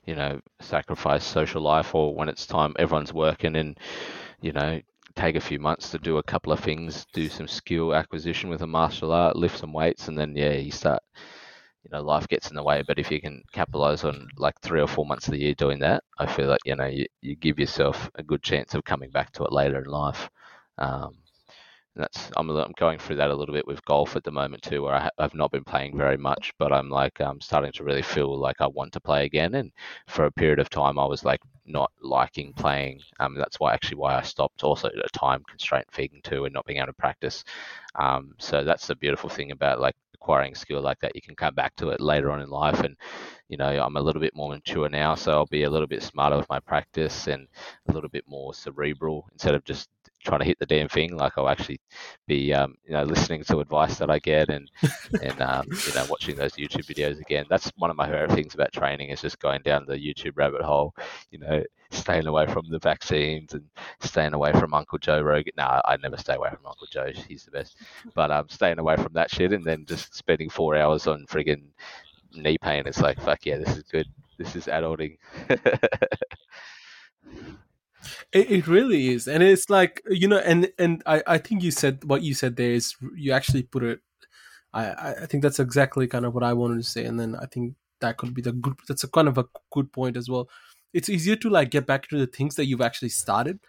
you 0.05 0.15
know 0.15 0.39
sacrifice 0.59 1.23
social 1.23 1.61
life, 1.61 1.95
or 1.95 2.13
when 2.13 2.29
it's 2.29 2.45
time 2.45 2.73
everyone's 2.77 3.13
working 3.13 3.55
and 3.55 3.77
you 4.41 4.51
know 4.51 4.81
take 5.15 5.35
a 5.35 5.41
few 5.41 5.59
months 5.59 5.91
to 5.91 5.97
do 5.97 6.17
a 6.17 6.23
couple 6.23 6.51
of 6.51 6.59
things, 6.59 7.05
do 7.13 7.29
some 7.29 7.47
skill 7.47 7.95
acquisition 7.95 8.49
with 8.49 8.61
a 8.61 8.67
martial 8.67 9.13
art, 9.13 9.35
lift 9.35 9.57
some 9.57 9.71
weights, 9.71 10.07
and 10.07 10.17
then 10.17 10.35
yeah, 10.35 10.51
you 10.51 10.71
start. 10.71 11.01
You 11.85 11.91
know, 11.93 12.03
life 12.03 12.27
gets 12.27 12.49
in 12.49 12.55
the 12.57 12.63
way, 12.63 12.83
but 12.87 12.99
if 12.99 13.11
you 13.11 13.21
can 13.21 13.43
capitalize 13.53 14.03
on 14.03 14.27
like 14.37 14.59
three 14.61 14.81
or 14.81 14.87
four 14.87 15.05
months 15.05 15.27
of 15.27 15.33
the 15.33 15.39
year 15.41 15.55
doing 15.55 15.79
that, 15.79 16.03
I 16.19 16.25
feel 16.27 16.47
like 16.47 16.61
you 16.65 16.75
know 16.75 16.87
you, 16.87 17.05
you 17.21 17.35
give 17.37 17.59
yourself 17.59 18.09
a 18.15 18.23
good 18.23 18.43
chance 18.43 18.73
of 18.75 18.83
coming 18.85 19.11
back 19.11 19.31
to 19.33 19.45
it 19.45 19.53
later 19.53 19.79
in 19.79 19.85
life. 19.85 20.29
Um, 20.79 21.15
and 21.95 22.03
that's 22.03 22.31
I'm 22.37 22.49
I'm 22.49 22.73
going 22.77 22.99
through 22.99 23.17
that 23.17 23.29
a 23.31 23.35
little 23.35 23.55
bit 23.55 23.67
with 23.67 23.85
golf 23.85 24.15
at 24.17 24.23
the 24.23 24.31
moment 24.31 24.63
too, 24.63 24.83
where 24.83 24.95
I 24.95 25.01
ha- 25.03 25.09
I've 25.19 25.35
not 25.35 25.51
been 25.51 25.63
playing 25.63 25.97
very 25.97 26.17
much, 26.17 26.53
but 26.59 26.73
I'm 26.73 26.89
like 26.89 27.19
I'm 27.21 27.41
starting 27.41 27.71
to 27.73 27.83
really 27.85 28.01
feel 28.01 28.37
like 28.37 28.57
I 28.61 28.67
want 28.67 28.93
to 28.93 28.99
play 29.01 29.25
again. 29.25 29.55
And 29.55 29.71
for 30.07 30.25
a 30.25 30.31
period 30.31 30.59
of 30.59 30.69
time, 30.69 30.99
I 30.99 31.05
was 31.05 31.23
like 31.25 31.41
not 31.65 31.91
liking 32.01 32.53
playing. 32.53 33.01
Um, 33.19 33.35
that's 33.35 33.59
why 33.59 33.73
actually 33.73 33.97
why 33.97 34.15
I 34.17 34.23
stopped. 34.23 34.63
Also, 34.63 34.89
a 34.89 35.09
time 35.17 35.43
constraint 35.47 35.87
thing 35.93 36.21
too, 36.23 36.45
and 36.45 36.53
not 36.53 36.65
being 36.65 36.79
able 36.79 36.87
to 36.87 36.93
practice. 36.93 37.43
Um, 37.95 38.33
so 38.39 38.63
that's 38.63 38.87
the 38.87 38.95
beautiful 38.95 39.29
thing 39.29 39.51
about 39.51 39.79
like 39.79 39.95
acquiring 40.15 40.55
skill 40.55 40.81
like 40.81 40.99
that. 41.01 41.15
You 41.15 41.21
can 41.21 41.35
come 41.35 41.55
back 41.55 41.75
to 41.77 41.89
it 41.89 42.01
later 42.01 42.31
on 42.31 42.41
in 42.41 42.49
life, 42.49 42.81
and 42.81 42.95
you 43.49 43.57
know 43.57 43.69
I'm 43.69 43.97
a 43.97 44.01
little 44.01 44.21
bit 44.21 44.35
more 44.35 44.49
mature 44.49 44.89
now, 44.89 45.15
so 45.15 45.31
I'll 45.33 45.45
be 45.45 45.63
a 45.63 45.69
little 45.69 45.87
bit 45.87 46.03
smarter 46.03 46.37
with 46.37 46.49
my 46.49 46.59
practice 46.59 47.27
and 47.27 47.47
a 47.89 47.93
little 47.93 48.09
bit 48.09 48.25
more 48.27 48.53
cerebral 48.53 49.27
instead 49.33 49.55
of 49.55 49.63
just 49.63 49.89
trying 50.25 50.39
to 50.39 50.45
hit 50.45 50.59
the 50.59 50.65
damn 50.65 50.89
thing. 50.89 51.15
Like 51.15 51.33
I'll 51.37 51.49
actually 51.49 51.79
be 52.27 52.53
um, 52.53 52.75
you 52.85 52.93
know 52.93 53.03
listening 53.03 53.43
to 53.45 53.59
advice 53.59 53.97
that 53.99 54.09
I 54.09 54.19
get 54.19 54.49
and 54.49 54.69
and 55.21 55.41
um, 55.41 55.65
you 55.69 55.93
know 55.93 56.05
watching 56.09 56.35
those 56.35 56.53
YouTube 56.53 56.85
videos 56.85 57.19
again. 57.19 57.45
That's 57.49 57.71
one 57.77 57.89
of 57.89 57.97
my 57.97 58.05
favorite 58.07 58.31
things 58.31 58.53
about 58.55 58.73
training 58.73 59.09
is 59.09 59.21
just 59.21 59.39
going 59.39 59.61
down 59.63 59.85
the 59.85 59.95
YouTube 59.97 60.33
rabbit 60.35 60.61
hole. 60.61 60.93
You 61.31 61.39
know, 61.39 61.63
staying 61.91 62.27
away 62.27 62.45
from 62.47 62.69
the 62.69 62.79
vaccines 62.79 63.53
and 63.53 63.63
staying 64.01 64.33
away 64.33 64.51
from 64.53 64.73
Uncle 64.73 64.97
Joe 64.99 65.21
Rogan. 65.21 65.53
No, 65.57 65.81
I 65.85 65.97
never 65.97 66.17
stay 66.17 66.35
away 66.35 66.49
from 66.49 66.65
Uncle 66.65 66.87
Joe. 66.91 67.11
He's 67.27 67.45
the 67.45 67.51
best. 67.51 67.77
But 68.13 68.31
um, 68.31 68.49
staying 68.49 68.79
away 68.79 68.95
from 68.97 69.13
that 69.13 69.31
shit 69.31 69.53
and 69.53 69.63
then 69.63 69.85
just 69.85 70.13
spending 70.15 70.49
four 70.49 70.75
hours 70.75 71.07
on 71.07 71.25
friggin' 71.27 71.63
knee 72.33 72.57
pain. 72.57 72.83
It's 72.85 73.01
like 73.01 73.19
fuck 73.21 73.45
yeah, 73.45 73.57
this 73.57 73.77
is 73.77 73.83
good. 73.83 74.07
This 74.37 74.55
is 74.55 74.65
adulting. 74.65 75.17
It, 78.31 78.51
it 78.51 78.67
really 78.67 79.09
is, 79.09 79.27
and 79.27 79.41
it's 79.43 79.69
like 79.69 80.01
you 80.09 80.27
know, 80.27 80.37
and 80.39 80.71
and 80.77 81.01
I 81.05 81.23
I 81.27 81.37
think 81.37 81.63
you 81.63 81.71
said 81.71 82.03
what 82.05 82.21
you 82.21 82.33
said 82.33 82.55
there 82.55 82.71
is 82.71 82.95
you 83.15 83.31
actually 83.31 83.63
put 83.63 83.83
it. 83.83 83.99
I 84.73 85.13
I 85.23 85.25
think 85.25 85.43
that's 85.43 85.59
exactly 85.59 86.07
kind 86.07 86.25
of 86.25 86.33
what 86.33 86.43
I 86.43 86.53
wanted 86.53 86.77
to 86.77 86.83
say, 86.89 87.05
and 87.05 87.19
then 87.19 87.35
I 87.35 87.45
think 87.45 87.75
that 88.01 88.17
could 88.17 88.33
be 88.33 88.41
the 88.41 88.51
good. 88.53 88.75
That's 88.87 89.03
a 89.03 89.09
kind 89.09 89.27
of 89.27 89.37
a 89.37 89.45
good 89.71 89.91
point 89.91 90.17
as 90.17 90.29
well. 90.29 90.49
It's 90.93 91.09
easier 91.09 91.35
to 91.37 91.49
like 91.49 91.71
get 91.71 91.85
back 91.87 92.07
to 92.09 92.17
the 92.17 92.27
things 92.27 92.55
that 92.55 92.65
you've 92.65 92.81
actually 92.81 93.09
started. 93.09 93.59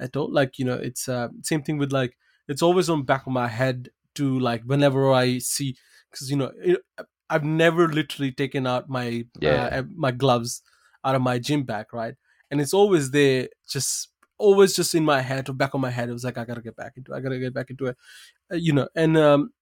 at 0.00 0.12
don't 0.12 0.32
like 0.32 0.58
you 0.58 0.64
know. 0.64 0.74
It's 0.76 1.08
uh 1.08 1.28
same 1.42 1.62
thing 1.62 1.78
with 1.78 1.92
like 1.92 2.16
it's 2.48 2.62
always 2.62 2.88
on 2.90 3.02
back 3.04 3.26
of 3.26 3.32
my 3.32 3.48
head 3.48 3.90
to 4.16 4.38
like 4.38 4.62
whenever 4.64 5.12
I 5.12 5.38
see 5.38 5.76
because 6.10 6.30
you 6.30 6.36
know 6.36 6.52
it, 6.58 6.80
I've 7.28 7.44
never 7.44 7.88
literally 7.88 8.32
taken 8.32 8.66
out 8.66 8.88
my 8.88 9.26
Yeah. 9.40 9.68
uh, 9.72 9.82
my 9.94 10.10
gloves 10.12 10.62
out 11.04 11.14
of 11.14 11.22
my 11.22 11.38
gym 11.38 11.64
bag, 11.64 11.86
right? 11.92 12.14
And 12.50 12.60
it's 12.60 12.74
always 12.74 13.10
there, 13.10 13.48
just 13.68 14.08
always 14.38 14.74
just 14.76 14.94
in 14.94 15.04
my 15.04 15.20
head 15.22 15.48
or 15.48 15.52
back 15.54 15.74
of 15.74 15.80
my 15.80 15.90
head. 15.90 16.08
It 16.08 16.12
was 16.12 16.24
like 16.24 16.38
I 16.38 16.44
gotta 16.44 16.62
get 16.62 16.76
back 16.76 16.94
into, 16.96 17.12
it. 17.12 17.16
I 17.16 17.20
gotta 17.20 17.38
get 17.38 17.54
back 17.54 17.70
into 17.70 17.86
it, 17.86 17.96
uh, 18.52 18.56
you 18.56 18.72
know. 18.72 18.88
And 18.94 19.16
um, 19.16 19.52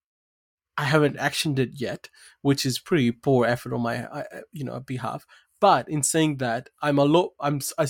I 0.76 0.84
haven't 0.84 1.16
actioned 1.18 1.58
it 1.58 1.70
yet, 1.74 2.08
which 2.42 2.66
is 2.66 2.78
pretty 2.78 3.12
poor 3.12 3.46
effort 3.46 3.72
on 3.74 3.82
my, 3.82 4.04
uh, 4.04 4.24
you 4.52 4.64
know, 4.64 4.80
behalf. 4.80 5.26
But 5.60 5.88
in 5.88 6.02
saying 6.02 6.38
that, 6.38 6.68
I'm 6.82 6.98
a 6.98 7.04
lot. 7.04 7.30
I'm 7.40 7.60
I, 7.78 7.86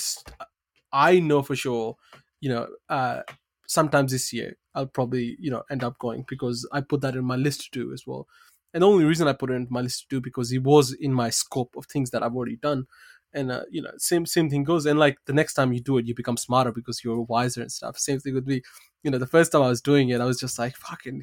I 0.93 1.21
know 1.21 1.43
for 1.43 1.57
sure, 1.57 1.97
you 2.41 2.51
know, 2.51 2.69
uh, 2.89 3.23
sometimes 3.67 4.13
this 4.13 4.33
year 4.33 4.57
I'll 4.75 4.87
probably 4.87 5.37
you 5.41 5.51
know 5.51 5.63
end 5.71 5.83
up 5.85 5.99
going 5.99 6.25
because 6.29 6.69
I 6.73 6.81
put 6.83 7.01
that 7.03 7.17
in 7.17 7.25
my 7.25 7.37
list 7.37 7.65
to 7.73 7.81
do 7.81 7.93
as 7.93 8.05
well. 8.07 8.27
And 8.73 8.83
the 8.83 8.89
only 8.89 9.05
reason 9.05 9.29
I 9.29 9.33
put 9.33 9.51
it 9.51 9.55
in 9.55 9.69
my 9.71 9.81
list 9.83 10.03
to 10.03 10.17
do 10.17 10.21
because 10.21 10.53
it 10.53 10.63
was 10.63 10.93
in 10.93 11.13
my 11.13 11.31
scope 11.31 11.75
of 11.77 11.87
things 11.87 12.11
that 12.11 12.23
I've 12.25 12.35
already 12.35 12.57
done. 12.57 12.87
And 13.35 13.51
uh, 13.53 13.65
you 13.71 13.83
know, 13.83 13.91
same 13.99 14.27
same 14.27 14.49
thing 14.49 14.65
goes. 14.65 14.87
And 14.87 14.99
like 14.99 15.19
the 15.27 15.33
next 15.33 15.55
time 15.55 15.73
you 15.73 15.81
do 15.81 15.99
it, 15.99 16.07
you 16.07 16.15
become 16.15 16.37
smarter 16.37 16.73
because 16.73 17.03
you're 17.05 17.21
wiser 17.23 17.61
and 17.63 17.73
stuff. 17.73 17.99
Same 17.99 18.21
thing 18.21 18.35
with 18.35 18.47
me. 18.47 18.63
You 19.05 19.11
know, 19.11 19.19
the 19.19 19.27
first 19.27 19.53
time 19.53 19.63
I 19.63 19.69
was 19.69 19.83
doing 19.83 20.09
it, 20.09 20.21
I 20.21 20.25
was 20.25 20.41
just 20.41 20.59
like, 20.59 20.75
"Fucking," 20.77 21.23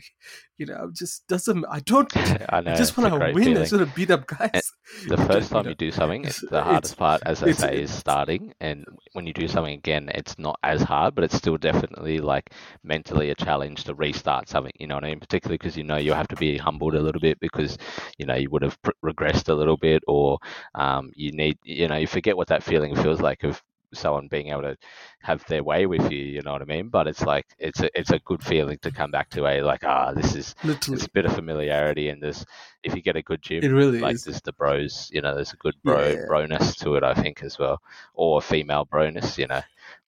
you 0.58 0.68
know, 0.68 0.76
I'm 0.76 0.94
just 0.94 1.28
doesn't. 1.28 1.66
I 1.70 1.80
don't. 1.80 2.16
I 2.50 2.62
know. 2.62 2.72
I 2.72 2.76
just 2.76 2.96
want 2.96 3.12
to 3.12 3.34
win. 3.34 3.58
I 3.58 3.62
just 3.62 3.74
want 3.74 3.90
to 3.90 3.96
beat 3.96 4.12
up 4.12 4.28
guys. 4.28 4.72
the 5.08 5.18
first 5.32 5.50
time 5.52 5.64
know, 5.64 5.70
you 5.70 5.76
do 5.76 5.92
something, 5.92 6.22
it's- 6.22 6.44
the 6.50 6.62
hardest 6.62 6.94
it's- 6.94 7.00
part, 7.00 7.24
as 7.26 7.42
I 7.42 7.52
say, 7.52 7.82
is 7.82 7.92
starting. 7.92 8.54
And 8.62 8.86
when 9.14 9.26
you 9.26 9.34
do 9.34 9.48
something 9.48 9.74
again, 9.74 10.10
it's 10.14 10.38
not 10.38 10.60
as 10.64 10.82
hard, 10.84 11.16
but 11.16 11.24
it's 11.24 11.36
still 11.36 11.58
definitely 11.58 12.20
like 12.20 12.52
mentally 12.84 13.32
a 13.32 13.36
challenge 13.36 13.84
to 13.86 13.96
restart 13.96 14.48
something. 14.48 14.74
You 14.80 14.88
know 14.88 14.96
what 14.96 15.04
I 15.04 15.10
mean? 15.10 15.20
Particularly 15.20 15.58
because 15.58 15.76
you 15.76 15.84
know 15.84 15.98
you 15.98 16.14
have 16.14 16.28
to 16.30 16.36
be 16.36 16.58
humbled 16.58 16.94
a 16.94 17.02
little 17.02 17.22
bit 17.22 17.40
because 17.40 17.78
you 18.20 18.26
know 18.28 18.36
you 18.36 18.50
would 18.52 18.62
have 18.62 18.80
pr- 18.84 18.92
regressed 19.04 19.50
a 19.50 19.56
little 19.56 19.78
bit, 19.78 20.04
or 20.08 20.38
um, 20.76 21.12
you 21.16 21.32
need, 21.32 21.58
you 21.64 21.88
know, 21.88 21.98
you 21.98 22.06
forget 22.08 22.38
what 22.38 22.50
that 22.50 22.62
feeling 22.64 22.96
feels 22.96 23.22
like 23.22 23.44
of 23.44 23.62
someone 23.94 24.28
being 24.28 24.48
able 24.50 24.62
to 24.64 24.78
have 25.22 25.44
their 25.48 25.64
way 25.64 25.86
with 25.86 26.12
you. 26.12 26.20
You 26.20 26.42
know 26.42 26.54
what 26.54 26.62
I 26.62 26.66
mean? 26.66 26.90
But 26.90 27.08
it's 27.08 27.22
like 27.24 27.46
it's 27.60 27.80
a 27.82 27.90
it's 28.00 28.12
a 28.12 28.20
good 28.20 28.44
feeling 28.44 28.78
to 28.82 28.92
come 28.92 29.12
back 29.12 29.30
to 29.32 29.46
a 29.48 29.62
like 29.62 29.84
ah 29.84 30.12
this 30.14 30.36
is 30.36 30.56
literally, 30.64 30.98
it's 30.98 31.06
a 31.06 31.12
bit 31.12 31.26
of 31.26 31.34
familiarity 31.34 32.10
and 32.10 32.22
this. 32.22 32.46
if 32.84 32.96
you 32.96 33.02
get 33.02 33.16
a 33.16 33.22
good 33.22 33.42
gym 33.42 33.64
it 33.64 33.68
really 33.68 34.00
like 34.00 34.16
is. 34.16 34.24
there's 34.24 34.42
the 34.42 34.54
bros, 34.54 35.10
you 35.14 35.22
know, 35.22 35.36
there's 35.36 35.54
a 35.54 35.58
good 35.58 35.76
bro 35.84 36.16
Yeah. 36.16 36.26
broness 36.30 36.76
to 36.80 36.96
it, 36.96 37.04
I 37.04 37.14
think 37.14 37.44
as 37.44 37.60
well, 37.60 37.80
or 38.14 38.40
a 38.40 38.42
female 38.42 38.86
broness, 38.86 39.38
you 39.38 39.48
know, 39.48 39.62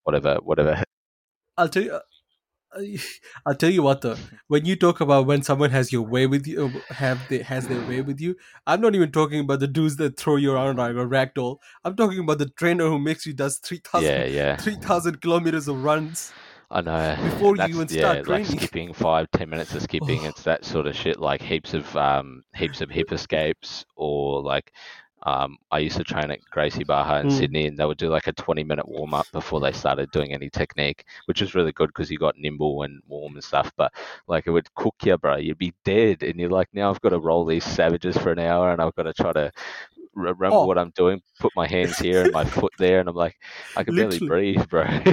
whatever, 0.03 0.35
whatever. 0.43 0.83
I'll 1.57 1.69
tell 1.69 1.83
you. 1.83 1.99
I'll 3.45 3.55
tell 3.55 3.69
you 3.69 3.83
what 3.83 4.01
though. 4.01 4.17
When 4.47 4.65
you 4.65 4.75
talk 4.75 5.01
about 5.01 5.25
when 5.25 5.43
someone 5.43 5.69
has 5.71 5.91
your 5.91 6.01
way 6.01 6.27
with 6.27 6.47
you, 6.47 6.69
have 6.89 7.19
they, 7.29 7.39
has 7.39 7.67
their 7.67 7.85
way 7.87 8.01
with 8.01 8.19
you, 8.19 8.35
I'm 8.67 8.81
not 8.81 8.95
even 8.95 9.11
talking 9.11 9.41
about 9.41 9.59
the 9.59 9.67
dudes 9.67 9.97
that 9.97 10.17
throw 10.17 10.35
you 10.35 10.53
around 10.53 10.77
like 10.77 10.91
a 10.91 11.05
ragdoll. 11.05 11.57
I'm 11.83 11.95
talking 11.95 12.19
about 12.19 12.37
the 12.39 12.49
trainer 12.49 12.87
who 12.87 12.99
makes 12.99 13.25
you 13.25 13.33
does 13.33 13.57
three 13.57 13.81
thousand 13.83 14.09
Yeah, 14.09 14.25
yeah, 14.25 14.55
3,000 14.57 15.21
kilometers 15.21 15.67
of 15.67 15.83
runs. 15.83 16.31
I 16.71 16.81
know. 16.81 17.15
before 17.23 17.55
you 17.55 17.63
even 17.65 17.87
yeah, 17.91 17.99
start 17.99 18.17
like 18.27 18.45
training. 18.45 18.57
skipping 18.59 18.93
five, 18.93 19.29
ten 19.31 19.49
minutes 19.49 19.75
of 19.75 19.81
skipping. 19.87 20.25
Oh. 20.25 20.29
It's 20.29 20.43
that 20.43 20.65
sort 20.65 20.87
of 20.87 20.95
shit, 20.95 21.19
like 21.19 21.41
heaps 21.41 21.75
of 21.75 21.95
um, 21.95 22.43
heaps 22.55 22.81
of 22.81 22.89
hip 22.89 23.11
escapes, 23.11 23.85
or 23.95 24.41
like 24.41 24.73
um, 25.25 25.57
I 25.71 25.79
used 25.79 25.97
to 25.97 26.03
train 26.03 26.31
at 26.31 26.39
Gracie 26.51 26.83
Barra 26.83 27.21
in 27.21 27.27
Mm. 27.27 27.31
Sydney, 27.31 27.67
and 27.67 27.77
they 27.77 27.85
would 27.85 27.97
do 27.97 28.09
like 28.09 28.27
a 28.27 28.33
20 28.33 28.63
minute 28.63 28.87
warm 28.87 29.13
up 29.13 29.27
before 29.31 29.59
they 29.59 29.71
started 29.71 30.11
doing 30.11 30.33
any 30.33 30.49
technique, 30.49 31.05
which 31.25 31.41
was 31.41 31.55
really 31.55 31.71
good 31.71 31.87
because 31.87 32.11
you 32.11 32.17
got 32.17 32.37
nimble 32.37 32.83
and 32.83 33.01
warm 33.07 33.35
and 33.35 33.43
stuff. 33.43 33.71
But 33.77 33.93
like 34.27 34.47
it 34.47 34.51
would 34.51 34.73
cook 34.75 34.95
you, 35.03 35.17
bro. 35.17 35.37
You'd 35.37 35.57
be 35.57 35.73
dead, 35.85 36.23
and 36.23 36.39
you're 36.39 36.49
like, 36.49 36.69
now 36.73 36.89
I've 36.89 37.01
got 37.01 37.09
to 37.09 37.19
roll 37.19 37.45
these 37.45 37.63
savages 37.63 38.17
for 38.17 38.31
an 38.31 38.39
hour, 38.39 38.71
and 38.71 38.81
I've 38.81 38.95
got 38.95 39.03
to 39.03 39.13
try 39.13 39.31
to 39.33 39.51
remember 40.15 40.57
Oh. 40.57 40.65
what 40.65 40.77
I'm 40.77 40.91
doing, 40.91 41.21
put 41.39 41.51
my 41.55 41.67
hands 41.67 41.97
here 41.97 42.23
and 42.23 42.31
my 42.31 42.45
foot 42.45 42.73
there, 42.77 42.99
and 42.99 43.09
I'm 43.09 43.15
like, 43.15 43.35
I 43.75 43.83
can 43.83 43.95
barely 43.95 44.19
breathe, 44.19 44.67
bro. 44.69 44.85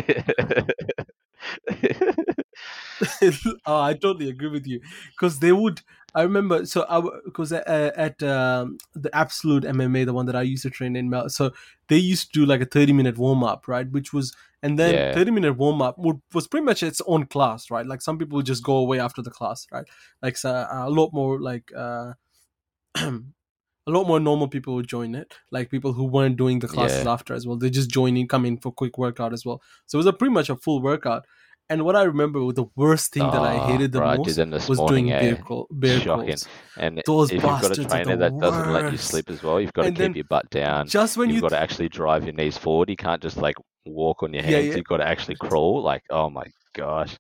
oh, 3.66 3.80
I 3.80 3.94
totally 3.94 4.28
agree 4.28 4.48
with 4.48 4.66
you 4.66 4.80
because 5.12 5.38
they 5.38 5.52
would. 5.52 5.80
I 6.14 6.22
remember 6.22 6.66
so 6.66 6.84
I 6.88 7.00
because 7.24 7.52
at, 7.52 7.66
at 7.68 8.22
um, 8.22 8.78
the 8.94 9.14
Absolute 9.14 9.64
MMA, 9.64 10.04
the 10.06 10.12
one 10.12 10.26
that 10.26 10.36
I 10.36 10.42
used 10.42 10.62
to 10.64 10.70
train 10.70 10.96
in, 10.96 11.08
Mel- 11.10 11.28
so 11.28 11.52
they 11.88 11.96
used 11.98 12.32
to 12.32 12.40
do 12.40 12.46
like 12.46 12.60
a 12.60 12.66
thirty 12.66 12.92
minute 12.92 13.16
warm 13.18 13.44
up, 13.44 13.68
right? 13.68 13.88
Which 13.90 14.12
was 14.12 14.34
and 14.62 14.78
then 14.78 14.94
Yeah. 14.94 15.14
thirty 15.14 15.30
minute 15.30 15.54
warm 15.56 15.80
up 15.82 15.96
was 15.98 16.48
pretty 16.48 16.64
much 16.64 16.82
its 16.82 17.00
own 17.06 17.26
class, 17.26 17.70
right? 17.70 17.86
Like 17.86 18.02
some 18.02 18.18
people 18.18 18.36
would 18.36 18.46
just 18.46 18.62
go 18.64 18.76
away 18.76 18.98
after 19.00 19.22
the 19.22 19.30
class, 19.30 19.66
right? 19.72 19.86
Like 20.22 20.36
so, 20.36 20.66
a 20.70 20.90
lot 20.90 21.12
more 21.12 21.40
like. 21.40 21.70
uh 21.76 22.12
A 23.86 23.90
lot 23.90 24.06
more 24.06 24.20
normal 24.20 24.46
people 24.46 24.74
would 24.74 24.86
join 24.86 25.14
it, 25.14 25.34
like 25.50 25.70
people 25.70 25.94
who 25.94 26.04
weren't 26.04 26.36
doing 26.36 26.58
the 26.60 26.68
classes 26.68 27.02
Yeah. 27.04 27.12
after 27.12 27.34
as 27.34 27.46
well. 27.46 27.56
They 27.56 27.70
just 27.70 27.90
join 27.90 28.16
in, 28.16 28.28
come 28.28 28.44
in 28.44 28.58
for 28.58 28.70
quick 28.70 28.98
workout 28.98 29.32
as 29.32 29.44
well. 29.44 29.62
So 29.86 29.96
it 29.96 30.00
was 30.00 30.06
a 30.06 30.12
pretty 30.12 30.34
much 30.34 30.50
a 30.50 30.54
full 30.54 30.82
workout. 30.82 31.24
And 31.70 31.84
what 31.84 31.94
I 31.94 32.02
remember, 32.02 32.40
the 32.52 32.64
worst 32.74 33.12
thing 33.12 33.30
that 33.30 33.44
I 33.44 33.54
Oh, 33.54 33.66
hated 33.68 33.92
the 33.92 34.00
bro, 34.00 34.16
most 34.16 34.36
was 34.68 34.78
morning, 34.78 35.06
doing 35.06 35.12
eh? 35.12 35.20
bear, 35.20 35.36
crawl, 35.36 35.68
bear 35.70 36.00
crawls. 36.00 36.48
And 36.76 37.00
Those 37.06 37.30
if 37.30 37.34
you've 37.34 37.42
got 37.42 37.70
a 37.70 37.76
trainer 37.76 38.16
that 38.16 38.38
doesn't 38.40 38.72
let 38.72 38.86
you 38.86 38.90
worst. 38.92 39.04
sleep 39.04 39.30
as 39.30 39.42
well, 39.42 39.60
you've 39.60 39.72
got 39.72 39.82
to 39.82 39.88
And 39.88 39.96
keep 39.96 40.00
then 40.02 40.14
your 40.14 40.24
butt 40.24 40.50
down. 40.50 40.88
Just 40.88 41.16
when 41.16 41.28
You've 41.28 41.36
you 41.36 41.40
got 41.42 41.50
to 41.50 41.58
actually 41.58 41.88
drive 41.88 42.24
your 42.24 42.34
knees 42.34 42.58
forward. 42.58 42.90
You 42.90 42.96
can't 42.96 43.22
just 43.22 43.36
like 43.36 43.54
walk 43.86 44.22
on 44.24 44.34
your 44.34 44.42
Yeah, 44.42 44.58
hands. 44.58 44.66
yeah. 44.68 44.74
You've 44.76 44.86
got 44.86 44.96
to 44.98 45.06
actually 45.08 45.36
crawl. 45.36 45.82
Like, 45.82 46.02
oh 46.10 46.28
my 46.28 46.46
gosh. 46.74 47.16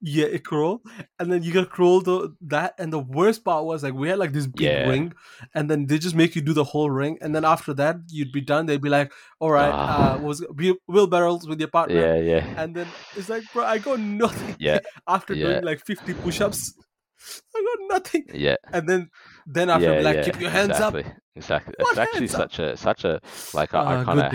Yeah, 0.00 0.26
it 0.26 0.44
crawl, 0.44 0.82
and 1.18 1.32
then 1.32 1.42
you 1.42 1.52
gotta 1.52 1.66
crawl 1.66 2.00
the 2.02 2.34
that. 2.42 2.74
And 2.78 2.92
the 2.92 2.98
worst 2.98 3.44
part 3.44 3.64
was 3.64 3.82
like 3.82 3.94
we 3.94 4.08
had 4.08 4.18
like 4.18 4.32
this 4.32 4.46
big 4.46 4.60
Yeah. 4.66 4.88
ring, 4.88 5.14
and 5.54 5.70
then 5.70 5.86
they 5.86 5.98
just 5.98 6.14
make 6.14 6.36
you 6.36 6.42
do 6.42 6.52
the 6.52 6.64
whole 6.64 6.90
ring, 6.90 7.18
and 7.20 7.34
then 7.34 7.44
after 7.44 7.72
that 7.74 7.96
you'd 8.08 8.32
be 8.32 8.40
done. 8.42 8.66
They'd 8.66 8.80
be 8.82 8.90
like, 8.90 9.12
"All 9.40 9.50
right, 9.50 9.72
Ah. 9.72 10.14
uh, 10.14 10.18
was 10.18 10.44
wheelbarrows 10.86 11.48
with 11.48 11.58
your 11.60 11.68
partner." 11.70 12.00
Yeah, 12.00 12.16
yeah. 12.20 12.54
And 12.62 12.74
then 12.76 12.86
it's 13.16 13.28
like, 13.28 13.42
bro, 13.52 13.64
I 13.64 13.78
got 13.78 13.98
nothing. 14.00 14.56
Yeah, 14.58 14.78
after 15.08 15.34
yeah. 15.34 15.46
doing 15.46 15.64
like 15.64 15.80
fifty 15.84 16.12
push-ups, 16.14 16.74
I 17.56 17.58
got 17.64 17.94
nothing. 17.96 18.24
yeah. 18.34 18.56
And 18.72 18.88
then 18.88 19.10
then 19.46 19.70
after 19.70 19.94
yeah, 19.94 20.00
like 20.00 20.16
yeah, 20.16 20.24
keep 20.24 20.40
your 20.40 20.50
hands 20.50 20.70
exactly, 20.70 21.04
up. 21.04 21.12
Exactly. 21.36 21.74
What 21.78 21.92
It's 21.92 21.98
actually 21.98 22.28
such 22.28 22.58
a 22.60 22.76
such 22.78 23.04
a 23.04 23.20
like 23.52 23.74
I, 23.74 23.80
Ah, 23.80 23.92
I 23.92 23.96
kind 23.96 24.18
of 24.18 24.32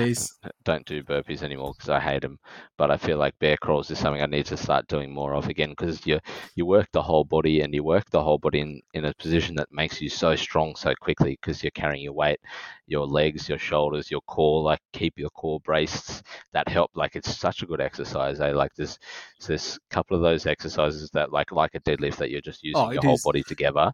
don't 0.63 0.85
do 0.85 1.03
burpees 1.03 1.41
anymore 1.41 1.73
because 1.75 1.89
I 1.89 1.99
hate 1.99 2.21
them. 2.21 2.37
But 2.77 2.91
I 2.91 2.97
feel 2.97 3.17
like 3.17 3.37
bear 3.39 3.57
crawls 3.57 3.89
is 3.89 3.97
something 3.99 4.21
I 4.21 4.27
need 4.27 4.45
to 4.47 4.57
start 4.57 4.87
doing 4.87 5.11
more 5.11 5.33
of 5.33 5.47
again 5.49 5.71
because 5.71 6.05
you 6.05 6.19
you 6.55 6.65
work 6.67 6.89
the 6.93 7.01
whole 7.01 7.23
body 7.25 7.61
and 7.61 7.73
you 7.73 7.83
work 7.83 8.09
the 8.11 8.21
whole 8.23 8.37
body 8.37 8.59
in, 8.61 8.81
in 8.93 9.05
a 9.05 9.13
position 9.15 9.55
that 9.55 9.71
makes 9.71 9.99
you 9.99 10.09
so 10.09 10.35
strong 10.35 10.75
so 10.75 10.93
quickly 11.01 11.31
because 11.41 11.63
you're 11.63 11.71
carrying 11.71 12.03
your 12.03 12.13
weight, 12.13 12.39
your 12.87 13.07
legs, 13.07 13.49
your 13.49 13.57
shoulders, 13.57 14.11
your 14.11 14.21
core. 14.21 14.61
Like 14.61 14.81
keep 14.93 15.17
your 15.17 15.31
core 15.31 15.59
braced. 15.61 16.23
That 16.53 16.67
help. 16.69 16.91
Like 16.93 17.15
it's 17.15 17.35
such 17.35 17.63
a 17.63 17.65
good 17.65 17.81
exercise. 17.81 18.39
I 18.41 18.51
like 18.51 18.75
this. 18.75 18.99
There's 19.47 19.77
a 19.77 19.93
couple 19.93 20.15
of 20.15 20.21
those 20.23 20.45
exercises 20.45 21.09
that 21.13 21.31
like 21.31 21.51
like 21.51 21.73
a 21.75 21.79
deadlift 21.81 22.17
that 22.17 22.29
you're 22.29 22.41
just 22.41 22.63
using 22.63 22.87
Oh, 22.87 22.91
your 22.91 23.01
whole 23.03 23.13
is. 23.15 23.23
body 23.23 23.43
together, 23.43 23.91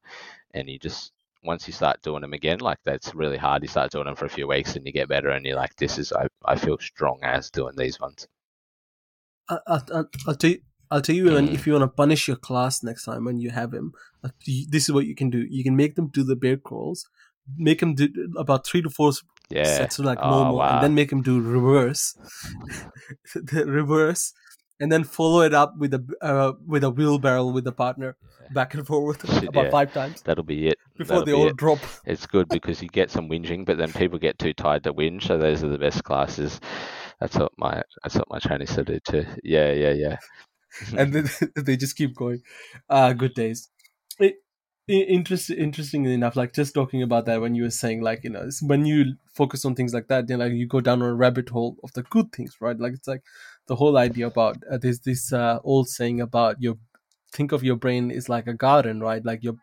and 0.54 0.70
you 0.70 0.80
just 0.80 1.14
once 1.48 1.66
you 1.68 1.74
start 1.74 2.02
doing 2.04 2.22
them 2.22 2.34
again, 2.34 2.60
like 2.60 2.78
that's 2.86 3.16
really 3.16 3.38
hard. 3.38 3.64
You 3.64 3.68
start 3.70 3.92
doing 3.92 4.06
them 4.06 4.16
for 4.16 4.26
a 4.26 4.30
few 4.30 4.48
weeks 4.48 4.76
and 4.76 4.86
you 4.86 4.92
get 4.92 5.08
better, 5.10 5.30
and 5.30 5.44
you're 5.46 5.56
like, 5.56 5.76
this 5.78 5.98
is 5.98 6.12
I, 6.14 6.28
I 6.46 6.56
feel 6.58 6.78
strong 6.78 7.20
as 7.24 7.50
doing 7.50 7.76
these 7.78 8.00
ones. 8.00 8.28
I, 9.50 9.58
I, 9.68 9.82
I'll 10.28 10.36
tell 10.36 10.52
you. 10.52 10.62
I'll 10.90 11.02
tell 11.02 11.16
you 11.16 11.26
Mm. 11.26 11.54
if 11.54 11.68
you 11.68 11.74
want 11.74 11.84
to 11.84 11.88
punish 11.90 12.28
your 12.30 12.38
class 12.38 12.82
next 12.82 13.04
time 13.04 13.26
when 13.26 13.40
you 13.40 13.50
have 13.50 13.74
him. 13.74 13.94
This 14.46 14.84
is 14.88 14.92
what 14.94 15.06
you 15.06 15.16
can 15.16 15.30
do. 15.30 15.40
You 15.50 15.62
can 15.64 15.76
make 15.76 15.96
them 15.96 16.08
do 16.08 16.24
the 16.24 16.36
bear 16.38 16.56
crawls, 16.56 17.06
make 17.58 17.80
them 17.82 17.94
do 17.94 18.08
about 18.38 18.66
three 18.66 18.82
to 18.82 18.90
four 18.90 19.12
Yeah. 19.50 19.64
sets 19.66 20.00
like 20.00 20.20
Oh, 20.22 20.30
normal, 20.30 20.56
wow. 20.58 20.76
and 20.76 20.84
then 20.84 20.96
make 20.96 21.10
them 21.10 21.22
do 21.22 21.42
reverse, 21.42 22.16
the 23.36 23.66
reverse, 23.66 24.34
and 24.80 24.92
then 24.92 25.04
follow 25.04 25.42
it 25.42 25.54
up 25.54 25.78
with 25.78 25.94
a 25.94 26.04
uh, 26.22 26.54
with 26.66 26.84
a 26.84 26.90
wheelbarrow 26.90 27.48
with 27.48 27.64
the 27.64 27.72
partner 27.72 28.16
back 28.52 28.74
and 28.74 28.86
forth 28.86 29.28
Shit, 29.34 29.50
about 29.50 29.66
yeah. 29.66 29.72
five 29.72 29.94
times 29.94 30.22
That'll 30.22 30.44
be 30.44 30.68
it. 30.68 30.78
before 30.98 31.20
That'll 31.20 31.26
they 31.26 31.32
be 31.32 31.38
all 31.38 31.48
it. 31.48 31.58
drop. 31.58 31.80
It's 32.06 32.26
good 32.26 32.48
because 32.50 32.82
you 32.82 32.88
get 32.90 33.12
some 33.12 33.30
whinging, 33.30 33.66
but 33.66 33.78
then 33.78 33.92
people 33.92 34.20
get 34.20 34.40
too 34.40 34.54
tired 34.54 34.84
to 34.84 34.94
whinge. 34.94 35.24
So 35.24 35.38
those 35.38 35.64
are 35.64 35.70
the 35.70 35.78
best 35.78 36.04
classes. 36.04 36.60
That's 37.20 37.36
what 37.38 37.52
my 37.58 37.82
that's 38.04 38.16
what 38.16 38.30
my 38.30 38.40
trainer 38.40 38.66
said 38.66 38.88
to 38.88 38.94
do 38.94 39.00
too. 39.00 39.26
Yeah, 39.44 39.72
yeah, 39.72 39.92
yeah. 39.94 40.18
and 40.98 41.14
then 41.14 41.30
they 41.56 41.78
just 41.78 41.98
keep 41.98 42.16
going. 42.16 42.42
Uh 42.90 43.14
good 43.14 43.34
days. 43.34 43.70
It, 44.20 44.36
interest, 44.88 45.50
interestingly 45.50 46.14
enough, 46.14 46.36
like 46.36 46.54
just 46.54 46.74
talking 46.74 47.04
about 47.04 47.26
that 47.26 47.42
when 47.42 47.56
you 47.56 47.64
were 47.64 47.70
saying 47.72 48.02
like 48.02 48.24
you 48.24 48.30
know 48.30 48.44
it's 48.44 48.64
when 48.64 48.86
you 48.86 49.16
focus 49.34 49.66
on 49.66 49.76
things 49.76 49.94
like 49.94 50.08
that, 50.08 50.28
then 50.28 50.40
like 50.40 50.54
you 50.54 50.68
go 50.68 50.80
down 50.80 51.02
on 51.02 51.10
a 51.10 51.14
rabbit 51.14 51.50
hole 51.50 51.78
of 51.84 51.92
the 51.94 52.04
good 52.04 52.32
things, 52.32 52.56
right? 52.62 52.80
Like 52.80 52.94
it's 52.94 53.08
like 53.08 53.24
the 53.68 53.76
whole 53.76 53.98
idea 53.98 54.28
about 54.28 54.58
uh, 54.70 54.78
there's 54.78 55.00
this 55.02 55.32
uh, 55.34 55.60
old 55.64 55.90
saying 55.90 56.22
about 56.22 56.62
your 56.62 56.78
think 57.32 57.52
of 57.52 57.64
your 57.64 57.76
brain 57.76 58.12
is 58.12 58.30
like 58.30 58.48
a 58.48 58.54
garden, 58.54 59.02
right? 59.02 59.24
Like 59.24 59.44
your 59.44 59.56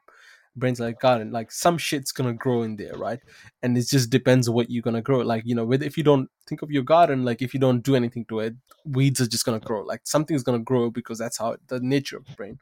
brain's 0.56 0.80
like 0.80 0.96
a 0.96 0.98
garden. 0.98 1.32
Like 1.32 1.50
some 1.50 1.78
shit's 1.78 2.12
gonna 2.12 2.34
grow 2.34 2.62
in 2.62 2.76
there, 2.76 2.96
right? 2.96 3.20
And 3.62 3.76
it 3.76 3.88
just 3.88 4.10
depends 4.10 4.48
what 4.48 4.70
you're 4.70 4.82
gonna 4.82 5.02
grow. 5.02 5.20
Like 5.20 5.42
you 5.46 5.54
know, 5.54 5.64
with 5.64 5.82
if 5.82 5.96
you 5.96 6.04
don't 6.04 6.28
think 6.46 6.62
of 6.62 6.70
your 6.70 6.82
garden, 6.82 7.24
like 7.24 7.42
if 7.42 7.54
you 7.54 7.60
don't 7.60 7.82
do 7.82 7.96
anything 7.96 8.24
to 8.26 8.40
it, 8.40 8.54
weeds 8.84 9.20
are 9.20 9.26
just 9.26 9.44
gonna 9.44 9.60
grow. 9.60 9.82
Like 9.82 10.02
something's 10.04 10.42
gonna 10.42 10.58
grow 10.60 10.90
because 10.90 11.18
that's 11.18 11.38
how 11.38 11.56
the 11.68 11.80
nature 11.80 12.16
of 12.16 12.26
the 12.26 12.32
brain. 12.34 12.58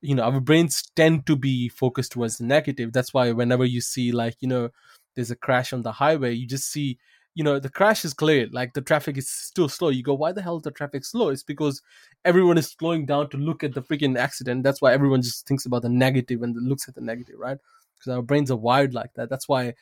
You 0.00 0.14
know, 0.14 0.24
our 0.24 0.40
brains 0.40 0.82
tend 0.96 1.26
to 1.26 1.36
be 1.36 1.68
focused 1.68 2.12
towards 2.12 2.38
the 2.38 2.44
negative. 2.44 2.92
That's 2.92 3.14
why 3.14 3.32
whenever 3.32 3.64
you 3.64 3.80
see 3.80 4.12
like 4.12 4.36
you 4.40 4.48
know, 4.48 4.70
there's 5.14 5.30
a 5.30 5.36
crash 5.36 5.72
on 5.72 5.82
the 5.82 5.92
highway, 5.92 6.34
you 6.34 6.46
just 6.46 6.70
see. 6.70 6.98
You 7.34 7.42
know 7.44 7.58
the 7.58 7.68
crash 7.70 8.04
is 8.04 8.14
cleared, 8.14 8.54
like 8.54 8.74
the 8.74 8.80
traffic 8.80 9.16
is 9.18 9.28
still 9.28 9.68
slow. 9.68 9.88
You 9.88 10.02
go, 10.04 10.14
why 10.14 10.32
the 10.32 10.42
hell 10.42 10.56
is 10.56 10.62
the 10.62 10.70
traffic 10.70 11.04
slow? 11.04 11.30
It's 11.30 11.42
because 11.42 11.82
everyone 12.24 12.58
is 12.58 12.68
slowing 12.78 13.06
down 13.06 13.28
to 13.30 13.36
look 13.36 13.64
at 13.64 13.74
the 13.74 13.82
freaking 13.82 14.16
accident. 14.16 14.62
That's 14.62 14.80
why 14.80 14.92
everyone 14.92 15.22
just 15.22 15.46
thinks 15.46 15.66
about 15.66 15.82
the 15.82 15.88
negative 15.88 16.42
and 16.42 16.56
looks 16.56 16.88
at 16.88 16.94
the 16.94 17.00
negative, 17.00 17.36
right? 17.38 17.58
Because 17.98 18.12
our 18.14 18.22
brains 18.22 18.50
are 18.52 18.56
wired 18.56 18.94
like 18.94 19.14
that. 19.14 19.30
That's 19.30 19.48
why 19.48 19.74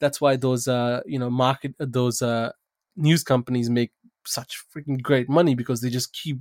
that's 0.00 0.20
why 0.20 0.36
those 0.36 0.68
uh 0.68 1.00
you 1.06 1.18
know 1.18 1.30
market 1.30 1.74
those 1.78 2.22
uh 2.22 2.50
news 2.96 3.22
companies 3.24 3.70
make 3.70 3.92
such 4.26 4.62
freaking 4.74 5.00
great 5.02 5.28
money 5.28 5.54
because 5.54 5.80
they 5.80 5.90
just 5.90 6.12
keep 6.12 6.38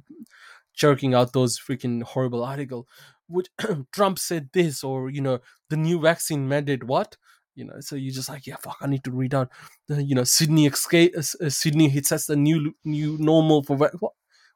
jerking 0.74 1.14
out 1.14 1.34
those 1.34 1.60
freaking 1.60 2.02
horrible 2.04 2.44
article 2.44 2.88
which 3.28 3.48
trump 3.92 4.18
said 4.18 4.50
this 4.54 4.84
or 4.84 5.10
you 5.10 5.22
know 5.22 5.40
the 5.70 5.78
new 5.78 6.00
vaccine 6.00 6.48
mandate 6.48 6.84
what 6.84 7.18
you 7.56 7.66
know 7.66 7.80
so 7.80 7.96
you're 7.96 8.14
just 8.14 8.30
like 8.30 8.48
yeah 8.48 8.56
fuck 8.58 8.78
i 8.82 8.88
need 8.88 9.04
to 9.04 9.12
read 9.12 9.34
out 9.34 9.50
you 9.90 10.16
know 10.16 10.24
sydney 10.24 10.66
escape 10.66 11.14
uh, 11.18 11.46
uh, 11.46 11.50
sydney 11.50 11.90
hits 11.90 12.10
that's 12.10 12.26
the 12.26 12.36
new 12.36 12.74
new 12.86 13.18
normal 13.20 13.62
for 13.64 13.76
what 13.76 13.94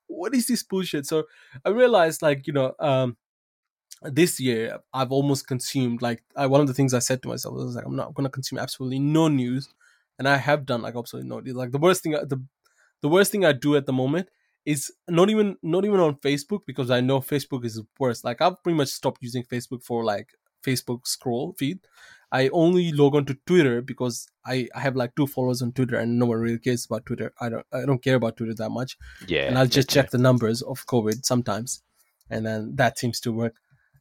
what 0.08 0.34
is 0.34 0.47
this 0.47 0.63
bullshit 0.63 1.05
so 1.05 1.23
i 1.65 1.69
realized 1.69 2.21
like 2.21 2.47
you 2.47 2.53
know 2.53 2.73
um 2.79 3.17
this 4.01 4.39
year 4.39 4.79
I've 4.93 5.12
almost 5.12 5.47
consumed 5.47 6.01
like 6.01 6.23
I, 6.36 6.45
one 6.47 6.62
of 6.62 6.67
the 6.67 6.73
things 6.73 6.93
I 6.93 6.99
said 6.99 7.21
to 7.23 7.29
myself 7.29 7.55
was 7.55 7.75
like 7.75 7.86
I'm 7.86 7.95
not 7.95 8.13
going 8.13 8.25
to 8.25 8.29
consume 8.31 8.60
absolutely 8.60 8.99
no 8.99 9.27
news, 9.27 9.69
and 10.19 10.27
I 10.27 10.38
have 10.38 10.65
done 10.65 10.81
like 10.81 10.95
absolutely 10.95 11.29
no 11.29 11.39
news. 11.39 11.55
Like 11.55 11.71
the 11.71 11.77
worst 11.77 12.03
thing 12.03 12.12
the 12.13 12.41
the 13.01 13.10
worst 13.10 13.31
thing 13.31 13.45
I 13.45 13.53
do 13.53 13.75
at 13.75 13.86
the 13.86 13.93
moment 13.93 14.29
is 14.65 14.91
not 15.08 15.29
even 15.29 15.58
not 15.62 15.86
even 15.86 15.99
on 15.99 16.15
Facebook 16.15 16.62
because 16.65 16.91
I 16.91 17.01
know 17.01 17.19
Facebook 17.19 17.65
is 17.65 17.81
worse. 17.99 18.23
Like 18.23 18.41
I've 18.41 18.62
pretty 18.63 18.77
much 18.77 18.89
stopped 18.89 19.21
using 19.21 19.43
Facebook 19.43 19.84
for 19.84 20.03
like 20.03 20.29
Facebook 20.65 21.06
scroll 21.08 21.54
feed. 21.54 21.80
I 22.32 22.49
only 22.49 22.91
log 22.91 23.15
on 23.15 23.25
to 23.25 23.38
Twitter 23.45 23.82
because 23.82 24.28
I, 24.45 24.67
I 24.75 24.80
have 24.82 24.95
like 24.95 25.15
two 25.15 25.28
followers 25.28 25.62
on 25.62 25.71
Twitter 25.71 25.97
and 25.97 26.19
no 26.19 26.25
one 26.25 26.39
really 26.39 26.60
cares 26.60 26.86
about 26.86 27.06
Twitter. 27.06 27.32
I 27.39 27.49
don't 27.49 27.65
I 27.71 27.86
don't 27.86 28.04
care 28.04 28.15
about 28.15 28.36
Twitter 28.38 28.56
that 28.56 28.71
much 28.71 28.97
Yeah. 29.28 29.47
and 29.47 29.58
I'll 29.58 29.67
just 29.67 29.89
check 29.89 30.10
the 30.10 30.17
numbers 30.17 30.62
of 30.62 30.86
COVID 30.88 31.23
sometimes, 31.25 31.82
and 32.30 32.45
then 32.45 32.75
that 32.75 32.97
seems 32.99 33.19
to 33.21 33.32
work 33.32 33.56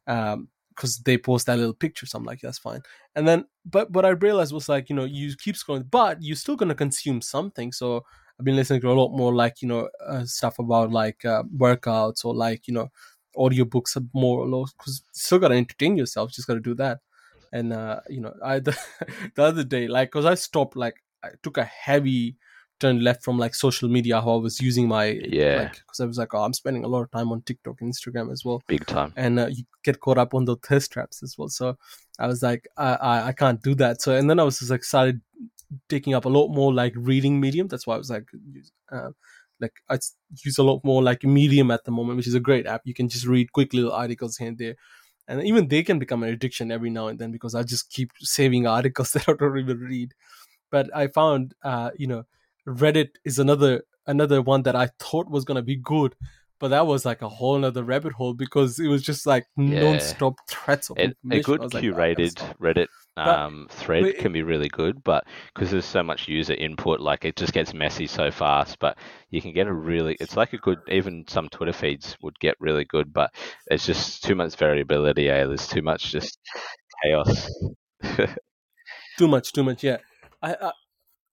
Um 0.07 0.49
because 0.75 0.97
they 1.05 1.17
post 1.17 1.45
that 1.45 1.57
little 1.57 1.73
picture. 1.73 2.05
So 2.05 2.17
I'm 2.17 2.25
like, 2.25 2.41
that's 2.41 2.57
fine. 2.59 2.81
And 3.15 3.25
then, 3.25 3.45
but 3.63 3.91
what 3.91 4.03
I 4.05 4.09
realized 4.09 4.51
was 4.53 4.67
like, 4.67 4.89
you 4.89 4.95
know, 4.97 5.05
you 5.05 5.33
keep 5.41 5.55
scrolling, 5.55 5.89
but 5.89 6.21
you're 6.21 6.35
still 6.35 6.57
gonna 6.57 6.75
consume 6.75 7.21
something. 7.21 7.71
So 7.71 8.03
I've 8.37 8.43
been 8.45 8.57
listening 8.57 8.81
to 8.81 8.91
a 8.91 8.99
lot 9.01 9.15
more 9.15 9.33
like 9.33 9.61
you 9.61 9.69
know 9.69 9.87
uh, 10.05 10.25
stuff 10.25 10.59
about 10.59 10.91
like 10.91 11.23
uh, 11.23 11.43
workouts 11.55 12.25
or 12.25 12.35
like 12.35 12.67
you 12.67 12.73
know 12.73 12.89
audiobooks 13.37 13.95
are 13.97 14.05
more 14.13 14.39
or 14.39 14.47
less 14.47 14.73
because 14.73 15.03
still 15.11 15.39
gotta 15.39 15.55
entertain 15.55 15.97
yourself. 15.97 16.31
Just 16.31 16.47
gotta 16.47 16.59
do 16.59 16.75
that. 16.75 16.99
And 17.53 17.73
uh, 17.73 17.99
you 18.09 18.21
know, 18.21 18.33
I 18.43 18.59
the, 18.67 18.77
the 19.35 19.43
other 19.43 19.63
day 19.63 19.87
like 19.87 20.09
because 20.11 20.25
I 20.25 20.35
stopped 20.35 20.75
like 20.75 20.95
I 21.23 21.29
took 21.43 21.57
a 21.57 21.63
heavy 21.65 22.35
turn 22.79 23.01
left 23.01 23.23
from 23.23 23.37
like 23.37 23.55
social 23.55 23.87
media 23.87 24.19
how 24.19 24.33
i 24.33 24.41
was 24.41 24.59
using 24.59 24.85
my 24.85 25.05
Yeah. 25.05 25.59
like 25.59 25.71
because 25.75 26.01
i 26.01 26.05
was 26.05 26.17
like 26.17 26.33
oh 26.33 26.43
i'm 26.43 26.51
spending 26.51 26.83
a 26.83 26.89
lot 26.89 27.03
of 27.03 27.09
time 27.11 27.31
on 27.31 27.41
tiktok 27.43 27.79
and 27.79 27.89
instagram 27.93 28.33
as 28.33 28.43
well 28.43 28.61
Big 28.67 28.85
time. 28.85 29.13
and 29.15 29.39
uh, 29.39 29.47
you 29.47 29.63
get 29.85 30.01
caught 30.01 30.17
up 30.17 30.33
on 30.33 30.43
the 30.43 30.57
thirst 30.57 30.91
traps 30.91 31.23
as 31.23 31.37
well 31.37 31.47
so 31.47 31.77
i 32.19 32.27
was 32.27 32.43
like 32.43 32.67
I, 32.75 32.95
I 32.95 33.27
i 33.27 33.31
can't 33.31 33.61
do 33.63 33.75
that 33.75 34.01
so 34.01 34.13
and 34.13 34.29
then 34.29 34.41
i 34.41 34.43
was 34.43 34.59
just 34.59 34.71
like 34.71 34.83
started 34.83 35.21
taking 35.87 36.13
up 36.13 36.25
a 36.25 36.29
lot 36.29 36.49
more 36.49 36.73
like 36.73 36.91
reading 36.97 37.39
medium 37.39 37.69
that's 37.69 37.87
why 37.87 37.95
i 37.95 37.97
was 37.97 38.09
like 38.09 38.25
uh, 38.91 39.11
like 39.59 39.73
I 39.89 39.99
use 40.43 40.57
a 40.57 40.63
lot 40.63 40.83
more 40.83 41.01
like 41.03 41.23
medium 41.23 41.71
at 41.71 41.85
the 41.85 41.91
moment 41.91 42.17
which 42.17 42.27
is 42.27 42.35
a 42.35 42.39
great 42.39 42.65
app. 42.67 42.81
You 42.85 42.93
can 42.93 43.09
just 43.09 43.25
read 43.25 43.51
quick 43.53 43.73
little 43.73 43.91
articles 43.91 44.37
here 44.37 44.49
and 44.49 44.57
there. 44.57 44.75
And 45.27 45.43
even 45.43 45.67
they 45.67 45.81
can 45.83 45.97
become 45.97 46.23
an 46.23 46.29
addiction 46.29 46.71
every 46.71 46.89
now 46.89 47.07
and 47.07 47.17
then 47.17 47.31
because 47.31 47.55
i 47.55 47.63
just 47.63 47.89
keep 47.89 48.11
saving 48.19 48.67
articles 48.77 49.11
that 49.11 49.27
i 49.29 49.33
don't 49.33 49.57
even 49.57 49.79
read. 49.79 50.13
But 50.71 50.95
i 50.95 51.07
found 51.07 51.55
uh 51.63 51.91
you 51.97 52.07
know 52.07 52.25
reddit 52.67 53.09
is 53.23 53.39
another 53.39 53.83
another 54.07 54.41
one 54.41 54.63
that 54.63 54.75
i 54.75 54.89
thought 54.99 55.29
was 55.29 55.45
going 55.45 55.55
to 55.55 55.61
be 55.61 55.75
good 55.75 56.15
but 56.59 56.69
that 56.69 56.87
was 56.87 57.05
like 57.05 57.21
a 57.21 57.29
whole 57.29 57.63
other 57.65 57.83
rabbit 57.83 58.13
hole 58.13 58.33
because 58.33 58.79
it 58.79 58.87
was 58.87 59.01
just 59.03 59.25
like 59.25 59.45
Yeah. 59.57 59.81
non-stop 59.81 60.35
threats 60.49 60.89
of 60.89 60.97
A, 60.97 61.13
a 61.31 61.41
good 61.41 61.59
was 61.59 61.73
like, 61.73 61.83
"Oh, 61.83 61.87
curated. 61.87 62.35
Reddit 62.59 62.87
But- 63.15 63.27
um, 63.27 63.67
thread 63.69 64.03
but 64.03 64.09
it- 64.11 64.19
can 64.19 64.31
be 64.33 64.43
really 64.43 64.69
good, 64.69 65.03
but 65.03 65.25
because 65.53 65.71
there's 65.71 65.85
so 65.85 66.03
much 66.03 66.27
user 66.27 66.53
input, 66.53 66.99
like 66.99 67.25
it 67.25 67.35
just 67.35 67.53
gets 67.53 67.73
messy 67.73 68.07
so 68.07 68.31
fast. 68.31 68.77
But 68.79 68.97
you 69.29 69.41
can 69.41 69.53
get 69.53 69.67
a 69.67 69.73
really, 69.73 70.15
it's 70.19 70.35
like 70.37 70.53
a 70.53 70.57
good, 70.57 70.79
even 70.89 71.25
some 71.27 71.47
Twitter 71.49 71.73
feeds 71.73 72.17
would 72.21 72.37
get 72.39 72.55
really 72.59 72.85
good, 72.85 73.13
but 73.13 73.31
it's 73.67 73.85
just 73.85 74.23
too 74.23 74.35
much 74.35 74.55
variability. 74.55 75.29
Eh? 75.29 75.45
There's 75.45 75.67
too 75.67 75.81
much 75.81 76.11
just 76.11 76.39
chaos. 77.03 77.49
too 79.17 79.27
much 79.27 79.51
too 79.53 79.63
much 79.63 79.83
yeah 79.83 79.97
I, 80.41 80.55
I 80.61 80.71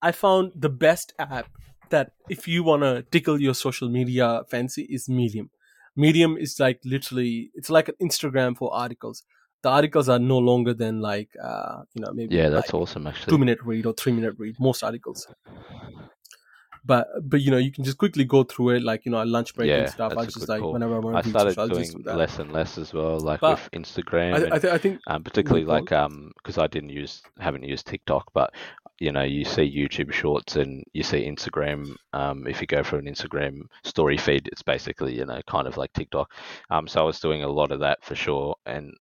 i 0.01 0.11
found 0.11 0.51
the 0.55 0.69
best 0.69 1.13
app 1.19 1.47
that 1.89 2.11
if 2.29 2.47
you 2.47 2.63
want 2.63 2.83
to 2.83 3.03
tickle 3.11 3.39
your 3.41 3.53
social 3.53 3.89
media 3.89 4.41
fancy 4.49 4.83
is 4.83 5.07
medium. 5.09 5.49
Medium 5.95 6.37
is 6.37 6.59
like 6.59 6.79
literally 6.83 7.51
it's 7.53 7.69
like 7.69 7.87
an 7.87 7.95
instagram 8.01 8.57
for 8.57 8.73
articles. 8.73 9.23
The 9.61 9.69
articles 9.69 10.09
are 10.09 10.19
no 10.19 10.39
longer 10.39 10.73
than 10.73 11.01
like 11.01 11.29
uh 11.41 11.83
you 11.93 12.01
know 12.01 12.11
maybe 12.13 12.35
yeah, 12.35 12.49
that's 12.49 12.73
like 12.73 12.81
awesome 12.81 13.07
two 13.27 13.37
minute 13.37 13.59
read 13.63 13.85
or 13.85 13.93
three 13.93 14.11
minute 14.11 14.35
read 14.39 14.55
most 14.59 14.83
articles. 14.83 15.27
But 16.85 17.07
but 17.23 17.39
you 17.39 17.49
know 17.49 17.57
you 17.57 17.71
can 17.71 17.85
just 17.85 17.97
quickly 17.97 18.25
go 18.25 18.43
through 18.43 18.69
it 18.71 18.83
like 18.83 19.05
you 19.05 19.11
know 19.11 19.23
a 19.23 19.25
lunch 19.25 19.55
break 19.55 19.69
Yeah, 19.69 19.77
and 19.83 19.89
stuff 19.89 20.13
i 20.17 20.25
just 20.25 20.49
like 20.49 20.59
call. 20.59 20.73
whenever 20.73 20.95
i 20.95 20.99
want 20.99 21.15
I 21.15 21.21
to 21.21 21.27
read 21.27 21.31
started 21.31 21.53
social, 21.53 21.61
I'll 21.61 21.69
doing 21.69 22.03
do 22.03 22.11
less 22.11 22.39
and 22.39 22.51
less 22.51 22.77
as 22.77 22.91
well, 22.93 23.19
like 23.21 23.39
But 23.39 23.57
with 23.71 23.71
Instagram. 23.83 24.33
I, 24.33 24.37
and- 24.39 24.53
I, 24.53 24.59
th- 24.59 24.73
I 24.73 24.77
think 24.79 24.99
um, 25.07 25.23
particularly 25.23 25.63
like 25.65 25.93
um 25.93 26.31
because 26.37 26.57
I 26.57 26.67
didn't 26.67 26.89
use 26.89 27.21
haven't 27.39 27.63
used 27.63 27.87
TikTok, 27.87 28.33
but 28.33 28.53
you 29.03 29.11
know 29.11 29.23
you 29.23 29.43
see 29.43 29.69
YouTube 29.69 30.13
Shorts 30.13 30.55
and 30.55 30.83
you 30.93 31.03
see 31.03 31.29
Instagram. 31.29 31.95
Um, 32.13 32.47
if 32.47 32.61
you 32.61 32.67
go 32.67 32.83
for 32.83 32.97
an 32.97 33.05
Instagram 33.05 33.63
story 33.83 34.17
feed, 34.17 34.47
it's 34.47 34.63
basically 34.63 35.13
you 35.15 35.25
know 35.25 35.41
kind 35.45 35.67
of 35.67 35.75
like 35.75 35.91
TikTok. 35.93 36.31
Um, 36.69 36.87
so 36.87 37.01
I 37.01 37.03
was 37.03 37.19
doing 37.19 37.43
a 37.43 37.49
lot 37.49 37.71
of 37.71 37.81
that 37.81 38.03
for 38.03 38.15
sure, 38.15 38.55
and 38.65 38.93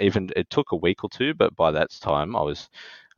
even 0.00 0.30
it 0.34 0.50
took 0.50 0.72
a 0.72 0.76
week 0.76 1.04
or 1.04 1.10
two, 1.10 1.32
but 1.34 1.54
by 1.54 1.70
that 1.70 1.90
time 2.00 2.34
I 2.34 2.42
was 2.42 2.68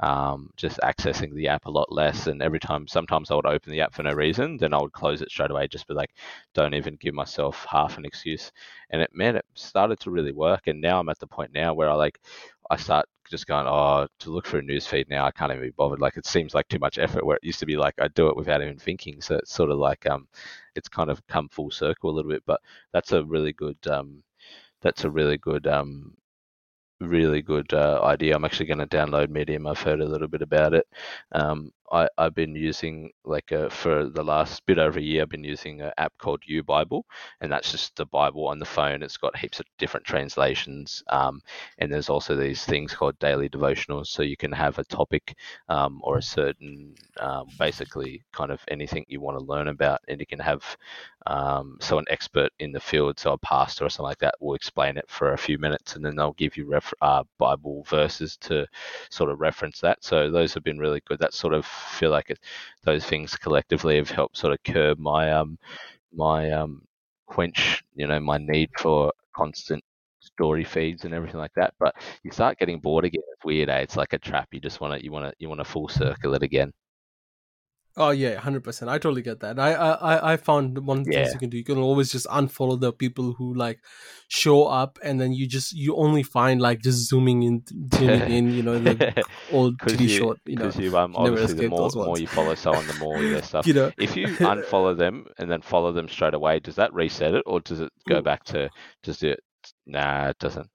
um, 0.00 0.50
just 0.56 0.78
accessing 0.84 1.34
the 1.34 1.48
app 1.48 1.66
a 1.66 1.70
lot 1.70 1.90
less. 1.90 2.26
And 2.26 2.42
every 2.42 2.60
time, 2.60 2.86
sometimes 2.86 3.30
I 3.30 3.34
would 3.34 3.46
open 3.46 3.72
the 3.72 3.80
app 3.80 3.94
for 3.94 4.02
no 4.02 4.12
reason, 4.12 4.56
then 4.56 4.72
I 4.72 4.80
would 4.80 4.92
close 4.92 5.22
it 5.22 5.30
straight 5.30 5.50
away, 5.50 5.66
just 5.68 5.88
be 5.88 5.94
like, 5.94 6.10
don't 6.54 6.74
even 6.74 6.96
give 7.00 7.14
myself 7.14 7.66
half 7.68 7.98
an 7.98 8.04
excuse. 8.04 8.52
And 8.90 9.02
it, 9.02 9.10
man, 9.12 9.36
it 9.36 9.44
started 9.54 9.98
to 10.00 10.10
really 10.10 10.32
work. 10.32 10.66
And 10.66 10.80
now 10.80 11.00
I'm 11.00 11.08
at 11.08 11.18
the 11.18 11.26
point 11.26 11.52
now 11.52 11.74
where 11.74 11.90
I 11.90 11.94
like, 11.94 12.20
I 12.70 12.76
start 12.76 13.06
just 13.30 13.46
going, 13.46 13.66
oh, 13.68 14.06
to 14.20 14.30
look 14.30 14.46
for 14.46 14.58
a 14.58 14.62
news 14.62 14.86
feed 14.86 15.08
now, 15.08 15.26
I 15.26 15.30
can't 15.30 15.52
even 15.52 15.62
be 15.64 15.70
bothered. 15.70 16.00
Like 16.00 16.16
it 16.16 16.26
seems 16.26 16.54
like 16.54 16.68
too 16.68 16.78
much 16.78 16.98
effort. 16.98 17.24
Where 17.24 17.36
it 17.36 17.44
used 17.44 17.60
to 17.60 17.66
be 17.66 17.76
like 17.76 17.94
I 18.00 18.08
do 18.08 18.28
it 18.28 18.36
without 18.36 18.62
even 18.62 18.78
thinking. 18.78 19.20
So 19.20 19.36
it's 19.36 19.52
sort 19.52 19.70
of 19.70 19.78
like 19.78 20.06
um, 20.08 20.28
it's 20.76 20.88
kind 20.88 21.10
of 21.10 21.26
come 21.28 21.48
full 21.48 21.70
circle 21.70 22.10
a 22.10 22.14
little 22.14 22.30
bit. 22.30 22.42
But 22.46 22.60
that's 22.92 23.12
a 23.12 23.24
really 23.24 23.52
good 23.52 23.78
um, 23.88 24.22
that's 24.82 25.04
a 25.04 25.10
really 25.10 25.38
good 25.38 25.66
um, 25.66 26.14
really 27.00 27.42
good 27.42 27.72
uh, 27.72 28.00
idea. 28.04 28.34
I'm 28.36 28.44
actually 28.44 28.66
going 28.66 28.78
to 28.80 28.86
download 28.86 29.30
Medium. 29.30 29.66
I've 29.66 29.80
heard 29.80 30.00
a 30.00 30.06
little 30.08 30.28
bit 30.28 30.42
about 30.42 30.74
it. 30.74 30.86
Um, 31.32 31.70
I, 31.92 32.08
I've 32.18 32.34
been 32.34 32.54
using 32.54 33.10
like 33.24 33.52
a, 33.52 33.70
for 33.70 34.08
the 34.08 34.22
last 34.22 34.64
bit 34.66 34.78
over 34.78 34.98
a 34.98 35.02
year. 35.02 35.22
I've 35.22 35.28
been 35.28 35.44
using 35.44 35.80
an 35.80 35.92
app 35.98 36.12
called 36.18 36.42
U 36.46 36.62
Bible, 36.62 37.06
and 37.40 37.50
that's 37.50 37.70
just 37.70 37.96
the 37.96 38.06
Bible 38.06 38.46
on 38.46 38.58
the 38.58 38.64
phone. 38.64 39.02
It's 39.02 39.16
got 39.16 39.36
heaps 39.36 39.60
of 39.60 39.66
different 39.78 40.06
translations, 40.06 41.02
um, 41.08 41.40
and 41.78 41.92
there's 41.92 42.08
also 42.08 42.36
these 42.36 42.64
things 42.64 42.94
called 42.94 43.18
daily 43.18 43.48
devotionals. 43.48 44.08
So 44.08 44.22
you 44.22 44.36
can 44.36 44.52
have 44.52 44.78
a 44.78 44.84
topic 44.84 45.36
um, 45.68 46.00
or 46.02 46.18
a 46.18 46.22
certain, 46.22 46.94
um, 47.20 47.46
basically, 47.58 48.22
kind 48.32 48.50
of 48.50 48.60
anything 48.68 49.04
you 49.08 49.20
want 49.20 49.38
to 49.38 49.44
learn 49.44 49.68
about, 49.68 50.00
and 50.08 50.20
you 50.20 50.26
can 50.26 50.40
have 50.40 50.76
um, 51.26 51.76
so 51.80 51.98
an 51.98 52.06
expert 52.08 52.50
in 52.58 52.72
the 52.72 52.80
field, 52.80 53.18
so 53.18 53.32
a 53.32 53.38
pastor 53.38 53.84
or 53.84 53.90
something 53.90 54.08
like 54.08 54.18
that, 54.18 54.34
will 54.40 54.54
explain 54.54 54.96
it 54.96 55.04
for 55.08 55.32
a 55.32 55.38
few 55.38 55.58
minutes, 55.58 55.96
and 55.96 56.04
then 56.04 56.16
they'll 56.16 56.32
give 56.32 56.56
you 56.56 56.66
ref- 56.66 56.94
uh, 57.02 57.22
Bible 57.38 57.84
verses 57.88 58.36
to 58.38 58.66
sort 59.10 59.30
of 59.30 59.40
reference 59.40 59.80
that. 59.80 60.02
So 60.02 60.30
those 60.30 60.54
have 60.54 60.64
been 60.64 60.78
really 60.78 61.02
good. 61.06 61.18
That 61.18 61.34
sort 61.34 61.54
of 61.54 61.66
feel 61.78 62.10
like 62.10 62.30
it, 62.30 62.38
those 62.84 63.04
things 63.04 63.36
collectively 63.36 63.96
have 63.96 64.10
helped 64.10 64.36
sort 64.36 64.52
of 64.52 64.62
curb 64.64 64.98
my 64.98 65.32
um 65.32 65.58
my 66.12 66.50
um 66.52 66.82
quench 67.26 67.82
you 67.94 68.06
know 68.06 68.20
my 68.20 68.38
need 68.38 68.70
for 68.78 69.12
constant 69.36 69.82
story 70.20 70.64
feeds 70.64 71.04
and 71.04 71.14
everything 71.14 71.40
like 71.40 71.52
that. 71.56 71.74
But 71.78 71.94
you 72.22 72.30
start 72.30 72.58
getting 72.58 72.80
bored 72.80 73.04
again. 73.04 73.22
It's 73.34 73.44
weird. 73.44 73.68
Eh? 73.68 73.78
It's 73.78 73.96
like 73.96 74.12
a 74.12 74.18
trap. 74.18 74.48
You 74.52 74.60
just 74.60 74.80
want 74.80 74.98
to 74.98 75.04
you 75.04 75.12
want 75.12 75.26
to 75.26 75.34
you 75.38 75.48
want 75.48 75.60
to 75.60 75.64
full 75.64 75.88
circle 75.88 76.34
it 76.34 76.42
again. 76.42 76.72
Oh 78.00 78.10
yeah, 78.10 78.36
hundred 78.36 78.62
percent. 78.62 78.88
I 78.88 78.98
totally 78.98 79.22
get 79.22 79.40
that. 79.40 79.58
I 79.58 79.72
I 79.74 80.32
I- 80.34 80.36
found 80.36 80.78
one 80.86 80.98
of 81.00 81.04
the 81.06 81.10
things 81.12 81.26
Yeah. 81.26 81.32
you 81.32 81.38
can 81.40 81.50
do. 81.50 81.56
You 81.58 81.64
can 81.64 81.78
always 81.78 82.12
just 82.12 82.26
unfollow 82.28 82.78
the 82.78 82.92
people 82.92 83.32
who 83.32 83.54
like 83.54 83.80
show 84.28 84.66
up, 84.66 84.98
and 85.02 85.20
then 85.20 85.32
you 85.32 85.48
just 85.48 85.72
you 85.72 85.96
only 85.96 86.22
find 86.22 86.60
like 86.60 86.80
just 86.80 87.08
zooming 87.08 87.42
in, 87.42 87.64
zooming 87.94 88.30
in. 88.30 88.52
You 88.52 88.62
know, 88.62 88.78
the 88.78 89.24
old 89.52 89.78
TV 89.78 90.02
you, 90.02 90.08
short. 90.08 90.38
You 90.46 90.56
know, 90.56 90.70
you 90.70 90.96
um, 90.96 91.16
obviously 91.16 91.66
the 91.66 91.68
more, 91.70 91.90
more 91.92 92.18
you 92.18 92.28
follow 92.28 92.54
someone, 92.54 92.86
the 92.86 92.94
more 92.94 93.20
their 93.20 93.42
stuff. 93.50 93.66
you 93.66 93.74
know. 93.74 93.90
If 93.98 94.16
you 94.16 94.26
unfollow 94.54 94.96
them 94.96 95.26
and 95.36 95.50
then 95.50 95.60
follow 95.60 95.90
them 95.92 96.08
straight 96.08 96.34
away, 96.34 96.60
does 96.60 96.76
that 96.76 96.94
reset 96.94 97.34
it 97.34 97.42
or 97.46 97.58
does 97.60 97.80
it 97.80 97.90
go 98.08 98.22
back 98.22 98.44
to 98.44 98.70
just 99.02 99.24
it? 99.24 99.40
Nah, 99.86 100.28
it 100.28 100.38
doesn't. 100.38 100.68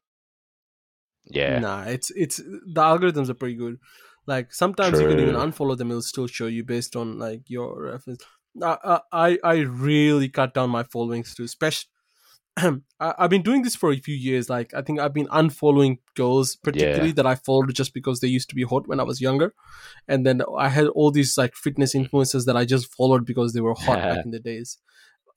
Yeah, 1.25 1.59
Nah, 1.59 1.83
it's 1.83 2.11
it's 2.11 2.35
the 2.37 2.81
algorithms 2.81 3.29
are 3.29 3.33
pretty 3.33 3.55
good. 3.55 3.77
Like 4.25 4.53
sometimes 4.53 4.99
you 5.01 5.07
can 5.07 5.19
even 5.19 5.35
unfollow 5.35 5.77
them; 5.77 5.91
it'll 5.91 6.01
still 6.01 6.27
show 6.27 6.47
you 6.47 6.63
based 6.63 6.95
on 6.95 7.19
like 7.19 7.49
your 7.49 7.81
reference. 7.81 8.23
I 8.61 8.99
I, 9.11 9.39
I 9.43 9.53
really 9.61 10.29
cut 10.29 10.53
down 10.53 10.69
my 10.69 10.83
followings 10.83 11.33
too, 11.35 11.43
especially. 11.43 11.89
I, 12.57 12.79
I've 12.99 13.31
been 13.31 13.41
doing 13.41 13.63
this 13.63 13.75
for 13.75 13.91
a 13.91 13.97
few 13.99 14.15
years. 14.15 14.49
Like 14.49 14.73
I 14.73 14.81
think 14.81 14.99
I've 14.99 15.13
been 15.13 15.27
unfollowing 15.27 15.99
girls, 16.15 16.55
particularly 16.55 17.09
Yeah. 17.09 17.15
that 17.15 17.25
I 17.25 17.35
followed 17.35 17.73
just 17.73 17.93
because 17.93 18.19
they 18.19 18.27
used 18.27 18.49
to 18.49 18.55
be 18.55 18.63
hot 18.63 18.87
when 18.87 18.99
I 18.99 19.03
was 19.03 19.21
younger, 19.21 19.53
and 20.07 20.25
then 20.25 20.41
I 20.57 20.69
had 20.69 20.87
all 20.87 21.11
these 21.11 21.37
like 21.37 21.55
fitness 21.55 21.95
influencers 21.95 22.45
that 22.45 22.57
I 22.57 22.65
just 22.65 22.93
followed 22.93 23.25
because 23.25 23.53
they 23.53 23.61
were 23.61 23.75
hot 23.75 24.05
back 24.07 24.19
in 24.25 24.31
the 24.31 24.39
days. 24.39 24.77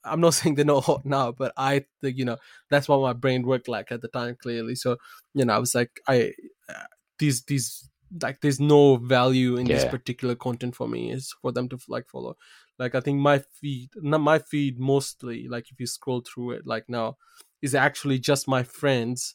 I'm 0.05 0.21
not 0.21 0.35
saying 0.39 0.55
they're 0.57 0.65
not 0.65 0.85
hot 0.85 1.05
now, 1.05 1.33
but 1.33 1.53
I 1.57 1.85
think 2.01 2.19
you 2.19 2.25
know 2.25 2.37
that's 2.71 2.89
what 2.89 3.01
my 3.01 3.13
brain 3.13 3.43
worked 3.47 3.69
like 3.69 3.91
at 3.93 4.03
the 4.03 4.09
time. 4.09 4.37
Clearly, 4.41 4.75
so 4.75 4.97
you 5.35 5.45
know 5.45 5.55
I 5.55 5.59
was 5.59 5.75
like 5.75 6.01
I 6.09 6.33
uh, 6.69 6.85
these 7.19 7.43
these 7.45 7.91
like 8.23 8.41
there's 8.41 8.61
no 8.61 8.97
value 8.97 9.57
in 9.57 9.71
this 9.71 9.85
particular 9.85 10.35
content 10.35 10.75
for 10.77 10.89
me 10.89 11.11
is 11.11 11.33
for 11.43 11.53
them 11.53 11.69
to 11.69 11.79
like 11.89 12.09
follow. 12.09 12.37
Like 12.79 12.95
i 12.95 13.01
think 13.01 13.21
my 13.21 13.39
feed 13.39 13.91
not 13.97 14.21
my 14.21 14.39
feed 14.39 14.79
mostly 14.79 15.49
like 15.49 15.71
if 15.71 15.81
you 15.81 15.87
scroll 15.87 16.21
through 16.21 16.53
it 16.53 16.67
like 16.67 16.89
now 16.89 17.17
is 17.63 17.75
actually 17.75 18.19
just 18.19 18.47
my 18.49 18.63
friends 18.63 19.35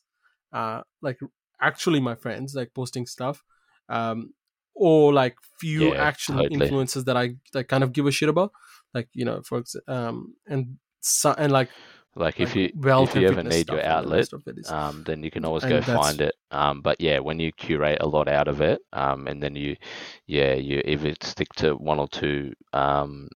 uh 0.54 0.82
like 1.02 1.20
actually 1.60 2.00
my 2.00 2.16
friends 2.16 2.54
like 2.56 2.74
posting 2.74 3.06
stuff 3.06 3.44
um 3.90 4.34
or 4.74 5.14
like 5.14 5.38
few 5.60 5.96
Yeah, 5.96 5.98
actual 5.98 6.48
totally. 6.50 6.52
influences 6.52 7.06
that 7.06 7.18
i 7.18 7.36
like 7.54 7.68
kind 7.68 7.84
of 7.84 7.94
give 7.94 8.06
a 8.08 8.12
shit 8.12 8.30
about. 8.30 8.52
Like 8.94 9.10
you 9.14 9.26
know 9.26 9.42
for 9.42 9.64
um 9.88 10.36
and 10.48 10.78
so, 11.02 11.34
and 11.38 11.52
like 11.52 11.72
like 12.16 12.40
if 12.40 12.56
you 12.56 12.72
if 12.98 13.16
you 13.16 13.28
ever 13.28 13.44
need 13.44 13.70
your 13.70 13.84
outlet, 13.84 14.18
rest 14.20 14.34
of 14.34 14.48
it 14.48 14.58
is- 14.58 14.70
um, 14.72 15.04
then 15.04 15.24
you 15.24 15.32
can 15.32 15.46
always 15.46 15.64
and 15.64 15.72
go 15.72 15.82
find 15.82 16.22
it. 16.22 16.36
Um, 16.52 16.82
but 16.82 17.00
yeah, 17.00 17.20
when 17.20 17.40
you 17.40 17.52
curate 17.54 18.00
a 18.02 18.08
lot 18.08 18.28
out 18.28 18.48
of 18.48 18.62
it, 18.62 18.82
um, 18.94 19.28
and 19.28 19.42
then 19.42 19.56
you, 19.56 19.76
yeah, 20.28 20.54
you 20.54 20.82
either 20.86 21.14
stick 21.22 21.54
to 21.56 21.76
one 21.76 22.00
or 22.00 22.08
two 22.08 22.54
um, 22.74 23.30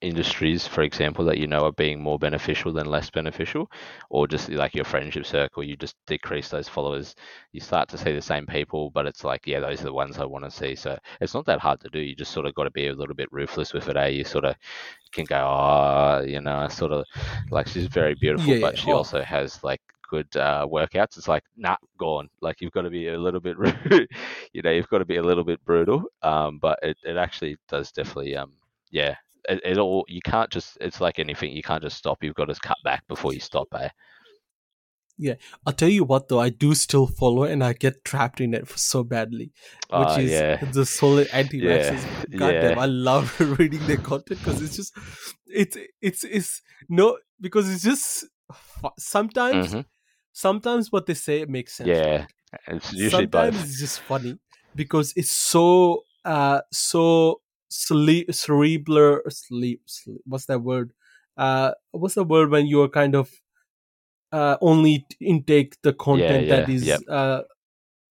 industries, 0.00 0.66
for 0.66 0.82
example, 0.82 1.24
that 1.26 1.38
you 1.38 1.46
know 1.46 1.60
are 1.64 1.72
being 1.72 2.00
more 2.00 2.18
beneficial 2.18 2.72
than 2.72 2.86
less 2.86 3.10
beneficial, 3.10 3.70
or 4.10 4.26
just 4.28 4.48
like 4.50 4.74
your 4.74 4.84
friendship 4.84 5.26
circle, 5.26 5.62
you 5.64 5.76
just 5.76 5.96
decrease 6.06 6.48
those 6.48 6.68
followers. 6.68 7.14
You 7.52 7.60
start 7.60 7.88
to 7.90 7.98
see 7.98 8.12
the 8.12 8.20
same 8.22 8.46
people, 8.46 8.90
but 8.90 9.06
it's 9.06 9.24
like, 9.24 9.46
yeah, 9.46 9.60
those 9.60 9.80
are 9.80 9.84
the 9.84 9.92
ones 9.94 10.18
I 10.18 10.24
want 10.24 10.44
to 10.44 10.50
see. 10.50 10.74
So 10.74 10.98
it's 11.20 11.34
not 11.34 11.46
that 11.46 11.60
hard 11.60 11.80
to 11.80 11.88
do. 11.90 12.00
You 12.00 12.14
just 12.14 12.32
sort 12.32 12.46
of 12.46 12.54
got 12.54 12.64
to 12.64 12.70
be 12.70 12.88
a 12.88 12.94
little 12.94 13.14
bit 13.14 13.32
ruthless 13.32 13.72
with 13.72 13.88
it. 13.88 13.96
Eh? 13.96 14.08
You 14.08 14.24
sort 14.24 14.44
of 14.44 14.56
can 15.12 15.24
go, 15.26 15.36
oh, 15.38 16.22
you 16.26 16.40
know, 16.40 16.68
sort 16.68 16.92
of 16.92 17.04
like 17.50 17.68
she's 17.68 17.86
very 17.86 18.14
beautiful, 18.14 18.54
Yeah, 18.54 18.56
but 18.56 18.76
yeah. 18.76 18.78
she 18.78 18.92
Oh. 18.92 18.92
also 18.92 19.22
has 19.22 19.62
like 19.64 19.80
good 20.08 20.28
uh, 20.36 20.66
workouts. 20.70 21.16
It's 21.16 21.28
like, 21.28 21.44
nah, 21.56 21.76
gone. 21.98 22.28
Like 22.40 22.60
you've 22.60 22.72
got 22.72 22.82
to 22.82 22.90
be 22.90 23.08
a 23.08 23.18
little 23.18 23.40
bit, 23.40 23.58
rude. 23.58 24.08
you 24.52 24.62
know, 24.62 24.70
you've 24.70 24.88
got 24.88 24.98
to 24.98 25.04
be 25.04 25.16
a 25.16 25.22
little 25.22 25.44
bit 25.44 25.64
brutal. 25.64 26.04
Um, 26.22 26.58
but 26.58 26.78
it, 26.82 26.96
it 27.04 27.16
actually 27.16 27.56
does 27.68 27.92
definitely, 27.92 28.36
um, 28.36 28.52
yeah, 28.90 29.14
it, 29.48 29.60
it 29.64 29.78
all 29.78 30.04
you 30.08 30.20
can't 30.24 30.50
just. 30.50 30.78
It's 30.80 31.00
like 31.00 31.18
anything. 31.18 31.52
You 31.52 31.62
can't 31.62 31.82
just 31.82 31.96
stop. 31.96 32.22
You've 32.22 32.34
got 32.34 32.46
to 32.46 32.54
cut 32.54 32.78
back 32.84 33.06
before 33.08 33.32
you 33.34 33.40
stop. 33.40 33.68
Eh? 33.74 33.88
Yeah 35.16 35.34
I'll 35.64 35.72
tell 35.72 35.88
you 35.88 36.02
what 36.04 36.26
though, 36.28 36.40
I 36.40 36.48
do 36.48 36.74
still 36.74 37.06
follow 37.06 37.44
and 37.44 37.62
I 37.62 37.72
get 37.72 38.04
trapped 38.04 38.40
in 38.40 38.52
it 38.52 38.68
so 38.70 39.04
badly. 39.04 39.52
Which 39.88 39.92
Ah, 39.92 40.18
is 40.18 40.30
yeah. 40.32 40.56
the 40.72 40.84
solid 40.84 41.28
anti 41.32 41.60
vaxxers. 41.60 42.04
Yeah, 42.32 42.38
Goddamn, 42.38 42.78
yeah. 42.78 42.82
I 42.82 42.86
love 42.86 43.38
reading 43.58 43.86
their 43.86 43.96
content 43.98 44.40
because 44.40 44.60
it's 44.60 44.74
just 44.76 44.92
it's 45.46 45.76
it's 46.02 46.24
it's 46.24 46.62
no 46.88 47.18
because 47.40 47.70
it's 47.72 47.84
just 47.84 48.26
sometimes 48.98 49.72
Mhm. 49.72 49.84
sometimes 50.32 50.90
what 50.90 51.06
they 51.06 51.14
say 51.14 51.44
makes 51.44 51.74
sense. 51.74 51.90
Yeah, 51.90 52.26
it's 52.66 52.92
usually 52.92 53.26
sometimes 53.26 53.56
both. 53.56 53.64
it's 53.66 53.78
just 53.78 54.00
funny 54.00 54.38
because 54.74 55.12
it's 55.14 55.30
so 55.30 56.02
uh 56.24 56.60
so 56.72 57.40
cere- 57.68 58.30
cerebral 58.32 59.20
sleep, 59.28 59.82
sleep 59.86 60.20
what's 60.26 60.46
that 60.46 60.60
word 60.60 60.92
uh 61.36 61.72
what's 61.90 62.14
the 62.14 62.24
word 62.24 62.50
when 62.50 62.66
you're 62.66 62.88
kind 62.88 63.14
of 63.14 63.30
uh 64.32 64.56
only 64.60 65.06
intake 65.20 65.76
the 65.82 65.92
content 65.92 66.48
that 66.48 66.68
yeah, 66.68 66.74
is 66.74 66.84
yep. 66.84 67.00
uh 67.08 67.42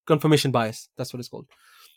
confirmation 0.05 0.51
bias 0.51 0.89
that's 0.97 1.13
what 1.13 1.19
it's 1.19 1.29
called 1.29 1.45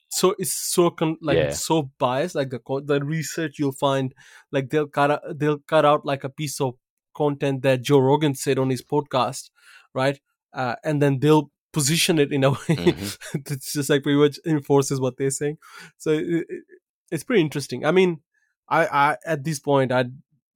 so 0.08 0.34
it's 0.38 0.52
so 0.52 0.90
con- 0.90 1.18
like 1.20 1.36
Yeah. 1.36 1.44
it's 1.48 1.64
so 1.66 1.90
biased 1.98 2.34
like 2.36 2.50
the 2.50 2.60
co- 2.60 2.80
the 2.80 3.02
research 3.04 3.58
you'll 3.58 3.72
find 3.72 4.14
like 4.52 4.70
they'll 4.70 4.86
cut 4.86 5.10
out 5.10 5.22
they'll 5.38 5.58
cut 5.58 5.84
out 5.84 6.06
like 6.06 6.22
a 6.22 6.28
piece 6.28 6.60
of 6.60 6.74
content 7.14 7.62
that 7.62 7.82
Joe 7.82 7.98
Rogan 7.98 8.34
said 8.34 8.58
on 8.58 8.70
his 8.70 8.82
podcast 8.82 9.50
right 9.94 10.20
uh, 10.52 10.76
and 10.84 11.02
then 11.02 11.18
they'll 11.18 11.50
position 11.72 12.18
it 12.18 12.32
in 12.32 12.44
a 12.44 12.50
way 12.50 12.56
Mhm. 12.68 13.44
that's 13.44 13.72
just 13.72 13.90
like 13.90 14.02
pretty 14.04 14.18
much 14.18 14.38
enforces 14.46 15.00
what 15.00 15.16
they're 15.18 15.30
saying 15.30 15.58
so 15.98 16.10
it, 16.12 16.46
it, 16.48 16.62
it's 17.10 17.24
pretty 17.24 17.40
interesting 17.42 17.84
i 17.84 17.90
mean 17.90 18.20
i 18.68 18.86
i 18.86 19.16
at 19.26 19.44
this 19.44 19.58
point 19.58 19.92
i 19.92 20.04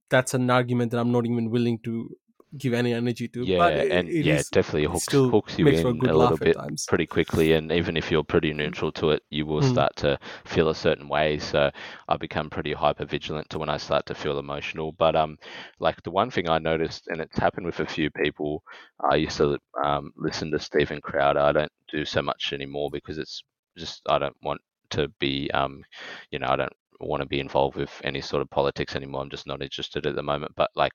that's 0.09 0.33
an 0.33 0.49
argument 0.49 0.91
that 0.91 0.99
i'm 0.99 1.11
not 1.11 1.25
even 1.25 1.49
willing 1.49 1.79
to 1.79 2.09
give 2.57 2.73
any 2.73 2.93
energy 2.93 3.29
to 3.29 3.45
Yeah, 3.45 3.59
but 3.59 3.73
it, 3.77 3.91
and 3.91 4.09
it 4.09 4.25
yeah, 4.25 4.35
is- 4.35 4.49
definitely 4.49 4.83
hooks 4.83 5.07
hooks 5.13 5.57
you 5.57 5.65
in 5.67 5.85
a 5.87 6.11
a 6.11 6.13
little 6.13 6.37
bit 6.37 6.53
times 6.57 6.85
pretty 6.85 7.05
quickly. 7.05 7.53
And 7.53 7.71
even 7.71 7.95
if 7.95 8.11
you're 8.11 8.25
pretty 8.25 8.51
neutral 8.53 8.91
to 8.93 9.11
it, 9.11 9.23
you 9.29 9.45
will 9.45 9.61
Mm. 9.61 9.71
start 9.71 9.95
to 9.97 10.19
feel 10.43 10.67
a 10.67 10.75
certain 10.75 11.07
way. 11.07 11.39
So 11.39 11.71
I 12.09 12.17
become 12.17 12.49
pretty 12.49 12.73
hyper 12.73 13.05
vigilant 13.05 13.49
to 13.51 13.59
when 13.59 13.69
I 13.69 13.77
start 13.77 14.05
to 14.07 14.15
feel 14.15 14.37
emotional. 14.37 14.91
But 14.91 15.15
um, 15.15 15.37
like 15.79 16.03
the 16.03 16.11
one 16.11 16.29
thing 16.29 16.49
I 16.49 16.59
noticed, 16.59 17.07
and 17.07 17.21
it's 17.21 17.37
happened 17.39 17.65
with 17.65 17.79
a 17.79 17.85
few 17.85 18.09
people. 18.11 18.63
I 19.09 19.15
used 19.15 19.37
to 19.37 19.57
um 19.81 20.11
listen 20.17 20.51
to 20.51 20.59
Steven 20.59 20.99
Crowder. 20.99 21.39
I 21.39 21.53
don't 21.53 21.71
do 21.89 22.03
so 22.03 22.21
much 22.21 22.51
anymore 22.51 22.89
because 22.91 23.17
it's 23.17 23.43
just 23.77 24.01
I 24.09 24.19
don't 24.19 24.35
want 24.43 24.59
to 24.91 25.07
be 25.19 25.49
um, 25.51 25.83
you 26.31 26.39
know, 26.39 26.47
I 26.49 26.55
don't 26.55 26.73
want 26.99 27.21
to 27.21 27.27
be 27.27 27.39
involved 27.39 27.77
with 27.77 27.91
any 28.03 28.21
sort 28.21 28.41
of 28.41 28.49
politics 28.49 28.95
anymore. 28.95 29.21
I'm 29.21 29.29
just 29.29 29.47
not 29.47 29.61
interested 29.61 30.05
at 30.05 30.15
the 30.15 30.23
moment. 30.23 30.53
But 30.55 30.71
like 30.75 30.93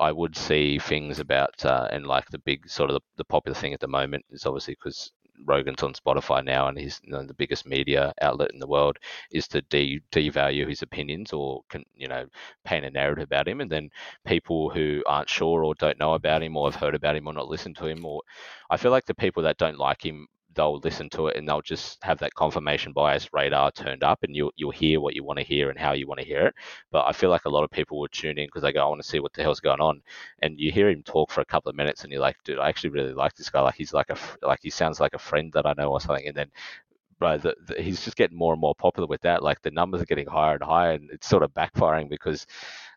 I 0.00 0.12
would 0.12 0.36
see 0.36 0.78
things 0.78 1.18
about 1.18 1.64
uh, 1.64 1.88
and 1.90 2.06
like 2.06 2.28
the 2.30 2.38
big 2.38 2.68
sort 2.68 2.90
of 2.90 2.94
the, 2.94 3.00
the 3.16 3.24
popular 3.24 3.54
thing 3.54 3.74
at 3.74 3.80
the 3.80 3.88
moment 3.88 4.24
is 4.30 4.46
obviously 4.46 4.74
because 4.74 5.12
Rogan's 5.46 5.82
on 5.82 5.94
Spotify 5.94 6.44
now 6.44 6.68
and 6.68 6.78
he's 6.78 7.00
you 7.04 7.12
know, 7.12 7.24
the 7.26 7.34
biggest 7.34 7.66
media 7.66 8.14
outlet 8.22 8.52
in 8.52 8.60
the 8.60 8.68
world 8.68 8.98
is 9.32 9.48
to 9.48 9.62
de- 9.62 10.00
devalue 10.12 10.68
his 10.68 10.82
opinions 10.82 11.32
or 11.32 11.62
can 11.68 11.84
you 11.94 12.06
know 12.08 12.24
paint 12.64 12.84
a 12.84 12.90
narrative 12.90 13.24
about 13.24 13.48
him 13.48 13.60
and 13.60 13.70
then 13.70 13.90
people 14.24 14.70
who 14.70 15.02
aren't 15.06 15.28
sure 15.28 15.64
or 15.64 15.74
don't 15.74 15.98
know 15.98 16.14
about 16.14 16.42
him 16.42 16.56
or 16.56 16.70
have 16.70 16.80
heard 16.80 16.94
about 16.94 17.16
him 17.16 17.26
or 17.26 17.32
not 17.32 17.48
listened 17.48 17.76
to 17.76 17.86
him 17.86 18.04
or 18.04 18.22
I 18.70 18.76
feel 18.76 18.92
like 18.92 19.06
the 19.06 19.14
people 19.14 19.42
that 19.42 19.58
don't 19.58 19.78
like 19.78 20.04
him 20.04 20.28
they'll 20.54 20.78
listen 20.78 21.08
to 21.10 21.28
it 21.28 21.36
and 21.36 21.48
they'll 21.48 21.62
just 21.62 22.02
have 22.02 22.18
that 22.18 22.34
confirmation 22.34 22.92
bias 22.92 23.28
radar 23.32 23.70
turned 23.72 24.02
up 24.04 24.22
and 24.22 24.34
you'll 24.36 24.52
you'll 24.56 24.70
hear 24.70 25.00
what 25.00 25.14
you 25.14 25.24
want 25.24 25.38
to 25.38 25.44
hear 25.44 25.70
and 25.70 25.78
how 25.78 25.92
you 25.92 26.06
want 26.06 26.20
to 26.20 26.26
hear 26.26 26.46
it 26.46 26.54
but 26.90 27.04
I 27.06 27.12
feel 27.12 27.30
like 27.30 27.44
a 27.44 27.50
lot 27.50 27.64
of 27.64 27.70
people 27.70 27.98
will 27.98 28.08
tune 28.08 28.38
in 28.38 28.46
because 28.46 28.62
they 28.62 28.72
go, 28.72 28.84
I 28.84 28.88
want 28.88 29.02
to 29.02 29.08
see 29.08 29.20
what 29.20 29.32
the 29.32 29.42
hell's 29.42 29.60
going 29.60 29.80
on. 29.80 30.00
And 30.42 30.58
you 30.58 30.70
hear 30.72 30.88
him 30.88 31.02
talk 31.02 31.30
for 31.30 31.40
a 31.40 31.44
couple 31.44 31.70
of 31.70 31.76
minutes, 31.76 32.02
and 32.04 32.12
you're 32.12 32.20
like, 32.20 32.36
dude, 32.44 32.58
I 32.58 32.68
actually 32.68 32.90
really 32.90 33.12
like 33.14 33.34
this 33.34 33.50
guy. 33.50 33.60
Like 33.60 33.74
he's 33.74 33.92
like 33.92 34.10
a 34.10 34.16
like 34.46 34.60
he 34.62 34.70
sounds 34.70 35.00
like 35.00 35.14
a 35.14 35.18
friend 35.18 35.52
that 35.54 35.66
I 35.66 35.74
know 35.76 35.90
or 35.90 36.00
something. 36.00 36.26
And 36.26 36.36
then, 36.36 36.50
bro, 37.18 37.38
the, 37.38 37.54
the, 37.66 37.82
he's 37.82 38.04
just 38.04 38.16
getting 38.16 38.36
more 38.38 38.52
and 38.52 38.60
more 38.60 38.74
popular 38.74 39.06
with 39.08 39.22
that. 39.22 39.42
Like 39.42 39.60
the 39.62 39.70
numbers 39.70 40.02
are 40.02 40.06
getting 40.06 40.26
higher 40.26 40.54
and 40.54 40.62
higher, 40.62 40.92
and 40.92 41.10
it's 41.10 41.28
sort 41.28 41.42
of 41.42 41.52
backfiring 41.54 42.08
because, 42.08 42.46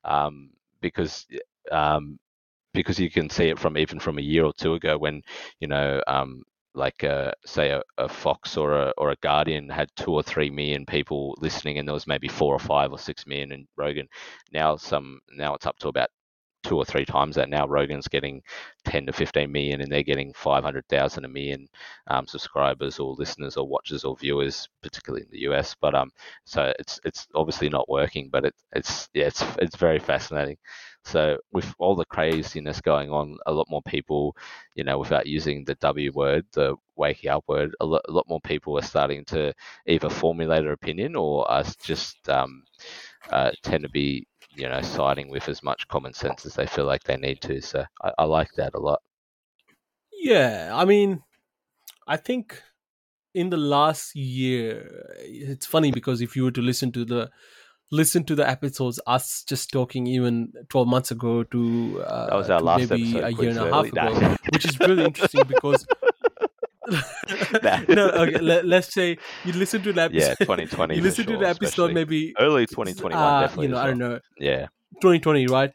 um, 0.06 0.50
because, 0.82 1.26
um, 1.72 2.20
because 2.74 3.00
you 3.00 3.10
can 3.10 3.30
see 3.30 3.50
it 3.50 3.60
from 3.60 3.78
even 3.78 4.00
from 4.00 4.18
a 4.20 4.22
year 4.22 4.46
or 4.46 4.54
two 4.54 4.76
ago 4.76 4.98
when 4.98 5.22
you 5.60 5.68
know 5.68 6.02
um, 6.08 6.44
like 6.74 7.04
uh, 7.04 7.32
say 7.46 7.72
a, 7.72 7.82
a 7.98 8.08
Fox 8.10 8.58
or 8.58 8.74
a 8.74 8.94
or 8.98 9.12
a 9.12 9.16
Guardian 9.18 9.70
had 9.70 9.90
two 9.96 10.14
or 10.14 10.24
three 10.24 10.50
million 10.50 10.86
people 10.86 11.36
listening, 11.40 11.78
and 11.80 11.88
there 11.88 11.94
was 11.94 12.08
maybe 12.08 12.28
four 12.28 12.54
or 12.56 12.60
five 12.60 12.92
or 12.92 13.00
six 13.00 13.26
million 13.28 13.52
in 13.52 13.68
Rogan. 13.78 14.08
Now 14.54 14.76
some 14.78 15.20
now 15.32 15.56
it's 15.56 15.66
up 15.66 15.78
to 15.80 15.88
about 15.90 16.10
two 16.64 16.78
or 16.78 16.86
three 16.86 17.06
times 17.06 17.36
that. 17.36 17.50
Now 17.50 17.68
Rogan's 17.68 18.08
getting 18.08 18.42
ten 18.86 19.06
to 19.06 19.14
fifteen 19.14 19.52
million, 19.52 19.82
and 19.82 19.92
they're 19.92 20.04
getting 20.04 20.34
five 20.34 20.64
hundred 20.64 20.88
thousand 20.90 21.26
a 21.26 21.30
million 21.30 21.68
um, 22.08 22.28
subscribers 22.28 23.00
or 23.00 23.14
listeners 23.14 23.58
or 23.58 23.68
watchers 23.68 24.04
or 24.04 24.16
viewers, 24.18 24.68
particularly 24.84 25.24
in 25.24 25.32
the 25.32 25.50
US. 25.52 25.76
But 25.80 25.96
um, 25.96 26.12
so 26.46 26.74
it's 26.80 27.00
it's 27.06 27.28
obviously 27.36 27.70
not 27.70 27.90
working, 27.90 28.30
but 28.32 28.46
it, 28.46 28.56
it's 28.74 29.10
yeah, 29.14 29.26
it's 29.28 29.44
it's 29.60 29.76
very 29.78 30.00
fascinating. 30.00 30.58
So 31.08 31.38
with 31.52 31.74
all 31.80 31.96
the 31.96 32.06
craziness 32.06 32.82
going 32.82 33.10
on, 33.12 33.38
a 33.46 33.52
lot 33.54 33.68
more 33.70 33.82
people, 33.82 34.36
you 34.76 34.84
know, 34.84 35.00
without 35.00 35.26
using 35.26 35.64
the 35.64 35.76
W 35.76 36.12
word, 36.14 36.46
the 36.52 36.76
waking 36.96 37.30
up 37.30 37.46
word, 37.48 37.76
a 37.80 37.86
lot, 37.86 38.02
a 38.10 38.12
lot 38.12 38.26
more 38.28 38.42
people 38.42 38.78
are 38.78 38.82
starting 38.84 39.24
to 39.26 39.54
either 39.88 40.10
formulate 40.10 40.66
an 40.66 40.72
opinion 40.72 41.16
or 41.16 41.50
are 41.50 41.64
just 41.82 42.28
um, 42.30 42.64
uh, 43.32 43.52
tend 43.64 43.84
to 43.84 43.90
be, 43.90 44.28
you 44.56 44.68
know, 44.68 44.82
siding 44.82 45.30
with 45.30 45.48
as 45.48 45.64
much 45.64 45.88
common 45.88 46.14
sense 46.14 46.46
as 46.46 46.56
they 46.56 46.68
feel 46.68 46.86
like 46.86 47.04
they 47.04 47.18
need 47.18 47.42
to. 47.42 47.62
So 47.62 47.86
I, 48.04 48.12
I 48.20 48.24
like 48.26 48.52
that 48.58 48.74
a 48.76 48.80
lot. 48.80 49.02
Yeah, 50.12 50.72
I 50.74 50.84
mean, 50.84 51.24
I 52.06 52.18
think 52.18 52.62
in 53.34 53.50
the 53.50 53.58
last 53.58 54.16
year, 54.16 55.06
it's 55.20 55.66
funny 55.66 55.92
because 55.92 56.22
if 56.22 56.36
you 56.36 56.44
were 56.44 56.52
to 56.52 56.62
listen 56.62 56.92
to 56.92 57.06
the 57.06 57.30
listen 57.92 58.24
to 58.26 58.36
the 58.36 58.48
episodes, 58.50 59.00
us 59.08 59.44
just 59.48 59.72
talking 59.72 60.08
even 60.08 60.52
twelve 60.70 60.88
months 60.88 61.12
ago 61.12 61.44
to, 61.44 62.04
uh, 62.06 62.28
That 62.28 62.36
was 62.36 62.50
our 62.50 62.62
last 62.62 62.90
maybe 62.90 63.18
episode. 63.18 63.24
a 63.24 63.34
year 63.42 63.50
and 63.52 63.60
a 63.60 63.74
half 63.74 63.86
ago, 63.86 64.36
which 64.54 64.66
is 64.66 64.80
really 64.80 65.06
interesting 65.06 65.44
because. 65.48 65.86
No, 67.90 68.08
okay. 68.10 68.40
Let, 68.40 68.66
let's 68.66 68.94
say 68.94 69.18
you 69.44 69.54
listen 69.54 69.82
to 69.84 69.92
the 69.98 70.04
episode. 70.04 70.22
yeah, 70.30 70.36
2020. 70.36 70.96
you 70.96 71.02
listen 71.02 71.26
to 71.26 71.38
the 71.38 71.48
episode 71.48 71.94
maybe 71.94 72.34
early 72.40 72.66
2021, 72.66 73.22
uh, 73.22 73.42
definitely. 73.42 73.66
you 73.66 73.72
know 73.72 73.78
as 73.78 73.84
I 73.84 73.88
don't 73.88 73.98
know 73.98 74.20
Yeah, 74.40 74.68
2020 75.02 75.48
right 75.48 75.72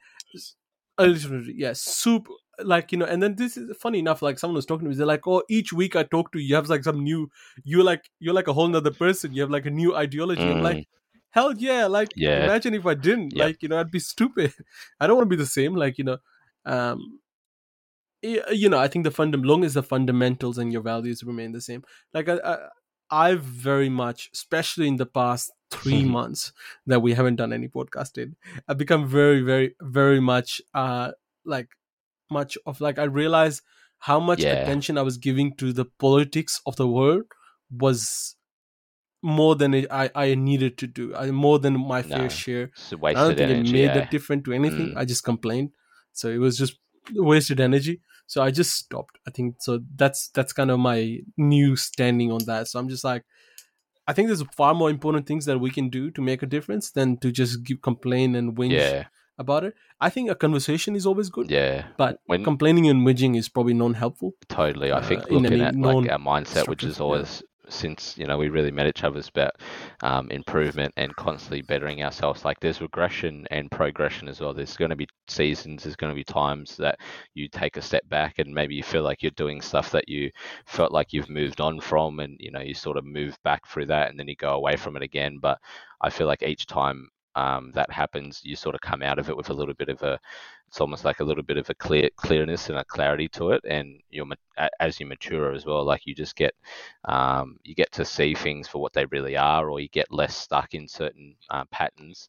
early 0.99 1.15
2020 1.15 1.55
yeah 1.59 1.73
super 1.75 2.31
like 2.65 2.93
you 2.93 2.99
know 2.99 3.05
and 3.05 3.23
then 3.23 3.35
this 3.37 3.57
is 3.59 3.77
funny 3.77 3.99
enough 3.99 4.23
like 4.23 4.39
someone 4.39 4.55
was 4.57 4.65
talking 4.67 4.85
to 4.87 4.91
me 4.91 4.97
they're 4.97 5.05
like 5.07 5.27
oh 5.27 5.43
each 5.51 5.73
week 5.73 5.97
i 5.97 6.03
talk 6.03 6.33
to 6.33 6.39
you 6.39 6.47
you 6.49 6.55
have 6.55 6.69
like 6.69 6.85
some 6.85 7.03
new 7.03 7.29
you're 7.65 7.83
like 7.85 8.09
you're 8.21 8.35
like 8.35 8.47
a 8.49 8.53
whole 8.53 8.69
nother 8.69 8.91
person 8.91 9.33
you 9.35 9.41
have 9.43 9.51
like 9.51 9.67
a 9.67 9.71
new 9.71 9.95
ideology 9.97 10.43
i'm 10.43 10.59
Mm. 10.59 10.63
like 10.63 10.89
hell 11.33 11.55
yeah 11.59 11.87
like 11.87 12.15
Yeah. 12.15 12.45
imagine 12.45 12.75
if 12.75 12.87
i 12.87 12.95
didn't 12.95 13.35
Yep. 13.35 13.37
like 13.37 13.63
you 13.63 13.69
know 13.69 13.79
i'd 13.81 13.91
be 13.91 13.99
stupid 14.13 14.53
i 15.01 15.07
don't 15.07 15.17
want 15.17 15.27
to 15.31 15.37
be 15.37 15.43
the 15.43 15.47
same 15.47 15.75
like 15.77 15.99
you 15.99 16.05
know 16.05 16.19
um 16.65 17.21
you 18.23 18.69
know 18.69 18.79
i 18.79 18.87
think 18.87 19.05
the 19.05 19.11
fundam 19.11 19.45
long 19.45 19.65
as 19.65 19.75
the 19.75 19.83
fundamentals 19.83 20.59
and 20.59 20.73
your 20.73 20.83
values 20.83 21.25
remain 21.25 21.53
the 21.53 21.61
same 21.61 21.83
like 22.15 22.29
i, 22.29 22.37
I 22.45 22.69
i've 23.11 23.43
very 23.43 23.89
much 23.89 24.31
especially 24.33 24.87
in 24.89 24.97
the 24.97 25.07
past 25.07 25.53
three 25.71 26.05
Mhm. 26.05 26.07
months 26.07 26.53
that 26.87 27.01
we 27.01 27.15
haven't 27.15 27.37
done 27.37 27.53
any 27.53 27.69
podcasting 27.69 28.35
i've 28.69 28.79
become 28.79 29.09
very 29.09 29.41
very 29.41 29.75
very 29.81 30.21
much 30.21 30.63
uh 30.75 31.13
like 31.45 31.71
much 32.31 32.57
of 32.67 32.81
like 32.81 32.99
i 32.99 33.05
realized 33.05 33.63
how 33.99 34.21
much 34.21 34.45
Yeah. 34.45 34.53
attention 34.53 34.99
i 34.99 35.03
was 35.03 35.17
giving 35.19 35.55
to 35.57 35.73
the 35.73 35.85
politics 35.85 36.61
of 36.67 36.77
the 36.77 36.89
world 36.89 37.25
was 37.71 38.37
more 39.23 39.55
than 39.55 39.87
I, 39.91 40.11
I 40.15 40.35
needed 40.35 40.77
to 40.79 40.87
do 40.87 41.15
I, 41.15 41.31
more 41.31 41.59
than 41.59 41.79
my 41.79 42.03
fair 42.03 42.23
No. 42.23 42.29
share 42.29 42.71
I 42.91 43.13
don't 43.13 43.37
think 43.37 43.51
energy. 43.51 43.71
it 43.71 43.73
made 43.73 43.97
yeah. 43.97 44.03
a 44.03 44.11
difference 44.11 44.45
to 44.45 44.53
anything. 44.53 44.89
Mm. 44.89 44.97
I 44.97 45.05
just 45.05 45.25
complained, 45.25 45.71
so 46.13 46.29
it 46.29 46.39
was 46.39 46.59
just 46.59 46.75
wasted 47.15 47.61
energy. 47.61 48.01
So 48.27 48.43
I 48.43 48.51
just 48.51 48.73
stopped. 48.75 49.19
I 49.27 49.31
think 49.31 49.57
so. 49.61 49.81
That's 49.95 50.29
that's 50.29 50.53
kind 50.53 50.71
of 50.71 50.79
my 50.79 51.19
new 51.37 51.77
standing 51.77 52.33
on 52.33 52.45
that. 52.47 52.69
So 52.69 52.79
I'm 52.79 52.89
just 52.89 53.05
like, 53.05 53.25
I 54.07 54.13
think 54.13 54.29
there's 54.29 54.43
far 54.57 54.75
more 54.75 54.91
important 54.91 55.27
things 55.27 55.45
that 55.45 55.59
we 55.59 55.71
can 55.71 55.89
do 55.89 56.11
to 56.11 56.21
make 56.21 56.43
a 56.43 56.47
difference 56.47 56.91
than 56.91 57.17
to 57.19 57.31
just 57.31 57.63
give, 57.63 57.83
complain 57.83 58.35
and 58.35 58.57
whinge 58.57 58.73
yeah, 58.73 59.05
about 59.39 59.65
it. 59.65 59.75
I 60.01 60.11
think 60.11 60.31
a 60.31 60.35
conversation 60.35 60.97
is 60.97 61.07
always 61.07 61.31
good, 61.31 61.51
yeah. 61.51 61.87
but 61.97 62.19
When- 62.27 62.43
complaining 62.43 62.89
and 62.89 63.07
whinging 63.07 63.37
is 63.37 63.49
probably 63.49 63.75
non-helpful. 63.75 64.33
Totally. 64.49 64.91
I 64.91 64.99
uh, 64.99 65.03
think 65.03 65.27
in 65.29 65.39
looking 65.39 65.61
at 65.61 65.77
like 65.77 66.11
our 66.11 66.19
mindset, 66.19 66.69
which 66.69 66.83
is 66.83 67.01
always 67.01 67.43
since 67.73 68.17
you 68.19 68.27
know 68.27 68.39
we 68.39 68.49
really 68.49 68.71
met 68.71 68.87
each 68.87 69.05
other 69.05 69.19
is 69.19 69.29
about 69.29 69.53
um, 70.03 70.31
improvement 70.31 70.93
and 70.97 71.15
constantly 71.17 71.63
bettering 71.63 72.03
ourselves. 72.03 72.45
Like 72.45 72.61
there's 72.61 72.81
regression 72.81 73.47
and 73.51 73.71
progression 73.71 74.29
as 74.29 74.41
well. 74.41 74.55
There's 74.55 74.77
going 74.77 74.91
to 74.91 74.97
be 74.97 75.09
seasons. 75.29 75.83
There's 75.85 75.97
going 75.97 76.11
to 76.13 76.17
be 76.17 76.25
times 76.25 76.77
that 76.77 76.99
you 77.35 77.49
take 77.49 77.77
a 77.77 77.83
step 77.83 78.09
back 78.09 78.39
and 78.39 78.53
maybe 78.55 78.75
you 78.75 78.83
feel 78.83 79.03
like 79.03 79.23
you're 79.23 79.33
doing 79.33 79.61
stuff 79.61 79.91
that 79.93 80.09
you 80.09 80.31
felt 80.67 80.93
like 80.93 81.13
you've 81.13 81.31
moved 81.31 81.61
on 81.61 81.81
from, 81.81 82.21
and 82.21 82.37
you 82.41 82.51
know 82.51 82.61
you 82.61 82.75
sort 82.75 82.97
of 82.97 83.05
move 83.05 83.37
back 83.45 83.67
through 83.67 83.87
that, 83.87 84.11
and 84.11 84.19
then 84.19 84.29
you 84.29 84.37
go 84.37 84.55
away 84.55 84.77
from 84.77 84.97
it 84.97 85.03
again. 85.03 85.39
But 85.41 85.59
I 86.01 86.11
feel 86.11 86.27
like 86.27 86.43
each 86.43 86.67
time 86.67 87.09
um, 87.35 87.73
that 87.75 87.91
happens, 87.91 88.41
you 88.45 88.57
sort 88.57 88.75
of 88.75 88.81
come 88.81 89.03
out 89.03 89.19
of 89.19 89.29
it 89.29 89.37
with 89.37 89.51
a 89.51 89.55
little 89.55 89.75
bit 89.75 89.89
of 89.89 90.03
a, 90.03 90.19
it's 90.69 90.81
almost 90.81 91.05
like 91.05 91.21
a 91.21 91.25
little 91.25 91.43
bit 91.43 91.57
of 91.57 91.69
a 91.71 91.75
clear 91.75 92.09
clearness 92.17 92.69
and 92.69 92.79
a 92.79 92.85
clarity 92.85 93.29
to 93.29 93.51
it, 93.51 93.63
and 93.69 94.01
you're 94.11 94.27
as 94.81 95.01
you 95.01 95.07
mature 95.07 95.53
as 95.53 95.67
well, 95.67 95.85
like 95.85 96.07
you 96.07 96.15
just 96.15 96.37
get, 96.37 96.55
um, 97.05 97.59
you 97.63 97.75
get 97.75 97.93
to 97.93 98.05
see 98.05 98.35
things 98.35 98.69
for 98.69 98.81
what 98.81 98.93
they 98.93 99.07
really 99.07 99.37
are, 99.37 99.69
or 99.71 99.81
you 99.81 99.89
get 99.89 100.13
less 100.13 100.37
stuck 100.37 100.75
in 100.75 100.89
certain 100.89 101.35
uh, 101.51 101.65
patterns. 101.71 102.29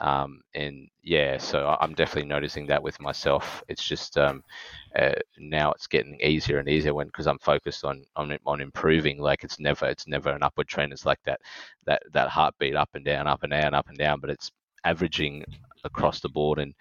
Um, 0.00 0.40
and 0.54 0.88
yeah, 1.02 1.38
so 1.38 1.76
I'm 1.80 1.94
definitely 1.94 2.28
noticing 2.28 2.66
that 2.66 2.82
with 2.82 3.00
myself. 3.00 3.62
It's 3.68 3.84
just 3.84 4.18
um, 4.18 4.42
uh, 4.98 5.12
now 5.38 5.72
it's 5.72 5.86
getting 5.86 6.18
easier 6.20 6.58
and 6.58 6.68
easier 6.68 6.94
when 6.94 7.06
because 7.06 7.26
I'm 7.26 7.38
focused 7.38 7.84
on, 7.84 8.04
on 8.16 8.36
on 8.46 8.60
improving. 8.60 9.18
Like 9.20 9.44
it's 9.44 9.60
never 9.60 9.86
it's 9.86 10.06
never 10.08 10.30
an 10.30 10.42
upward 10.42 10.68
trend. 10.68 10.92
It's 10.92 11.06
like 11.06 11.20
that 11.24 11.40
that 11.86 12.02
that 12.12 12.28
heartbeat 12.28 12.76
up 12.76 12.90
and 12.94 13.04
down, 13.04 13.26
up 13.26 13.42
and 13.44 13.50
down, 13.52 13.74
up 13.74 13.88
and 13.88 13.98
down. 13.98 14.20
But 14.20 14.30
it's 14.30 14.50
averaging 14.84 15.44
across 15.84 16.20
the 16.20 16.28
board 16.28 16.58
and 16.58 16.74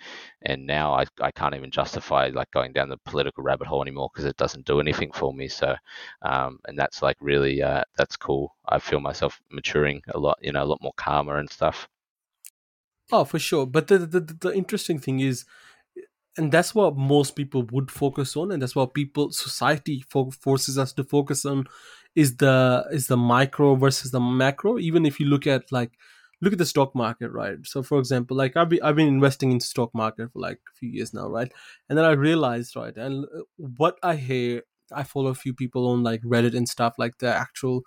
and 0.43 0.65
now 0.65 0.93
I, 0.93 1.05
I 1.21 1.31
can't 1.31 1.55
even 1.55 1.71
justify 1.71 2.29
like 2.33 2.49
going 2.51 2.71
down 2.73 2.89
the 2.89 2.97
political 3.05 3.43
rabbit 3.43 3.67
hole 3.67 3.81
anymore 3.81 4.09
because 4.13 4.25
it 4.25 4.37
doesn't 4.37 4.65
do 4.65 4.79
anything 4.79 5.11
for 5.11 5.33
me 5.33 5.47
so 5.49 5.75
um, 6.21 6.59
and 6.67 6.77
that's 6.77 7.01
like 7.01 7.17
really 7.19 7.61
uh, 7.61 7.83
that's 7.97 8.15
cool 8.15 8.55
I 8.67 8.79
feel 8.79 8.99
myself 9.01 9.41
maturing 9.51 10.01
a 10.13 10.19
lot 10.19 10.37
you 10.41 10.51
know 10.53 10.63
a 10.63 10.65
lot 10.65 10.81
more 10.81 10.93
calmer 10.95 11.37
and 11.37 11.49
stuff 11.49 11.87
Oh, 13.11 13.25
for 13.25 13.39
sure. 13.39 13.65
But 13.65 13.87
the, 13.87 13.99
the 13.99 14.19
the 14.21 14.53
interesting 14.55 14.97
thing 14.99 15.19
is, 15.19 15.45
and 16.37 16.51
that's 16.51 16.75
what 16.75 16.97
most 16.97 17.35
people 17.35 17.63
would 17.71 17.91
focus 17.91 18.37
on, 18.37 18.51
and 18.51 18.61
that's 18.61 18.75
what 18.75 18.93
people 18.93 19.31
society 19.31 20.03
fo- 20.09 20.31
forces 20.31 20.77
us 20.79 20.93
to 20.93 21.03
focus 21.03 21.45
on, 21.45 21.65
is 22.15 22.37
the 22.37 22.85
is 22.91 23.07
the 23.07 23.17
micro 23.17 23.75
versus 23.75 24.11
the 24.11 24.19
macro. 24.21 24.79
Even 24.79 25.05
if 25.05 25.19
you 25.19 25.27
look 25.27 25.47
at 25.47 25.71
like 25.71 25.91
look 26.41 26.53
at 26.53 26.59
the 26.59 26.65
stock 26.65 26.95
market, 26.95 27.31
right? 27.31 27.57
So, 27.65 27.83
for 27.83 27.99
example, 27.99 28.37
like 28.37 28.57
I've 28.57 28.69
been 28.69 28.81
I've 28.83 28.95
been 28.97 29.07
investing 29.09 29.51
in 29.51 29.59
stock 29.61 29.91
market 29.95 30.31
for 30.33 30.39
like 30.39 30.59
a 30.73 30.77
few 30.79 30.89
years 30.89 31.13
now, 31.13 31.27
right? 31.29 31.51
And 31.89 31.97
then 31.97 32.05
I 32.05 32.11
realized, 32.13 32.75
right, 32.75 32.95
and 32.97 33.25
uh, 33.25 33.41
what 33.57 33.97
I 34.03 34.15
hear, 34.17 34.63
I 34.93 35.03
follow 35.03 35.29
a 35.31 35.35
few 35.35 35.53
people 35.53 35.87
on 35.89 36.03
like 36.03 36.21
Reddit 36.23 36.55
and 36.55 36.69
stuff, 36.69 36.95
like 36.99 37.19
the 37.19 37.33
actual 37.33 37.83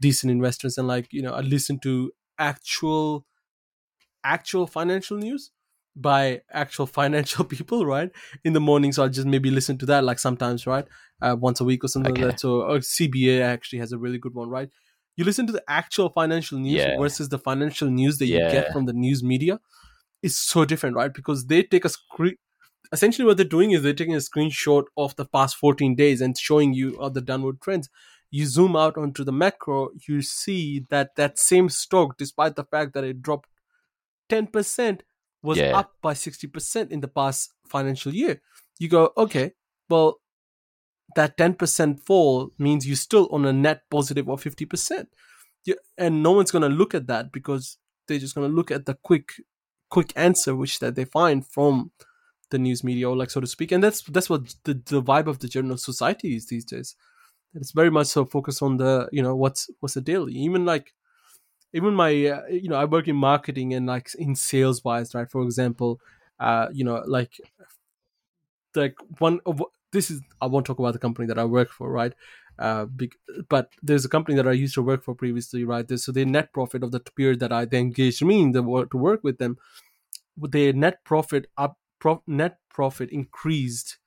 decent 0.00 0.30
investors, 0.30 0.78
and 0.78 0.88
like 0.88 1.08
you 1.12 1.22
know, 1.22 1.32
I 1.32 1.40
listen 1.40 1.78
to 1.80 2.12
actual 2.38 3.26
actual 4.26 4.66
financial 4.66 5.16
news 5.16 5.50
by 5.94 6.42
actual 6.52 6.86
financial 7.00 7.44
people, 7.44 7.86
right? 7.86 8.10
In 8.44 8.52
the 8.52 8.60
morning, 8.60 8.92
so 8.92 9.02
I'll 9.02 9.08
just 9.08 9.26
maybe 9.26 9.50
listen 9.50 9.78
to 9.78 9.86
that 9.86 10.04
like 10.04 10.18
sometimes, 10.18 10.66
right? 10.66 10.86
Uh, 11.22 11.36
once 11.38 11.60
a 11.60 11.64
week 11.64 11.82
or 11.84 11.88
something 11.88 12.12
okay. 12.12 12.24
like 12.24 12.32
that. 12.32 12.40
So 12.40 12.62
or 12.62 12.78
CBA 12.78 13.40
actually 13.40 13.78
has 13.78 13.92
a 13.92 13.98
really 13.98 14.18
good 14.18 14.34
one, 14.34 14.50
right? 14.50 14.68
You 15.16 15.24
listen 15.24 15.46
to 15.46 15.52
the 15.52 15.64
actual 15.66 16.10
financial 16.10 16.58
news 16.58 16.74
yeah. 16.74 16.98
versus 16.98 17.30
the 17.30 17.38
financial 17.38 17.88
news 17.88 18.18
that 18.18 18.26
you 18.26 18.38
get 18.38 18.70
from 18.70 18.84
the 18.84 18.92
news 18.92 19.22
media 19.22 19.60
is 20.22 20.36
so 20.36 20.66
different, 20.66 20.94
right? 20.96 21.12
Because 21.12 21.46
they 21.46 21.62
take 21.62 21.86
a 21.86 21.88
screen. 21.88 22.36
Essentially, 22.92 23.26
what 23.26 23.38
they're 23.38 23.46
doing 23.46 23.70
is 23.70 23.82
they're 23.82 23.94
taking 23.94 24.14
a 24.14 24.18
screenshot 24.18 24.84
of 24.96 25.16
the 25.16 25.24
past 25.24 25.56
14 25.56 25.96
days 25.96 26.20
and 26.20 26.36
showing 26.36 26.74
you 26.74 26.96
all 27.00 27.10
the 27.10 27.22
downward 27.22 27.60
trends. 27.62 27.88
You 28.30 28.44
zoom 28.46 28.76
out 28.76 28.98
onto 28.98 29.24
the 29.24 29.32
macro, 29.32 29.88
you 30.06 30.20
see 30.20 30.84
that 30.90 31.16
that 31.16 31.38
same 31.38 31.68
stock, 31.70 32.18
despite 32.18 32.56
the 32.56 32.64
fact 32.64 32.92
that 32.94 33.04
it 33.04 33.22
dropped 33.22 33.48
10% 34.28 35.00
was 35.42 35.58
yeah. 35.58 35.78
up 35.78 35.92
by 36.02 36.14
60% 36.14 36.90
in 36.90 37.00
the 37.00 37.08
past 37.08 37.52
financial 37.68 38.12
year. 38.12 38.40
You 38.78 38.88
go, 38.88 39.12
okay, 39.16 39.52
well, 39.88 40.20
that 41.14 41.36
10% 41.36 42.00
fall 42.00 42.50
means 42.58 42.86
you're 42.86 42.96
still 42.96 43.28
on 43.30 43.44
a 43.44 43.52
net 43.52 43.82
positive 43.90 44.28
of 44.28 44.42
50%. 44.42 45.06
and 45.98 46.22
no 46.22 46.32
one's 46.32 46.50
going 46.50 46.62
to 46.62 46.68
look 46.68 46.94
at 46.94 47.06
that 47.06 47.32
because 47.32 47.78
they're 48.06 48.18
just 48.18 48.34
going 48.34 48.48
to 48.48 48.54
look 48.54 48.70
at 48.70 48.86
the 48.86 48.94
quick 49.02 49.32
quick 49.88 50.12
answer 50.16 50.54
which 50.54 50.80
that 50.80 50.96
they 50.96 51.04
find 51.04 51.46
from 51.46 51.92
the 52.50 52.58
news 52.58 52.82
media 52.82 53.08
or 53.08 53.16
like 53.16 53.30
so 53.30 53.40
to 53.40 53.46
speak 53.46 53.72
and 53.72 53.82
that's 53.82 54.02
that's 54.02 54.30
what 54.30 54.54
the, 54.64 54.74
the 54.86 55.02
vibe 55.02 55.26
of 55.26 55.38
the 55.38 55.48
general 55.48 55.76
society 55.76 56.34
is 56.36 56.46
these 56.46 56.64
days 56.64 56.96
it's 57.54 57.72
very 57.72 57.90
much 57.90 58.06
so 58.08 58.24
focused 58.24 58.62
on 58.62 58.76
the 58.76 59.08
you 59.12 59.22
know 59.22 59.34
what's 59.34 59.68
what's 59.80 59.94
the 59.94 60.00
daily 60.00 60.32
even 60.32 60.64
like 60.64 60.92
even 61.78 61.94
my 61.94 62.10
uh, 62.34 62.46
you 62.48 62.68
know 62.70 62.76
i 62.76 62.84
work 62.84 63.08
in 63.08 63.16
marketing 63.16 63.74
and 63.74 63.86
like 63.86 64.08
in 64.16 64.34
sales 64.34 64.82
wise 64.84 65.14
right? 65.14 65.30
For 65.30 65.42
example 65.42 66.00
uh 66.40 66.68
you 66.72 66.84
know 66.84 67.02
like 67.06 67.34
like 68.74 68.94
one 69.18 69.40
of 69.46 69.62
this 69.92 70.10
is 70.10 70.20
i 70.40 70.46
won't 70.46 70.66
talk 70.66 70.78
about 70.78 70.92
the 70.92 70.98
company 70.98 71.26
that 71.26 71.38
i 71.38 71.44
work 71.44 71.70
for 71.70 71.90
right? 71.90 72.14
Uh 72.58 72.86
but 73.48 73.70
there's 73.82 74.04
a 74.04 74.08
company 74.08 74.36
that 74.36 74.48
i 74.48 74.52
used 74.52 74.74
to 74.74 74.82
work 74.82 75.02
for 75.02 75.14
previously 75.14 75.64
right? 75.64 75.88
So 75.98 76.12
their 76.12 76.26
net 76.26 76.52
profit 76.52 76.82
of 76.82 76.92
the 76.92 77.00
period 77.00 77.40
that 77.40 77.52
i 77.52 77.64
then 77.64 77.82
engaged 77.82 78.24
me 78.24 78.40
in 78.42 78.52
the 78.52 78.62
work 78.62 78.90
to 78.90 78.98
work 78.98 79.22
with 79.22 79.38
them 79.38 79.56
their 80.38 80.72
net 80.72 81.04
profit 81.04 81.48
up 81.58 81.78
pro, 81.98 82.22
net 82.26 82.58
profit 82.70 83.10
increased 83.10 83.98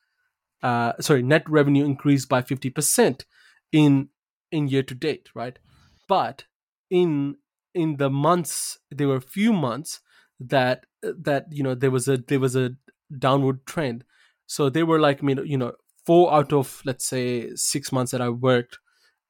uh 0.64 0.94
sorry 1.00 1.24
net 1.24 1.50
revenue 1.50 1.86
increased 1.86 2.30
by 2.30 2.42
50% 2.42 3.26
in 3.72 4.10
in 4.52 4.68
year 4.68 4.84
to 4.84 4.96
date 4.96 5.30
right? 5.36 5.60
But 6.08 6.46
in 6.90 7.38
in 7.74 7.98
the 7.98 8.10
months 8.10 8.78
there 8.92 9.08
were 9.08 9.18
a 9.18 9.22
few 9.22 9.54
months 9.54 10.02
that 10.40 10.86
that 11.02 11.46
you 11.52 11.64
know 11.64 11.76
there 11.76 11.92
was 11.92 12.08
a 12.08 12.18
there 12.18 12.40
was 12.40 12.56
a 12.56 12.72
downward 13.18 13.66
trend. 13.66 14.04
So 14.48 14.70
they 14.70 14.84
were 14.84 15.00
like 15.00 15.22
I 15.22 15.26
mean, 15.26 15.42
you 15.46 15.58
know 15.58 15.74
four 16.06 16.34
out 16.34 16.54
of 16.54 16.82
let's 16.86 17.06
say 17.06 17.50
six 17.56 17.92
months 17.92 18.12
that 18.12 18.22
i 18.22 18.30
worked 18.30 18.80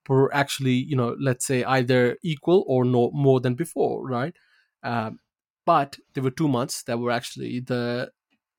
were 0.07 0.33
actually 0.33 0.73
you 0.73 0.95
know 0.95 1.15
let's 1.19 1.45
say 1.45 1.63
either 1.65 2.17
equal 2.23 2.63
or 2.67 2.85
no 2.85 3.11
more 3.11 3.39
than 3.39 3.53
before 3.53 4.07
right? 4.07 4.35
Um, 4.81 5.19
but 5.65 5.97
there 6.13 6.23
were 6.23 6.31
two 6.31 6.47
months 6.47 6.83
that 6.83 6.97
were 6.97 7.11
actually 7.11 7.59
the 7.59 8.11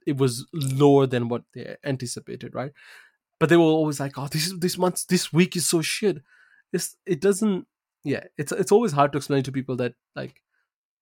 it 0.06 0.16
was 0.16 0.46
lower 0.52 1.06
than 1.06 1.28
what 1.28 1.42
they 1.54 1.76
anticipated 1.84 2.54
right? 2.54 2.72
But 3.38 3.48
they 3.48 3.56
were 3.56 3.64
always 3.64 3.98
like 3.98 4.16
oh 4.16 4.28
this 4.28 4.52
this 4.58 4.78
month 4.78 5.06
this 5.08 5.32
week 5.32 5.56
is 5.56 5.68
so 5.68 5.82
shit. 5.82 6.18
It's, 6.72 6.94
it 7.04 7.20
doesn't 7.20 7.66
yeah, 8.04 8.24
it's 8.38 8.52
it's 8.52 8.72
always 8.72 8.92
hard 8.92 9.12
to 9.12 9.18
explain 9.18 9.42
to 9.44 9.52
people 9.52 9.76
that 9.76 9.94
like 10.16 10.42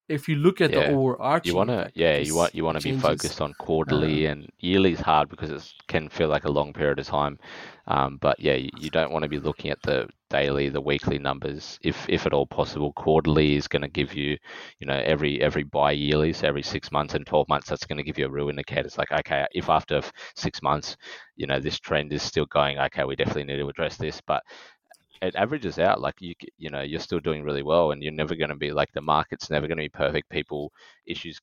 if 0.09 0.27
you 0.27 0.37
look 0.37 0.61
at 0.61 0.71
yeah. 0.71 0.89
the 0.89 0.95
overarching, 0.95 1.53
you 1.53 1.57
want 1.57 1.69
to 1.69 1.91
yeah 1.95 2.17
you 2.17 2.35
want 2.35 2.55
you 2.55 2.65
want 2.65 2.81
to 2.81 2.83
be 2.83 2.99
focused 2.99 3.41
on 3.41 3.53
quarterly 3.59 4.27
uh, 4.27 4.33
and 4.33 4.49
yearly 4.59 4.93
is 4.93 5.01
hard 5.01 5.29
because 5.29 5.51
it 5.51 5.73
can 5.87 6.09
feel 6.09 6.29
like 6.29 6.45
a 6.45 6.51
long 6.51 6.73
period 6.73 6.99
of 6.99 7.07
time. 7.07 7.39
Um, 7.87 8.19
but 8.21 8.39
yeah, 8.41 8.55
you, 8.55 8.71
you 8.79 8.91
don't 8.91 9.13
want 9.13 9.23
to 9.23 9.29
be 9.29 9.39
looking 9.39 9.71
at 9.71 9.81
the 9.83 10.09
daily, 10.31 10.69
the 10.69 10.81
weekly 10.81 11.19
numbers. 11.19 11.79
If 11.83 12.07
if 12.09 12.27
at 12.27 12.33
all 12.33 12.47
possible, 12.47 12.93
quarterly 12.95 13.57
is 13.57 13.69
going 13.69 13.83
to 13.83 13.89
give 13.89 14.15
you, 14.15 14.39
you 14.79 14.87
know, 14.87 15.01
every 15.05 15.41
every 15.43 15.65
bi-yearly, 15.65 16.33
so 16.33 16.49
every 16.49 16.63
six 16.63 16.91
months 16.91 17.15
and 17.15 17.27
twelve 17.27 17.49
months, 17.49 17.69
that's 17.69 17.85
going 17.85 17.99
to 17.99 18.05
give 18.05 18.19
you 18.19 18.27
a 18.27 18.31
real 18.31 18.49
indicator. 18.49 18.87
It's 18.87 18.99
like 18.99 19.13
okay, 19.13 19.47
if 19.53 19.69
after 19.69 20.03
six 20.37 20.63
months, 20.63 20.97
you 21.37 21.47
know, 21.47 21.61
this 21.61 21.79
trend 21.79 22.13
is 22.13 22.23
still 22.23 22.47
going, 22.47 22.79
okay, 22.79 23.05
we 23.05 23.17
definitely 23.17 23.45
need 23.45 23.59
to 23.59 23.69
address 23.69 23.97
this. 23.97 24.21
But 24.27 24.43
it 25.23 25.37
averages 25.37 25.79
out 25.79 26.01
like 26.01 26.15
you 26.21 26.35
you 26.57 26.71
know 26.71 26.83
you're 26.83 27.01
still 27.01 27.21
doing 27.21 27.43
really 27.43 27.63
well 27.63 27.93
and 27.93 28.03
you're 28.03 28.13
never 28.13 28.35
going 28.35 28.51
to 28.51 28.57
be 28.57 28.71
like 28.73 28.91
the 28.93 29.01
market's 29.01 29.51
never 29.51 29.67
going 29.67 29.79
to 29.79 29.85
be 29.85 29.89
perfect. 29.89 30.29
People 30.31 30.73
issues 31.07 31.41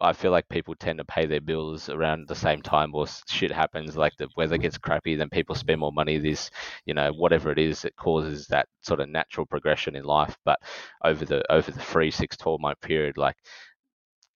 I 0.00 0.12
feel 0.12 0.30
like 0.30 0.48
people 0.48 0.74
tend 0.76 0.98
to 0.98 1.04
pay 1.04 1.26
their 1.26 1.40
bills 1.40 1.88
around 1.88 2.28
the 2.28 2.34
same 2.34 2.62
time 2.62 2.94
or 2.94 3.06
shit 3.28 3.50
happens 3.50 3.96
like 3.96 4.16
the 4.16 4.28
weather 4.36 4.56
gets 4.56 4.78
crappy 4.78 5.16
then 5.16 5.28
people 5.28 5.54
spend 5.56 5.80
more 5.80 5.92
money 5.92 6.18
this 6.18 6.50
you 6.86 6.94
know 6.94 7.10
whatever 7.12 7.50
it 7.50 7.58
is 7.58 7.84
it 7.84 7.96
causes 7.96 8.46
that 8.46 8.68
sort 8.82 9.00
of 9.00 9.08
natural 9.08 9.46
progression 9.46 9.96
in 9.96 10.04
life. 10.04 10.36
But 10.44 10.58
over 11.04 11.24
the 11.24 11.42
over 11.52 11.70
the 11.70 11.80
three 11.80 12.10
six 12.10 12.36
12 12.36 12.60
month 12.60 12.80
period 12.80 13.16
like 13.16 13.36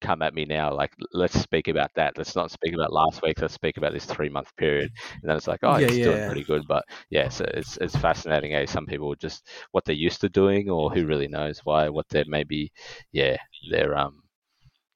come 0.03 0.23
at 0.23 0.35
me 0.35 0.45
now. 0.45 0.75
Like, 0.75 0.93
let's 1.13 1.39
speak 1.39 1.69
about 1.69 1.91
that. 1.95 2.19
Let's 2.19 2.37
not 2.37 2.51
speak 2.51 2.75
about 2.75 2.93
last 2.93 3.23
week. 3.23 3.41
Let's 3.41 3.55
speak 3.55 3.77
about 3.77 3.93
this 3.93 4.05
three 4.05 4.29
month 4.29 4.55
period. 4.57 4.91
And 5.21 5.29
then 5.29 5.37
it's 5.37 5.49
like, 5.49 5.61
oh, 5.63 5.79
yeah, 5.79 5.87
it's 5.87 5.97
yeah, 5.97 6.05
doing 6.05 6.27
pretty 6.27 6.45
good. 6.45 6.63
But 6.69 6.85
yeah, 7.11 7.29
so 7.29 7.45
it's 7.55 7.79
it's 7.79 7.97
fascinating. 7.97 8.55
Eh? 8.55 8.67
Some 8.67 8.87
people 8.87 9.15
just 9.15 9.49
what 9.71 9.85
they're 9.85 9.95
used 9.95 10.21
to 10.23 10.29
doing, 10.29 10.69
or 10.69 10.91
who 10.91 11.07
really 11.07 11.29
knows 11.29 11.61
why, 11.65 11.89
what 11.89 12.09
they're 12.11 12.25
maybe, 12.27 12.73
yeah, 13.13 13.37
they're 13.71 13.97
um, 13.97 14.23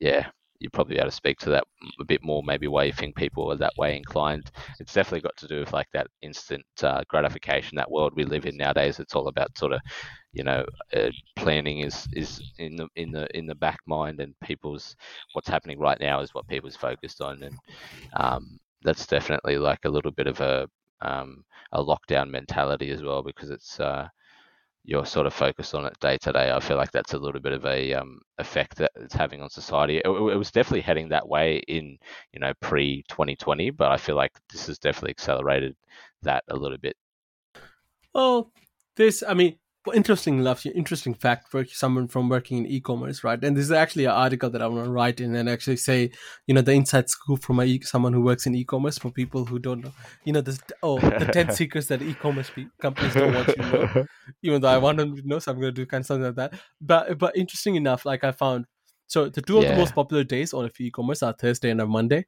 yeah, 0.01 0.27
you 0.61 0.71
probably 0.71 0.97
able 0.97 1.07
to 1.07 1.11
speak 1.11 1.39
to 1.39 1.51
that 1.51 1.65
a 2.01 2.05
bit 2.05 2.23
more, 2.23 2.43
maybe 2.43 2.67
why 2.67 2.85
you 2.85 2.93
think 2.93 3.17
people 3.17 3.51
are 3.53 3.57
that 3.57 3.77
way 3.77 3.97
inclined. 3.97 4.51
It's 4.81 4.93
definitely 4.93 5.21
got 5.21 5.37
to 5.39 5.49
do 5.49 5.61
with 5.61 5.73
like 5.73 5.89
that 5.93 6.09
instant 6.23 6.65
uh, 6.83 7.03
gratification, 7.09 7.77
that 7.77 7.91
world 7.91 8.13
we 8.17 8.25
live 8.25 8.47
in 8.47 8.57
nowadays. 8.57 8.99
It's 8.99 9.15
all 9.15 9.29
about 9.29 9.57
sort 9.57 9.73
of, 9.73 9.81
you 10.37 10.45
know, 10.45 10.67
uh, 10.95 11.11
planning 11.35 11.81
is 11.81 12.07
is 12.13 12.43
in 12.59 12.77
the 12.77 12.87
in 12.95 13.11
the 13.11 13.27
in 13.35 13.47
the 13.47 13.55
back 13.55 13.79
mind, 13.87 14.21
and 14.21 14.39
people's 14.41 14.95
what's 15.33 15.49
happening 15.49 15.79
right 15.79 15.99
now 15.99 16.21
is 16.21 16.35
what 16.35 16.47
people's 16.47 16.77
focused 16.77 17.23
on, 17.23 17.43
and 17.43 17.55
um, 18.13 18.61
that's 18.83 19.07
definitely 19.07 19.57
like 19.57 19.87
a 19.87 19.89
little 19.89 20.11
bit 20.11 20.27
of 20.27 20.39
a 20.41 20.69
um, 21.01 21.43
a 21.73 21.83
lockdown 21.83 22.29
mentality 22.29 22.91
as 22.91 23.03
well, 23.03 23.23
because 23.23 23.49
it's 23.49 23.81
uh, 23.81 24.07
you're 24.85 25.07
sort 25.07 25.27
of 25.27 25.33
focused 25.33 25.75
on 25.75 25.87
it 25.87 25.99
day 26.01 26.19
to 26.19 26.33
day. 26.33 26.53
I 26.53 26.61
feel 26.61 26.77
like 26.77 26.93
that's 26.93 27.15
a 27.15 27.19
little 27.19 27.41
bit 27.41 27.55
of 27.55 27.65
a 27.65 27.95
um, 27.95 28.21
effect 28.37 28.77
that 28.77 28.91
it's 28.97 29.15
having 29.15 29.41
on 29.41 29.49
society. 29.49 30.03
It, 30.05 30.07
it, 30.07 30.37
was 30.37 30.51
definitely 30.51 30.83
heading 30.83 31.09
that 31.09 31.27
way 31.27 31.63
in 31.67 31.97
you 32.35 32.41
know 32.41 32.53
pre 32.61 33.05
2020, 33.09 33.71
but 33.71 33.91
I 33.91 33.97
feel 33.97 34.17
like 34.17 34.33
this 34.53 34.67
has 34.67 34.79
definitely 34.79 35.13
accelerated 35.13 35.75
that 36.21 36.45
a 36.49 36.57
little 36.57 36.79
bit. 36.79 36.95
Well, 38.15 38.53
this 38.97 39.23
I 39.27 39.33
mean 39.33 39.57
interesting 39.95 40.39
enough, 40.39 40.65
interesting 40.67 41.15
fact 41.15 41.49
for 41.49 41.65
someone 41.67 42.09
from 42.09 42.29
working 42.29 42.59
in 42.59 42.67
e-commerce, 42.67 43.23
right? 43.23 43.43
And 43.43 43.57
this 43.57 43.65
is 43.65 43.73
actually 43.73 44.05
an 44.05 44.13
article 44.13 44.51
that 44.51 44.63
I 44.63 44.67
want 44.67 44.85
to 44.85 44.91
write 44.91 45.21
in 45.21 45.35
and 45.35 45.49
actually 45.49 45.77
say, 45.77 46.11
you 46.47 46.55
know, 46.55 46.61
the 46.61 46.73
inside 46.73 47.09
scoop 47.09 47.43
from 47.43 47.61
a, 47.61 47.81
someone 47.81 48.13
who 48.13 48.23
works 48.23 48.47
in 48.47 48.55
e-commerce 48.55 48.99
for 48.99 49.11
people 49.11 49.45
who 49.45 49.59
don't 49.59 49.85
know, 49.85 49.93
you 50.25 50.33
know, 50.33 50.41
this 50.41 50.59
oh 50.83 50.99
the 50.99 51.31
ten 51.33 51.51
secrets 51.61 51.89
that 51.89 52.03
e-commerce 52.03 52.51
pe- 52.51 52.67
companies 52.81 53.15
don't 53.15 53.35
want 53.35 53.49
you 53.49 53.55
to 53.55 53.71
know. 53.71 54.07
Even 54.43 54.61
though 54.61 54.69
I 54.69 54.79
want 54.79 54.99
them 54.99 55.17
to 55.17 55.23
know, 55.27 55.39
so 55.39 55.53
I'm 55.53 55.61
going 55.61 55.75
to 55.75 55.81
do 55.81 55.87
kind 55.87 56.03
of 56.03 56.07
something 56.07 56.25
like 56.25 56.37
that. 56.37 56.55
But 56.81 57.19
but 57.19 57.37
interesting 57.37 57.77
enough, 57.77 58.05
like 58.05 58.25
I 58.25 58.33
found, 58.33 58.67
so 59.07 59.29
the 59.29 59.43
two 59.43 59.59
of 59.59 59.67
the 59.67 59.77
most 59.77 59.95
popular 59.95 60.25
days 60.25 60.53
on 60.53 60.71
e-commerce 60.79 61.23
are 61.23 61.33
Thursday 61.33 61.71
and 61.71 61.81
a 61.81 61.87
Monday 61.87 62.27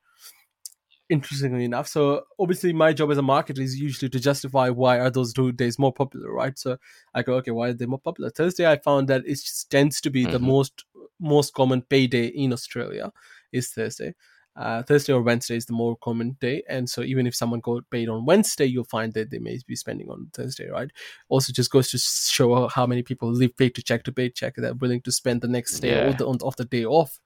interestingly 1.09 1.65
enough. 1.65 1.89
So 1.89 2.25
obviously, 2.39 2.73
my 2.73 2.93
job 2.93 3.11
as 3.11 3.19
a 3.19 3.23
marketer 3.23 3.61
is 3.61 3.79
usually 3.79 4.09
to 4.11 4.21
justify 4.21 4.69
why 4.71 4.99
are 4.99 5.11
those 5.11 5.33
two 5.33 5.53
days 5.53 5.79
more 5.79 5.93
popular, 5.93 6.33
right? 6.33 6.59
So 6.59 6.77
I 7.15 7.23
go, 7.23 7.35
okay, 7.35 7.51
why 7.51 7.69
are 7.69 7.73
they 7.73 7.87
more 7.87 7.99
popular? 8.01 8.31
Thursday, 8.31 8.71
I 8.71 8.77
found 8.79 9.09
that 9.09 9.23
it 9.27 9.39
tends 9.71 10.01
to 10.03 10.11
be 10.11 10.27
the 10.27 10.39
Mhm. 10.39 10.47
most 10.47 10.85
most 11.21 11.53
common 11.55 11.83
payday 11.83 12.27
in 12.27 12.53
Australia 12.53 13.13
is 13.53 13.71
Thursday. 13.71 14.15
Uh, 14.57 14.83
Thursday 14.83 15.13
or 15.13 15.23
Wednesday 15.23 15.57
is 15.57 15.67
the 15.67 15.73
more 15.73 15.97
common 15.97 16.37
day, 16.41 16.63
and 16.69 16.91
so 16.91 17.03
even 17.03 17.27
if 17.29 17.35
someone 17.35 17.61
got 17.61 17.89
paid 17.91 18.09
on 18.09 18.25
Wednesday, 18.27 18.65
you'll 18.67 18.83
find 18.85 19.13
that 19.15 19.31
they 19.31 19.39
may 19.39 19.57
be 19.69 19.77
spending 19.77 20.11
on 20.11 20.29
Thursday, 20.35 20.69
right? 20.69 20.91
Also, 21.29 21.53
just 21.53 21.71
goes 21.71 21.91
to 21.91 21.99
show 21.99 22.67
how 22.69 22.85
many 22.85 23.03
people 23.05 23.31
live 23.33 23.57
paycheck 23.57 23.75
to 23.75 23.83
check 23.83 24.03
to 24.05 24.13
paycheck 24.13 24.57
that 24.57 24.73
are 24.73 24.75
willing 24.75 25.01
to 25.03 25.13
spend 25.13 25.43
the 25.43 25.49
next 25.49 25.79
day 25.81 25.95
Yeah. 25.95 26.03
or 26.09 26.13
the, 26.13 26.27
on, 26.27 26.39
of 26.43 26.57
the 26.57 26.65
day 26.65 26.85
off 26.85 27.21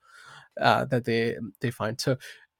uh, 0.61 0.85
that 0.85 1.05
they 1.05 1.35
they 1.61 1.71
find. 1.71 1.99
So 1.99 2.17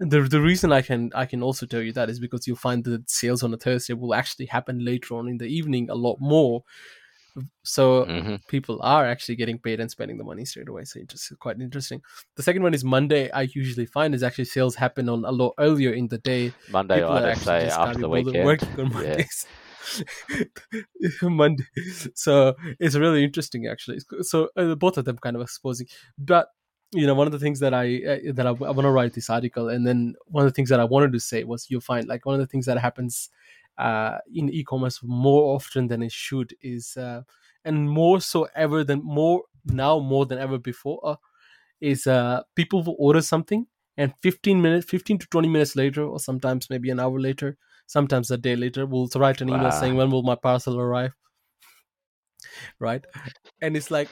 the 0.10 0.22
the 0.22 0.42
reason 0.42 0.72
I 0.72 0.82
can 0.82 1.12
I 1.16 1.26
can 1.26 1.42
also 1.44 1.66
tell 1.66 1.82
you 1.82 1.94
that 1.94 2.10
is 2.10 2.20
because 2.20 2.48
you'll 2.48 2.58
find 2.58 2.84
that 2.86 3.10
sales 3.10 3.44
on 3.44 3.54
a 3.54 3.58
Thursday 3.58 3.94
will 3.94 4.14
actually 4.14 4.46
happen 4.48 4.84
later 4.84 5.16
on 5.16 5.28
in 5.28 5.38
the 5.38 5.46
evening 5.46 5.90
a 5.90 5.96
lot 5.96 6.18
more. 6.20 6.64
So 7.64 8.06
hmm 8.06 8.36
people 8.48 8.80
are 8.84 9.06
actually 9.06 9.36
getting 9.36 9.58
paid 9.58 9.80
and 9.80 9.90
spending 9.90 10.18
the 10.18 10.24
money 10.24 10.46
straight 10.46 10.68
away. 10.70 10.84
So 10.84 11.00
it's 11.00 11.32
quite 11.40 11.60
interesting. 11.60 12.02
The 12.36 12.44
second 12.44 12.62
one 12.62 12.74
is 12.74 12.84
Monday. 12.84 13.32
I 13.32 13.44
usually 13.54 13.86
find 13.88 14.14
is 14.14 14.22
actually 14.22 14.46
sales 14.46 14.76
happen 14.76 15.10
on 15.10 15.26
a 15.26 15.32
lot 15.32 15.54
earlier 15.60 15.92
in 15.94 16.08
the 16.10 16.20
day. 16.20 16.52
Monday, 16.70 17.00
People 17.00 17.16
I'd 17.16 17.26
actually 17.26 17.44
say 17.46 17.70
after 17.70 18.00
the 18.02 18.10
weekend. 18.10 18.46
working 18.46 18.80
on 18.80 18.90
Yeah. 18.94 18.94
Mondays. 18.94 19.46
Monday, 21.24 21.66
so 22.16 22.54
it's 22.80 22.96
really 22.96 23.24
interesting 23.24 23.68
actually. 23.68 24.00
So 24.22 24.50
uh, 24.56 24.76
both 24.76 24.98
of 24.98 25.06
them 25.06 25.18
kind 25.18 25.36
of 25.36 25.42
exposing, 25.42 25.88
but 26.18 26.48
you 26.94 27.08
know, 27.08 27.14
one 27.16 27.28
of 27.28 27.34
the 27.34 27.40
things 27.40 27.60
that 27.60 27.74
I 27.74 27.98
uh, 28.06 28.34
that 28.34 28.46
I, 28.46 28.50
I 28.50 28.54
want 28.54 28.82
to 28.82 28.92
write 28.92 29.14
this 29.14 29.30
article, 29.30 29.70
and 29.70 29.86
then 29.88 30.16
one 30.26 30.46
of 30.46 30.52
the 30.52 30.56
things 30.56 30.70
that 30.70 30.80
I 30.80 30.86
wanted 30.86 31.12
to 31.14 31.20
say 31.20 31.44
was 31.44 31.70
you'll 31.70 31.82
find 31.82 32.08
like 32.08 32.26
one 32.26 32.36
of 32.36 32.40
the 32.40 32.48
things 32.48 32.66
that 32.66 32.78
happens 32.78 33.30
uh, 33.78 34.20
in 34.34 34.50
e-commerce 34.50 35.02
more 35.04 35.56
often 35.56 35.88
than 35.88 36.02
it 36.04 36.12
should 36.12 36.56
is, 36.62 36.96
uh, 36.98 37.24
and 37.66 37.90
more 37.90 38.22
so 38.22 38.48
ever 38.56 38.84
than 38.84 39.02
more 39.04 39.44
now 39.66 40.00
more 40.00 40.26
than 40.26 40.38
ever 40.40 40.58
before 40.58 41.00
uh, 41.04 41.16
is 41.82 42.08
uh, 42.08 42.44
people 42.56 42.84
will 42.84 42.96
order 43.00 43.22
something 43.22 43.68
and 43.98 44.14
15 44.22 44.62
minutes 44.62 44.86
15 44.90 45.18
to 45.20 45.28
20 45.28 45.48
minutes 45.48 45.76
later 45.76 46.04
or 46.04 46.20
sometimes 46.20 46.70
maybe 46.70 46.90
an 46.90 47.00
hour 47.00 47.20
later 47.20 47.58
sometimes 47.86 48.32
a 48.32 48.38
day 48.38 48.56
later 48.56 48.86
we'll 48.86 49.10
write 49.16 49.42
an 49.42 49.50
email 49.50 49.72
Wow. 49.72 49.72
saying 49.72 49.96
when 49.96 50.10
will 50.12 50.24
my 50.24 50.36
parcel 50.36 50.80
arrive 50.80 51.14
right 52.80 53.06
and 53.62 53.78
it's 53.78 53.92
like 53.92 54.10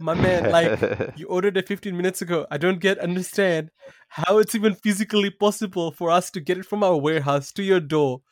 my 0.00 0.14
man 0.14 0.48
like 0.50 0.80
you 1.14 1.26
ordered 1.28 1.56
it 1.56 1.68
15 1.68 1.96
minutes 1.96 2.22
ago. 2.22 2.46
I 2.50 2.58
don't 2.58 2.80
get 2.80 2.98
understand 2.98 3.70
how 4.08 4.38
it's 4.38 4.54
even 4.54 4.74
physically 4.74 5.30
possible 5.30 5.92
for 5.92 6.10
us 6.10 6.30
to 6.32 6.40
get 6.40 6.58
it 6.58 6.66
from 6.66 6.82
our 6.82 6.96
warehouse 6.96 7.52
to 7.52 7.62
your 7.62 7.80
door. 7.80 8.22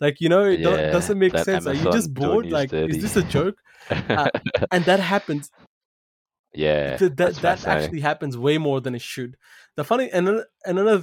Like 0.00 0.20
you 0.20 0.28
know 0.28 0.44
it 0.44 0.60
Yeah, 0.60 0.90
doesn't 0.90 1.18
make 1.18 1.32
that 1.32 1.44
sense. 1.44 1.66
Are 1.66 1.74
you 1.74 1.86
just 1.88 2.12
bored? 2.14 2.50
like 2.52 2.70
dirty. 2.70 2.92
is 2.96 3.02
this 3.02 3.16
a 3.16 3.22
joke? 3.22 3.56
And 4.70 4.84
that 4.84 5.00
happens. 5.00 5.50
Yeah, 6.52 6.96
Th- 6.98 7.12
that 7.16 7.36
that 7.42 7.66
actually 7.66 8.00
happens 8.00 8.36
way 8.36 8.58
more 8.58 8.80
than 8.80 8.94
it 8.94 9.02
should. 9.02 9.36
The 9.76 9.84
funny 9.84 10.10
and 10.12 10.28
another, 10.28 10.46
another 10.64 11.02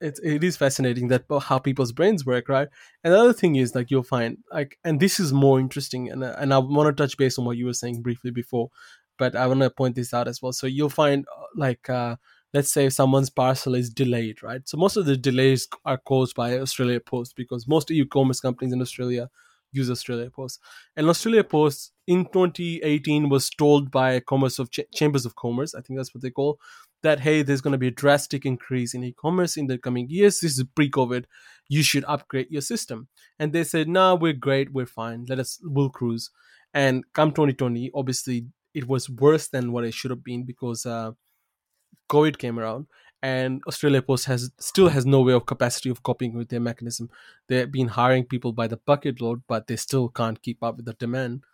it, 0.00 0.18
it 0.22 0.44
is 0.44 0.56
fascinating 0.56 1.08
that 1.08 1.24
uh, 1.30 1.38
how 1.38 1.58
people's 1.58 1.92
brains 1.92 2.26
work, 2.26 2.48
right? 2.48 2.68
And 3.04 3.12
the 3.12 3.18
other 3.18 3.32
thing 3.32 3.56
is 3.56 3.74
like 3.74 3.90
you'll 3.90 4.02
find 4.02 4.38
like, 4.52 4.78
and 4.84 5.00
this 5.00 5.18
is 5.20 5.32
more 5.32 5.58
interesting, 5.60 6.10
and 6.10 6.22
uh, 6.24 6.34
and 6.38 6.52
I 6.52 6.58
want 6.58 6.94
to 6.94 7.00
touch 7.02 7.16
base 7.16 7.38
on 7.38 7.44
what 7.44 7.56
you 7.56 7.66
were 7.66 7.72
saying 7.72 8.02
briefly 8.02 8.30
before, 8.30 8.70
but 9.18 9.36
I 9.36 9.46
want 9.46 9.60
to 9.60 9.70
point 9.70 9.96
this 9.96 10.14
out 10.14 10.28
as 10.28 10.40
well. 10.42 10.52
So 10.52 10.66
you'll 10.66 10.90
find 10.90 11.26
uh, 11.36 11.44
like. 11.56 11.88
Uh, 11.88 12.16
Let's 12.54 12.70
say 12.70 12.90
someone's 12.90 13.30
parcel 13.30 13.74
is 13.74 13.88
delayed, 13.88 14.42
right? 14.42 14.60
So 14.68 14.76
most 14.76 14.98
of 14.98 15.06
the 15.06 15.16
delays 15.16 15.66
are 15.86 15.96
caused 15.96 16.36
by 16.36 16.58
Australia 16.58 17.00
Post 17.00 17.34
because 17.34 17.66
most 17.66 17.90
e-commerce 17.90 18.40
companies 18.40 18.74
in 18.74 18.82
Australia 18.82 19.30
use 19.72 19.90
Australia 19.90 20.30
Post. 20.30 20.60
And 20.96 21.08
Australia 21.08 21.44
Post 21.44 21.92
in 22.06 22.26
2018 22.26 23.30
was 23.30 23.48
told 23.48 23.90
by 23.90 24.20
Commerce 24.20 24.58
of 24.58 24.70
Ch- 24.70 24.80
Chambers 24.94 25.24
of 25.24 25.34
Commerce, 25.34 25.74
I 25.74 25.80
think 25.80 25.98
that's 25.98 26.14
what 26.14 26.22
they 26.22 26.30
call, 26.30 26.58
that 27.02 27.20
hey, 27.20 27.42
there's 27.42 27.62
going 27.62 27.72
to 27.72 27.78
be 27.78 27.88
a 27.88 27.92
drastic 27.92 28.44
increase 28.44 28.92
in 28.92 29.02
e-commerce 29.02 29.56
in 29.56 29.66
the 29.66 29.78
coming 29.78 30.08
years. 30.08 30.40
This 30.40 30.58
is 30.58 30.64
pre-COVID. 30.76 31.24
You 31.68 31.82
should 31.82 32.04
upgrade 32.06 32.48
your 32.50 32.60
system. 32.60 33.08
And 33.38 33.52
they 33.52 33.64
said, 33.64 33.88
"No, 33.88 34.14
we're 34.14 34.34
great. 34.34 34.72
We're 34.72 34.86
fine. 34.86 35.24
Let 35.26 35.38
us. 35.38 35.58
We'll 35.62 35.90
cruise." 35.90 36.30
And 36.74 37.04
come 37.12 37.32
2020, 37.32 37.90
obviously 37.94 38.46
it 38.74 38.88
was 38.88 39.08
worse 39.08 39.48
than 39.48 39.72
what 39.72 39.84
it 39.84 39.94
should 39.94 40.10
have 40.10 40.24
been 40.24 40.44
because 40.44 40.86
uh, 40.86 41.12
COVID 42.10 42.38
came 42.38 42.58
around. 42.58 42.86
And 43.24 43.62
Australia 43.68 44.02
Post 44.02 44.24
has 44.24 44.50
still 44.58 44.88
has 44.88 45.06
no 45.06 45.20
way 45.22 45.32
of 45.32 45.46
capacity 45.46 45.90
of 45.90 46.02
coping 46.02 46.34
with 46.34 46.48
their 46.48 46.58
mechanism. 46.58 47.08
They've 47.48 47.70
been 47.70 47.86
hiring 47.86 48.24
people 48.24 48.52
by 48.52 48.66
the 48.66 48.78
bucket 48.78 49.20
load, 49.20 49.42
but 49.46 49.68
they 49.68 49.76
still 49.76 50.08
can't 50.08 50.42
keep 50.42 50.60
up 50.60 50.76
with 50.76 50.86
the 50.86 50.94
demand. 50.94 51.44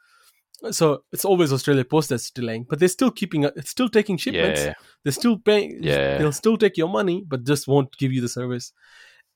So 0.70 1.04
it's 1.12 1.26
always 1.26 1.52
Australia 1.52 1.84
Post 1.84 2.08
that's 2.08 2.30
delaying, 2.30 2.64
but 2.68 2.78
they're 2.78 2.88
still 2.88 3.10
keeping 3.10 3.44
it's 3.44 3.70
still 3.70 3.90
taking 3.90 4.16
shipments. 4.16 4.64
Yeah, 4.64 4.74
They're 5.04 5.12
still 5.12 5.38
paying. 5.38 5.78
Yeah. 5.82 6.16
They'll 6.16 6.32
still 6.32 6.56
take 6.56 6.78
your 6.78 6.88
money, 6.88 7.22
but 7.26 7.44
just 7.44 7.68
won't 7.68 7.96
give 7.98 8.12
you 8.12 8.22
the 8.22 8.30
service. 8.30 8.72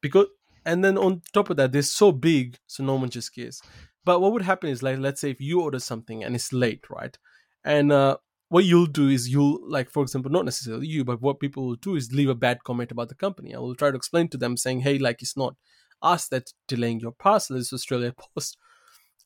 Because 0.00 0.26
and 0.64 0.82
then 0.82 0.96
on 0.96 1.20
top 1.34 1.50
of 1.50 1.58
that, 1.58 1.72
they're 1.72 1.82
so 1.82 2.12
big, 2.12 2.56
so 2.66 2.82
no 2.82 2.94
one 2.94 3.10
just 3.10 3.34
cares. 3.34 3.60
But 4.04 4.20
what 4.20 4.32
would 4.32 4.42
happen 4.42 4.70
is 4.70 4.82
like 4.82 4.98
let's 4.98 5.20
say 5.20 5.30
if 5.30 5.40
you 5.40 5.60
order 5.60 5.78
something 5.78 6.24
and 6.24 6.34
it's 6.34 6.52
late, 6.52 6.84
right? 6.88 7.16
And 7.64 7.92
uh, 7.92 8.16
what 8.48 8.64
you'll 8.64 8.86
do 8.86 9.08
is 9.08 9.28
you'll 9.28 9.60
like 9.68 9.90
for 9.90 10.02
example, 10.02 10.30
not 10.30 10.44
necessarily 10.44 10.86
you, 10.86 11.04
but 11.04 11.22
what 11.22 11.40
people 11.40 11.66
will 11.66 11.76
do 11.76 11.96
is 11.96 12.12
leave 12.12 12.28
a 12.28 12.34
bad 12.34 12.64
comment 12.64 12.92
about 12.92 13.08
the 13.08 13.14
company. 13.14 13.54
I 13.54 13.58
will 13.58 13.74
try 13.74 13.90
to 13.90 13.96
explain 13.96 14.28
to 14.28 14.36
them 14.36 14.56
saying, 14.56 14.80
hey, 14.80 14.98
like 14.98 15.22
it's 15.22 15.36
not 15.36 15.56
us 16.02 16.28
that's 16.28 16.54
delaying 16.68 17.00
your 17.00 17.12
parcel, 17.12 17.56
it's 17.56 17.72
Australia 17.72 18.12
Post. 18.36 18.58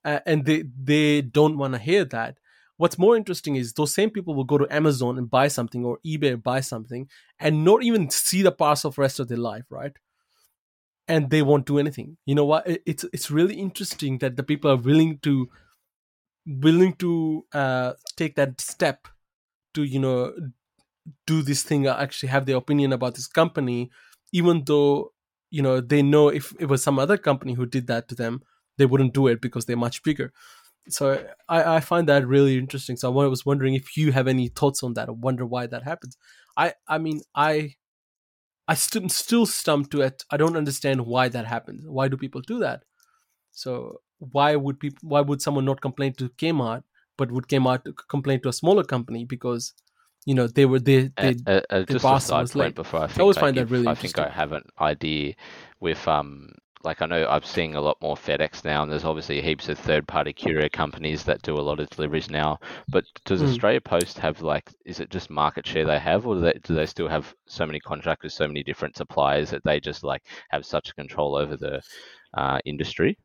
Uh, 0.05 0.21
and 0.27 0.45
they 0.45 0.65
they 0.81 1.23
don't 1.23 1.59
want 1.59 1.75
to 1.75 1.81
hear 1.81 2.05
that. 2.05 2.39
What's 2.77 2.99
more 2.99 3.17
interesting 3.17 3.57
is 3.57 3.73
those 3.73 3.95
same 3.95 4.11
people 4.11 4.35
will 4.35 4.45
go 4.45 4.59
to 4.59 4.73
Amazon 4.73 5.17
and 5.19 5.31
buy 5.31 5.49
something 5.49 5.85
or 5.85 5.99
eBay 6.07 6.35
and 6.35 6.43
buy 6.43 6.61
something 6.61 7.09
and 7.41 7.65
not 7.65 7.83
even 7.83 8.11
see 8.11 8.43
the 8.43 8.53
parcel 8.53 8.93
for 8.93 9.01
the 9.01 9.03
rest 9.03 9.19
of 9.19 9.29
their 9.29 9.39
life, 9.39 9.65
right? 9.71 9.93
And 11.09 11.31
they 11.31 11.43
won't 11.43 11.67
do 11.67 11.79
anything. 11.79 12.19
You 12.27 12.35
know 12.35 12.45
what? 12.45 12.65
It's 12.85 13.05
it's 13.13 13.31
really 13.31 13.55
interesting 13.55 14.19
that 14.19 14.37
the 14.37 14.43
people 14.43 14.71
are 14.71 14.77
willing 14.77 15.19
to 15.23 15.49
willing 16.47 16.95
to 16.97 17.45
uh, 17.53 17.95
take 18.17 18.37
that 18.37 18.61
step 18.61 19.09
to 19.75 19.85
you 19.85 20.01
know 20.01 20.33
do 21.27 21.43
this 21.43 21.63
thing, 21.63 21.87
uh, 21.87 21.97
actually 21.99 22.29
have 22.29 22.47
their 22.47 22.57
opinion 22.57 22.93
about 22.93 23.15
this 23.15 23.27
company, 23.27 23.91
even 24.33 24.65
though 24.67 25.13
you 25.51 25.63
know 25.63 25.81
they 25.81 26.03
know 26.03 26.29
if 26.29 26.53
it 26.59 26.67
was 26.67 26.83
some 26.83 26.99
other 26.99 27.17
company 27.17 27.55
who 27.55 27.67
did 27.67 27.87
that 27.89 28.09
to 28.09 28.15
them, 28.15 28.43
they 28.79 28.87
wouldn't 28.87 29.15
do 29.15 29.27
it 29.29 29.41
because 29.41 29.67
they're 29.67 29.77
much 29.77 30.03
bigger. 30.03 30.33
So 30.89 31.25
I, 31.49 31.77
I 31.77 31.81
find 31.81 32.09
that 32.09 32.27
really 32.27 32.59
interesting. 32.59 32.97
So 32.97 33.19
I 33.21 33.27
was 33.29 33.47
wondering 33.47 33.75
if 33.75 33.97
you 33.97 34.13
have 34.13 34.29
any 34.29 34.49
thoughts 34.49 34.83
on 34.83 34.95
that. 34.95 35.09
I 35.09 35.13
wonder 35.13 35.47
why 35.47 35.67
that 35.69 35.85
happens. 35.85 36.17
I 36.57 36.75
I 36.89 36.99
mean 36.99 37.23
I 37.35 37.75
I 38.69 38.75
st- 38.75 39.13
still 39.13 39.47
stumped 39.47 39.91
to 39.93 40.03
it. 40.03 40.25
I 40.31 40.37
don't 40.37 40.57
understand 40.57 41.07
why 41.07 41.29
that 41.29 41.47
happens. 41.47 41.83
Why 41.87 42.09
do 42.09 42.17
people 42.17 42.41
do 42.41 42.59
that? 42.61 42.85
So 43.53 44.01
why 44.19 44.57
would 44.57 44.81
people? 44.81 45.09
Why 45.09 45.21
would 45.21 45.43
someone 45.43 45.65
not 45.65 45.81
complain 45.81 46.15
to 46.15 46.29
Kmart, 46.31 46.83
but 47.17 47.31
would 47.31 47.49
Kmart 47.49 47.83
complain 48.09 48.41
to 48.43 48.49
a 48.49 48.53
smaller 48.53 48.85
company 48.85 49.25
because 49.25 49.75
you 50.25 50.35
know 50.35 50.47
they 50.47 50.67
were 50.67 50.81
they 50.81 51.11
they 51.21 51.37
Uh, 51.47 51.61
uh, 51.71 51.83
just 51.85 52.05
a 52.05 52.21
side 52.21 52.43
was 52.43 52.53
point 52.53 52.75
before 52.75 53.01
I 53.01 53.07
think 53.07 53.21
I 53.21 53.23
always 53.23 53.37
I 53.37 53.41
find 53.41 53.57
that 53.57 53.71
really 53.71 53.89
I 53.89 53.95
think 53.95 54.19
I 54.19 54.29
have 54.29 54.53
an 54.53 54.65
idea 54.81 55.35
with 55.81 56.07
um 56.09 56.51
like 56.85 57.03
I 57.03 57.07
know 57.07 57.27
I'm 57.29 57.43
seeing 57.43 57.75
a 57.75 57.81
lot 57.81 58.01
more 58.01 58.17
FedEx 58.17 58.65
now, 58.65 58.83
and 58.83 58.93
there's 58.93 59.05
obviously 59.05 59.43
heaps 59.43 59.69
of 59.69 59.79
third-party 59.79 60.33
courier 60.35 60.69
companies 60.69 61.25
that 61.25 61.43
do 61.43 61.59
a 61.59 61.61
lot 61.69 61.81
of 61.81 61.91
deliveries 61.91 62.31
now. 62.31 62.59
But 62.91 63.05
does 63.25 63.43
Mm. 63.43 63.47
Australia 63.49 63.81
Post 63.81 64.19
have 64.19 64.41
like, 64.43 64.71
is 64.85 65.01
it 65.01 65.11
just 65.11 65.29
market 65.29 65.67
share 65.67 65.85
they 65.85 65.99
have, 65.99 66.27
or 66.27 66.37
do 66.37 66.41
they, 66.43 66.53
do 66.63 66.75
they 66.75 66.87
still 66.87 67.09
have 67.09 67.35
so 67.47 67.67
many 67.67 67.81
contractors, 67.81 68.35
so 68.35 68.47
many 68.47 68.63
different 68.63 68.97
suppliers 68.97 69.51
that 69.51 69.65
they 69.65 69.81
just 69.81 70.05
like 70.05 70.23
have 70.51 70.65
such 70.65 70.95
control 70.95 71.35
over 71.35 71.57
the 71.57 71.83
uh, 72.35 72.61
industry? 72.65 73.19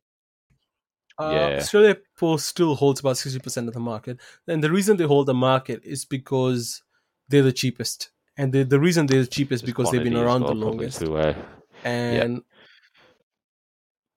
Uh, 1.21 1.31
Yeah. 1.31 1.57
Australia 1.57 1.97
Post 2.17 2.47
still 2.47 2.75
holds 2.75 2.99
about 2.99 3.17
sixty 3.17 3.39
percent 3.39 3.67
of 3.67 3.73
the 3.73 3.79
market, 3.79 4.19
and 4.47 4.63
the 4.63 4.71
reason 4.71 4.97
they 4.97 5.05
hold 5.05 5.27
the 5.27 5.33
market 5.33 5.81
is 5.83 6.05
because 6.05 6.83
they're 7.29 7.43
the 7.43 7.53
cheapest, 7.53 8.11
and 8.37 8.51
the 8.53 8.63
the 8.63 8.79
reason 8.79 9.05
they're 9.07 9.21
the 9.21 9.27
cheapest 9.27 9.63
Just 9.63 9.65
because 9.71 9.91
they've 9.91 10.03
been 10.03 10.17
around 10.17 10.41
the 10.41 10.53
longest. 10.53 10.99
too, 10.99 11.17
uh, 11.17 11.33
and 11.83 12.41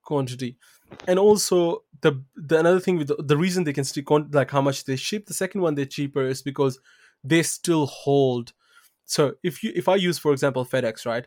quantity 0.02 0.58
and 1.06 1.18
also 1.18 1.82
the 2.02 2.22
the 2.36 2.58
another 2.58 2.80
thing 2.80 2.98
with 2.98 3.08
the, 3.08 3.16
the 3.16 3.36
reason 3.36 3.64
they 3.64 3.72
can 3.72 3.84
stick 3.84 4.10
on, 4.10 4.30
like 4.32 4.50
how 4.50 4.60
much 4.60 4.84
they 4.84 4.96
ship. 4.96 5.26
The 5.26 5.34
second 5.34 5.60
one 5.62 5.74
they're 5.74 5.86
cheaper 5.86 6.24
is 6.24 6.42
because 6.42 6.78
they 7.22 7.42
still 7.42 7.86
hold. 7.86 8.52
So 9.04 9.34
if 9.42 9.62
you 9.62 9.72
if 9.74 9.88
I 9.88 9.96
use 9.96 10.18
for 10.18 10.32
example 10.32 10.64
FedEx, 10.64 11.06
right? 11.06 11.26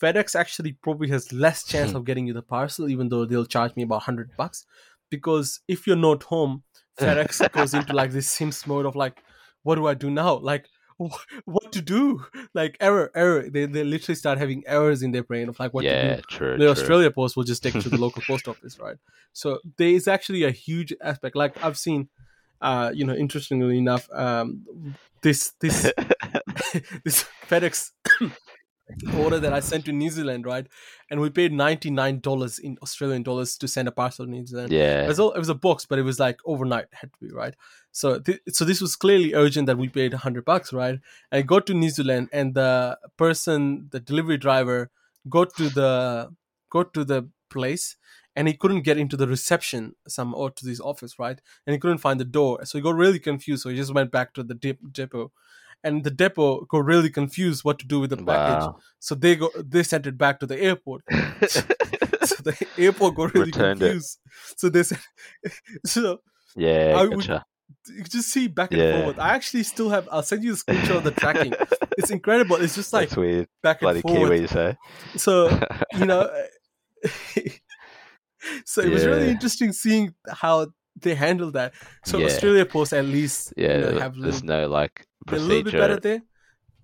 FedEx 0.00 0.34
actually 0.34 0.72
probably 0.72 1.08
has 1.08 1.32
less 1.32 1.64
chance 1.64 1.92
of 1.96 2.04
getting 2.04 2.26
you 2.26 2.32
the 2.32 2.42
parcel, 2.42 2.88
even 2.88 3.08
though 3.08 3.24
they'll 3.24 3.46
charge 3.46 3.74
me 3.76 3.82
about 3.82 4.02
hundred 4.02 4.30
bucks. 4.36 4.64
Because 5.12 5.60
if 5.68 5.86
you're 5.86 6.04
not 6.08 6.22
home, 6.24 6.62
FedEx 6.98 7.52
goes 7.52 7.74
into 7.74 7.92
like 7.92 8.12
this 8.12 8.28
Sims 8.28 8.66
mode 8.66 8.86
of 8.86 8.96
like, 8.96 9.22
what 9.62 9.74
do 9.76 9.86
I 9.86 9.94
do 9.94 10.10
now? 10.10 10.38
Like, 10.38 10.66
wh- 10.98 11.20
what 11.44 11.70
to 11.72 11.82
do? 11.82 12.24
Like 12.54 12.78
error, 12.80 13.10
error. 13.14 13.48
They 13.48 13.66
they 13.66 13.84
literally 13.84 14.16
start 14.16 14.38
having 14.38 14.62
errors 14.66 15.02
in 15.02 15.12
their 15.12 15.22
brain 15.22 15.50
of 15.50 15.60
like 15.60 15.74
what 15.74 15.82
to 15.82 15.88
yeah, 15.88 16.16
do. 16.16 16.22
true. 16.30 16.52
The 16.52 16.64
true. 16.64 16.68
Australia 16.70 17.10
Post 17.10 17.36
will 17.36 17.44
just 17.44 17.62
take 17.62 17.74
you 17.74 17.82
to 17.82 17.90
the 17.90 18.00
local 18.06 18.22
post 18.26 18.48
office, 18.48 18.78
right? 18.78 18.96
So 19.34 19.58
there 19.76 19.88
is 19.88 20.08
actually 20.08 20.44
a 20.44 20.50
huge 20.50 20.94
aspect. 21.02 21.36
Like 21.36 21.62
I've 21.62 21.76
seen, 21.76 22.08
uh, 22.62 22.90
you 22.94 23.04
know, 23.04 23.14
interestingly 23.14 23.76
enough, 23.76 24.08
um, 24.12 24.64
this 25.22 25.52
this 25.60 25.82
this 27.04 27.26
FedEx 27.48 27.90
order 29.16 29.38
that 29.38 29.52
I 29.52 29.60
sent 29.60 29.84
to 29.86 29.92
New 29.92 30.10
Zealand, 30.10 30.46
right? 30.46 30.66
And 31.10 31.20
we 31.20 31.30
paid 31.30 31.52
ninety 31.52 31.90
nine 31.90 32.20
dollars 32.20 32.58
in 32.58 32.78
Australian 32.82 33.22
dollars 33.22 33.56
to 33.58 33.68
send 33.68 33.88
a 33.88 33.92
parcel 33.92 34.24
to 34.24 34.30
New 34.30 34.46
Zealand. 34.46 34.72
It 34.72 34.76
yeah, 34.76 35.06
was, 35.06 35.18
all, 35.18 35.32
it 35.32 35.38
was 35.38 35.48
a 35.48 35.54
box, 35.54 35.86
but 35.86 35.98
it 35.98 36.02
was 36.02 36.18
like 36.18 36.40
overnight 36.44 36.86
had 36.92 37.12
to 37.12 37.18
be 37.20 37.32
right. 37.32 37.54
So, 37.90 38.18
th- 38.18 38.40
so 38.48 38.64
this 38.64 38.80
was 38.80 38.96
clearly 38.96 39.34
urgent 39.34 39.66
that 39.66 39.78
we 39.78 39.88
paid 39.88 40.14
hundred 40.14 40.44
bucks, 40.44 40.72
right? 40.72 40.98
And 41.30 41.38
I 41.38 41.42
got 41.42 41.66
to 41.66 41.74
New 41.74 41.90
Zealand, 41.90 42.28
and 42.32 42.54
the 42.54 42.98
person, 43.16 43.88
the 43.90 44.00
delivery 44.00 44.38
driver, 44.38 44.90
got 45.28 45.54
to 45.56 45.68
the 45.68 46.30
got 46.70 46.94
to 46.94 47.04
the 47.04 47.28
place, 47.50 47.96
and 48.34 48.48
he 48.48 48.54
couldn't 48.54 48.82
get 48.82 48.98
into 48.98 49.16
the 49.16 49.28
reception 49.28 49.94
some 50.08 50.34
or 50.34 50.50
to 50.50 50.64
this 50.64 50.80
office, 50.80 51.18
right? 51.18 51.40
And 51.66 51.74
he 51.74 51.78
couldn't 51.78 51.98
find 51.98 52.18
the 52.18 52.24
door, 52.24 52.64
so 52.64 52.78
he 52.78 52.82
got 52.82 52.94
really 52.94 53.18
confused. 53.18 53.62
So 53.62 53.68
he 53.68 53.76
just 53.76 53.94
went 53.94 54.10
back 54.10 54.32
to 54.34 54.42
the 54.42 54.54
dep- 54.54 54.78
depot, 54.90 55.32
and 55.84 56.04
the 56.04 56.10
depot 56.10 56.64
got 56.66 56.84
really 56.84 57.10
confused 57.10 57.64
what 57.64 57.78
to 57.80 57.86
do 57.86 58.00
with 58.00 58.10
the 58.10 58.16
package. 58.16 58.64
wow. 58.66 58.76
So 59.00 59.14
they 59.14 59.36
go 59.36 59.50
they 59.56 59.82
sent 59.82 60.06
it 60.06 60.16
back 60.18 60.40
to 60.40 60.46
the 60.46 60.58
airport. 60.60 61.02
so 61.48 61.62
the 62.44 62.66
airport 62.78 63.14
got 63.16 63.34
really 63.34 63.46
Returned 63.46 63.82
it. 63.82 63.86
confused. 63.86 64.18
So 64.56 64.68
they 64.68 64.82
said, 64.82 64.98
so 65.86 66.20
yeah, 66.56 66.94
I 66.96 67.02
would- 67.04 67.12
gotcha. 67.18 67.44
you 67.88 68.04
just 68.04 68.28
see 68.28 68.46
back 68.48 68.70
and 68.72 68.80
Yeah. 68.80 68.98
forward. 68.98 69.18
I 69.18 69.30
actually 69.34 69.62
still 69.64 69.90
have. 69.90 70.08
I'll 70.12 70.22
send 70.22 70.44
you 70.44 70.54
the 70.54 70.58
screenshot 70.62 70.96
of 70.98 71.04
the 71.04 71.10
tracking. 71.10 71.54
It's 71.98 72.10
incredible. 72.10 72.56
It's 72.56 72.74
just 72.74 72.92
like 72.92 73.08
That's 73.08 73.16
weird. 73.16 73.48
back 73.62 73.78
and 73.82 73.86
Bloody 73.86 74.00
forward. 74.02 74.30
Kiwis, 74.30 74.56
eh? 74.56 74.74
So 75.16 75.48
you 75.98 76.06
know, 76.06 76.30
so 78.64 78.82
it 78.82 78.90
was 78.90 79.04
really 79.06 79.28
interesting 79.30 79.72
seeing 79.72 80.14
how 80.30 80.68
they 80.96 81.14
handle 81.14 81.50
that. 81.52 81.74
So 82.04 82.22
Yeah. 82.22 82.24
Australia 82.24 82.66
Post 82.66 82.92
at 82.92 83.04
least 83.04 83.52
Yeah, 83.56 83.78
you 83.78 83.78
know, 83.78 83.94
have 83.94 84.16
there's 84.22 84.42
little, 84.42 84.44
no 84.44 84.68
like 84.68 85.06
they're 85.28 85.38
a 85.40 85.42
little 85.42 85.62
bit 85.62 85.76
better 85.76 85.96
procedure, 85.96 86.00
there. 86.00 86.22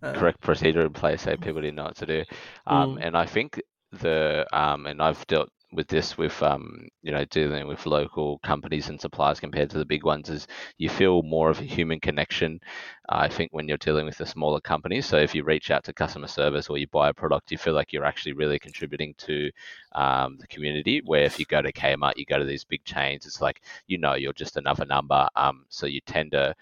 Uh, 0.03 0.15
correct 0.15 0.41
procedure 0.43 0.83
in 0.87 0.93
place, 0.93 1.23
so 1.23 1.37
people 1.37 1.61
didn't 1.63 1.77
know 1.77 1.85
what 1.85 1.97
to 1.99 2.07
do. 2.07 2.25
Um, 2.67 2.99
Mm. 2.99 3.03
and 3.03 3.17
I 3.17 3.27
think 3.27 3.61
the 3.93 4.47
um, 4.53 4.87
and 4.87 5.03
I've 5.03 5.27
dealt 5.29 5.51
with 5.73 5.87
this 5.89 6.17
with 6.17 6.43
um, 6.43 6.89
you 7.03 7.13
know, 7.13 7.25
dealing 7.27 7.67
with 7.67 7.85
local 7.87 8.39
companies 8.39 8.89
and 8.89 9.01
suppliers 9.01 9.41
compared 9.41 9.69
to 9.71 9.79
the 9.79 9.85
big 9.85 10.05
ones 10.05 10.31
is 10.31 10.47
you 10.79 10.89
feel 10.89 11.23
more 11.23 11.51
of 11.51 11.61
a 11.61 11.65
human 11.65 12.01
connection. 12.01 12.61
I 13.09 13.29
think 13.29 13.53
when 13.53 13.69
you're 13.69 13.77
dealing 13.77 14.07
with 14.07 14.17
the 14.19 14.27
smaller 14.27 14.61
companies. 14.61 15.07
So 15.07 15.19
if 15.19 15.35
you 15.35 15.45
reach 15.45 15.71
out 15.71 15.85
to 15.85 15.93
customer 15.93 16.27
service 16.27 16.69
or 16.69 16.79
you 16.79 16.87
buy 16.89 17.11
a 17.11 17.15
product, 17.15 17.51
you 17.51 17.59
feel 17.59 17.75
like 17.75 17.93
you're 17.93 18.05
actually 18.05 18.33
really 18.33 18.59
contributing 18.59 19.15
to 19.19 19.51
um, 19.93 20.39
the 20.41 20.47
community. 20.47 21.03
Where 21.05 21.25
if 21.25 21.39
you 21.39 21.45
go 21.45 21.61
to 21.61 21.73
Kmart, 21.73 22.17
you 22.17 22.25
go 22.25 22.39
to 22.39 22.45
these 22.45 22.65
big 22.65 22.85
chains, 22.85 23.27
it's 23.27 23.41
like 23.41 23.61
you 23.87 23.99
know 23.99 24.15
you're 24.15 24.33
just 24.33 24.57
another 24.57 24.87
number. 24.87 25.29
Um, 25.37 25.67
so 25.69 25.87
you 25.87 26.01
tend 26.01 26.33
to 26.33 26.55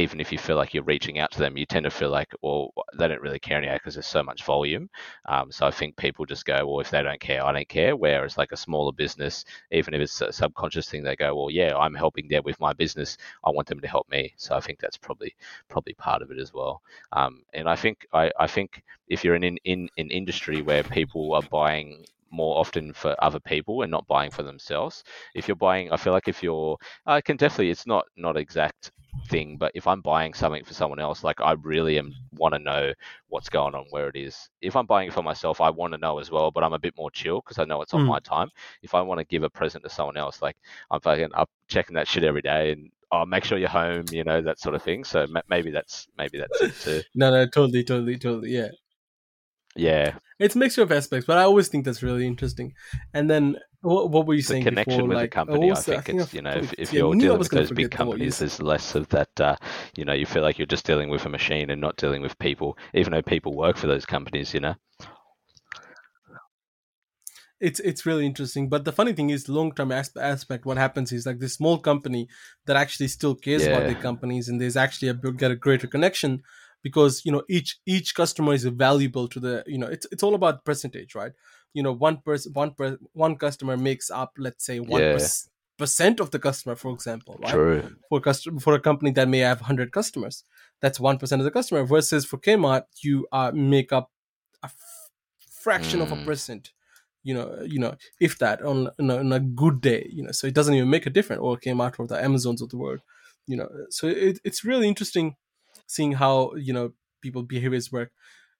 even 0.00 0.20
if 0.20 0.32
you 0.32 0.38
feel 0.38 0.56
like 0.56 0.74
you're 0.74 0.82
reaching 0.84 1.18
out 1.18 1.30
to 1.32 1.38
them, 1.38 1.56
you 1.56 1.66
tend 1.66 1.84
to 1.84 1.90
feel 1.90 2.10
like, 2.10 2.32
well, 2.42 2.72
they 2.98 3.06
don't 3.08 3.20
really 3.20 3.38
care 3.38 3.58
anyway 3.58 3.74
because 3.74 3.94
there's 3.94 4.06
so 4.06 4.22
much 4.22 4.44
volume. 4.44 4.88
Um, 5.26 5.52
so 5.52 5.66
I 5.66 5.70
think 5.70 5.96
people 5.96 6.24
just 6.24 6.44
go, 6.44 6.66
well, 6.66 6.80
if 6.80 6.90
they 6.90 7.02
don't 7.02 7.20
care, 7.20 7.44
I 7.44 7.52
don't 7.52 7.68
care. 7.68 7.96
Whereas 7.96 8.38
like 8.38 8.52
a 8.52 8.56
smaller 8.56 8.92
business, 8.92 9.44
even 9.70 9.94
if 9.94 10.00
it's 10.00 10.20
a 10.20 10.32
subconscious 10.32 10.88
thing, 10.88 11.02
they 11.02 11.16
go, 11.16 11.34
well, 11.34 11.50
yeah, 11.50 11.76
I'm 11.76 11.94
helping 11.94 12.28
them 12.28 12.42
with 12.44 12.58
my 12.60 12.72
business. 12.72 13.16
I 13.44 13.50
want 13.50 13.68
them 13.68 13.80
to 13.80 13.88
help 13.88 14.08
me. 14.10 14.32
So 14.36 14.54
I 14.56 14.60
think 14.60 14.80
that's 14.80 14.96
probably 14.96 15.34
probably 15.68 15.94
part 15.94 16.22
of 16.22 16.30
it 16.30 16.38
as 16.38 16.52
well. 16.52 16.82
Um, 17.12 17.42
and 17.54 17.68
I 17.68 17.76
think 17.76 18.06
I, 18.12 18.30
I 18.38 18.46
think 18.46 18.82
if 19.08 19.24
you're 19.24 19.34
in, 19.36 19.44
in 19.44 19.58
in 19.64 19.88
an 19.98 20.10
industry 20.10 20.62
where 20.62 20.82
people 20.82 21.34
are 21.34 21.42
buying 21.42 22.04
more 22.30 22.58
often 22.58 22.92
for 22.92 23.14
other 23.22 23.40
people 23.40 23.82
and 23.82 23.90
not 23.90 24.06
buying 24.06 24.30
for 24.30 24.42
themselves. 24.42 25.02
If 25.34 25.48
you're 25.48 25.56
buying, 25.56 25.90
I 25.92 25.96
feel 25.96 26.12
like 26.12 26.28
if 26.28 26.42
you're, 26.42 26.76
I 27.06 27.20
can 27.20 27.36
definitely, 27.36 27.70
it's 27.70 27.86
not 27.86 28.06
not 28.16 28.36
exact 28.36 28.92
thing, 29.28 29.56
but 29.58 29.72
if 29.74 29.86
I'm 29.86 30.00
buying 30.00 30.34
something 30.34 30.64
for 30.64 30.74
someone 30.74 30.98
else, 30.98 31.22
like 31.24 31.40
I 31.40 31.52
really 31.62 31.98
am 31.98 32.14
want 32.32 32.54
to 32.54 32.58
know 32.58 32.92
what's 33.28 33.48
going 33.48 33.74
on, 33.74 33.86
where 33.90 34.08
it 34.08 34.16
is. 34.16 34.48
If 34.60 34.76
I'm 34.76 34.86
buying 34.86 35.08
it 35.08 35.14
for 35.14 35.22
myself, 35.22 35.60
I 35.60 35.70
want 35.70 35.92
to 35.92 35.98
know 35.98 36.18
as 36.18 36.30
well, 36.30 36.50
but 36.50 36.64
I'm 36.64 36.72
a 36.72 36.78
bit 36.78 36.94
more 36.96 37.10
chill 37.10 37.40
because 37.40 37.58
I 37.58 37.64
know 37.64 37.82
it's 37.82 37.94
on 37.94 38.02
Mm. 38.02 38.08
my 38.08 38.18
time. 38.20 38.50
If 38.82 38.94
I 38.94 39.00
want 39.02 39.18
to 39.18 39.24
give 39.24 39.42
a 39.42 39.50
present 39.50 39.84
to 39.84 39.90
someone 39.90 40.16
else, 40.16 40.42
like 40.42 40.56
I'm 40.90 41.00
fucking 41.00 41.30
up 41.34 41.50
checking 41.68 41.94
that 41.94 42.08
shit 42.08 42.24
every 42.24 42.42
day 42.42 42.72
and 42.72 42.90
oh, 43.12 43.24
make 43.24 43.44
sure 43.44 43.58
you're 43.58 43.68
home, 43.68 44.12
you 44.12 44.24
know, 44.24 44.40
that 44.40 44.58
sort 44.60 44.74
of 44.74 44.82
thing. 44.82 45.04
So 45.04 45.26
ma- 45.28 45.42
maybe 45.48 45.70
that's 45.70 46.06
maybe 46.16 46.38
that's 46.38 46.62
it 46.62 46.78
too. 46.78 47.02
No, 47.14 47.30
no, 47.30 47.46
totally, 47.46 47.84
totally, 47.84 48.18
totally. 48.18 48.50
Yeah, 48.50 48.68
Yeah, 49.76 50.14
it's 50.38 50.56
a 50.56 50.58
mixture 50.58 50.82
of 50.82 50.90
aspects, 50.90 51.26
but 51.26 51.38
I 51.38 51.42
always 51.42 51.68
think 51.68 51.84
that's 51.84 52.02
really 52.02 52.26
interesting. 52.26 52.74
And 53.14 53.30
then 53.30 53.56
what, 53.82 54.10
what 54.10 54.26
were 54.26 54.34
you 54.34 54.42
the 54.42 54.46
saying 54.48 54.64
connection 54.64 54.96
before? 54.96 55.08
with 55.08 55.16
like, 55.16 55.30
the 55.30 55.34
company. 55.34 55.58
what 55.58 55.66
I 55.66 55.70
was 55.70 55.84
the- 55.84 55.92
think 55.92 56.04
think 56.04 56.20
it's 56.22 56.34
I 56.34 56.36
you 56.36 56.42
know 56.42 56.50
if, 56.50 56.74
if 56.76 56.92
yeah, 56.92 56.98
you're 57.00 57.14
dealing 57.14 57.38
with 57.38 57.50
those 57.50 57.70
big 57.70 57.86
forget 57.86 58.00
what 58.00 58.06
you 58.06 58.14
companies, 58.18 58.38
there's 58.40 58.60
less 58.60 58.94
of 58.94 59.08
that. 59.10 59.40
Uh, 59.40 59.56
you 59.96 60.04
know, 60.04 60.12
you 60.12 60.26
feel 60.26 60.42
like 60.42 60.58
you're 60.58 60.66
just 60.66 60.84
dealing 60.86 61.08
with 61.08 61.24
a 61.24 61.28
machine 61.28 61.70
and 61.70 61.80
not 61.80 61.96
dealing 61.96 62.20
with 62.20 62.38
people, 62.40 62.76
even 62.94 63.12
though 63.12 63.22
people 63.22 63.54
work 63.56 63.76
for 63.76 63.86
those 63.86 64.04
companies. 64.04 64.52
You 64.52 64.60
know. 64.60 64.74
it's 67.60 67.78
it's 67.80 68.06
really 68.06 68.26
interesting. 68.26 68.68
But 68.68 68.84
the 68.84 68.92
funny 68.92 69.12
thing 69.12 69.30
is, 69.30 69.48
long 69.48 69.72
term 69.74 69.92
asp- 69.92 70.18
aspect, 70.18 70.64
what 70.64 70.78
happens 70.78 71.12
is 71.12 71.26
like 71.26 71.38
this 71.38 71.54
small 71.54 71.78
company 71.78 72.26
that 72.66 72.76
actually 72.76 73.08
still 73.08 73.34
cares 73.34 73.66
about 73.66 73.82
Yeah. 73.82 73.92
their 73.92 74.02
companies, 74.02 74.48
and 74.48 74.60
there's 74.60 74.76
actually 74.76 75.08
a 75.08 75.14
get 75.14 75.50
a 75.50 75.56
greater 75.56 75.86
connection 75.86 76.42
because 76.82 77.24
you 77.24 77.32
know 77.32 77.42
each 77.48 77.78
each 77.86 78.14
customer 78.14 78.52
is 78.54 78.64
valuable 78.64 79.28
to 79.28 79.40
the 79.40 79.64
you 79.66 79.78
know 79.78 79.86
it's 79.86 80.06
it's 80.12 80.22
all 80.22 80.34
about 80.34 80.64
percentage, 80.64 81.14
right? 81.14 81.32
You 81.74 81.82
know, 81.82 81.92
one 81.92 82.18
person 82.18 82.52
one 82.52 82.72
per, 82.74 82.98
one 83.12 83.36
customer 83.36 83.76
makes 83.76 84.10
up 84.10 84.32
let's 84.38 84.64
say 84.64 84.80
one 84.80 85.02
Yeah. 85.02 85.26
percent 85.78 86.20
of 86.20 86.30
the 86.30 86.38
customer, 86.38 86.76
for 86.76 86.92
example, 86.92 87.36
right? 87.40 87.52
True. 87.52 87.96
for 88.08 88.18
a 88.18 88.20
customer 88.20 88.60
for 88.60 88.74
a 88.74 88.80
company 88.80 89.10
that 89.12 89.28
may 89.28 89.38
have 89.38 89.60
100 89.60 89.92
customers 89.92 90.44
that's 90.80 90.98
1% 91.00 91.40
of 91.40 91.44
the 91.44 91.50
customer 91.50 91.84
versus 91.84 92.24
for 92.24 92.38
kmart 92.38 92.84
you 93.02 93.26
uh, 93.32 93.50
make 93.54 93.92
up 93.92 94.10
a 94.62 94.66
f- 94.66 95.10
fraction 95.50 96.00
of 96.00 96.10
a 96.12 96.16
Mm. 96.16 96.24
percent 96.24 96.72
you 97.22 97.34
know 97.34 97.60
you 97.62 97.78
know 97.78 97.94
if 98.20 98.38
that 98.38 98.62
on, 98.62 98.88
on, 98.98 99.10
a, 99.10 99.16
on 99.18 99.32
a 99.32 99.40
good 99.40 99.80
day 99.80 100.08
you 100.10 100.22
know 100.22 100.32
so 100.32 100.46
it 100.46 100.54
doesn't 100.54 100.74
even 100.74 100.88
make 100.90 101.06
a 101.06 101.10
difference 101.10 101.40
or 101.40 101.56
kmart 101.58 101.98
or 101.98 102.06
the 102.06 102.22
amazons 102.22 102.60
of 102.62 102.68
the 102.70 102.76
world 102.78 103.00
you 103.46 103.56
know 103.56 103.68
so 103.90 104.06
it, 104.08 104.38
it's 104.44 104.64
really 104.64 104.88
interesting 104.88 105.36
seeing 105.94 106.12
how 106.22 106.54
you 106.66 106.72
know 106.72 106.92
people 107.22 107.42
behaviors 107.42 107.90
work 107.92 108.10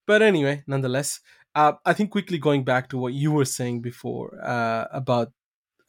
but 0.06 0.22
anyway 0.22 0.62
nonetheless 0.66 1.20
uh, 1.54 1.72
i 1.86 1.92
think 1.92 2.10
quickly 2.10 2.38
going 2.38 2.64
back 2.64 2.88
to 2.88 2.98
what 2.98 3.12
you 3.12 3.30
were 3.32 3.44
saying 3.58 3.80
before 3.80 4.26
uh, 4.54 4.84
about 4.92 5.32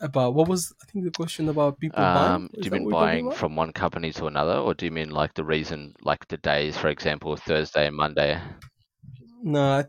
about 0.09 0.33
what 0.35 0.47
was 0.47 0.73
i 0.81 0.85
think 0.85 1.05
the 1.05 1.11
question 1.21 1.49
about 1.49 1.79
people 1.79 2.05
buying 2.05 2.37
Um, 2.37 2.49
Is 2.53 2.63
do 2.63 2.67
you 2.67 2.71
mean 2.71 2.83
what 2.83 2.85
we're 2.85 2.93
talking 2.93 3.25
buying 3.25 3.31
from 3.31 3.55
one 3.55 3.71
company 3.73 4.11
to 4.13 4.25
another, 4.27 4.53
or 4.57 4.73
do 4.73 4.85
you 4.85 4.91
mean 4.91 5.09
like 5.09 5.33
the 5.33 5.43
reason, 5.43 5.93
like 6.01 6.27
the 6.27 6.37
days, 6.37 6.77
for 6.77 6.87
example, 6.87 7.35
Thursday 7.35 7.87
and 7.87 7.95
Monday? 7.95 8.39
No, 9.43 9.83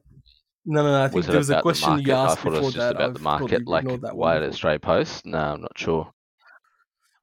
no, 0.64 0.82
no, 0.82 0.82
no. 0.82 1.04
I 1.04 1.08
think 1.08 1.24
Was 1.24 1.26
there 1.26 1.38
was 1.38 1.50
a 1.50 1.54
the 1.54 1.62
question 1.62 1.98
you 1.98 2.12
I 2.12 2.16
asked 2.24 2.42
thought 2.42 2.54
it 2.54 2.62
was 2.62 2.74
just 2.74 2.90
that. 2.90 2.96
about 2.96 3.12
the 3.14 3.18
I've 3.18 3.24
market, 3.24 3.66
like 3.66 3.84
that 3.84 4.14
why 4.16 4.34
before. 4.34 4.40
did 4.40 4.54
Stray 4.54 4.78
Post? 4.78 5.26
No, 5.26 5.38
I'm 5.38 5.60
not 5.60 5.78
sure. 5.78 6.12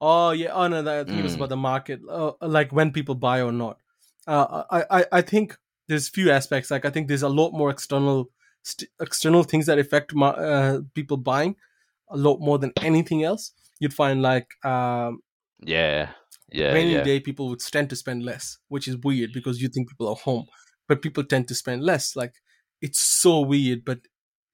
Oh 0.02 0.32
yeah. 0.32 0.52
Oh 0.54 0.68
no, 0.68 0.82
that, 0.82 1.00
I 1.00 1.04
think 1.04 1.20
it 1.20 1.24
was 1.24 1.34
Mm. 1.34 1.38
about 1.38 1.50
the 1.50 1.58
market, 1.58 2.02
uh, 2.10 2.32
like 2.42 2.72
when 2.72 2.92
people 2.92 3.16
buy 3.16 3.42
or 3.42 3.52
not. 3.52 3.80
Uh, 4.30 4.64
I, 4.70 5.00
I, 5.00 5.06
I 5.12 5.22
think 5.22 5.58
there's 5.88 6.08
few 6.08 6.30
aspects. 6.32 6.70
Like 6.70 6.86
I 6.86 6.92
think 6.92 7.08
there's 7.08 7.24
a 7.24 7.30
lot 7.30 7.52
more 7.52 7.72
external, 7.72 8.30
st- 8.64 8.90
external 9.02 9.44
things 9.44 9.66
that 9.66 9.80
affect 9.80 10.14
ma- 10.14 10.30
uh, 10.30 10.82
people 10.94 11.18
buying, 11.18 11.56
a 12.10 12.18
lot 12.18 12.40
more 12.40 12.60
than 12.60 12.72
anything 12.84 13.24
else. 13.24 13.52
You'd 13.80 13.94
find 13.94 14.22
like 14.22 14.48
um, 14.64 15.22
Yeah, 15.62 16.12
yeah, 16.52 16.74
rainy 16.74 16.94
yeah. 16.94 17.04
day, 17.04 17.20
people 17.20 17.50
would 17.50 17.60
tend 17.60 17.90
to 17.90 17.96
spend 17.96 18.24
less, 18.24 18.58
which 18.68 18.88
is 18.88 18.98
weird 18.98 19.32
because 19.34 19.62
you 19.62 19.68
think 19.68 19.90
people 19.90 20.08
are 20.08 20.16
home, 20.16 20.46
but 20.88 21.02
people 21.02 21.24
tend 21.24 21.48
to 21.48 21.56
spend 21.56 21.84
less. 21.84 22.16
Like 22.16 22.34
it's 22.82 23.00
so 23.00 23.40
weird, 23.42 23.84
but 23.84 24.00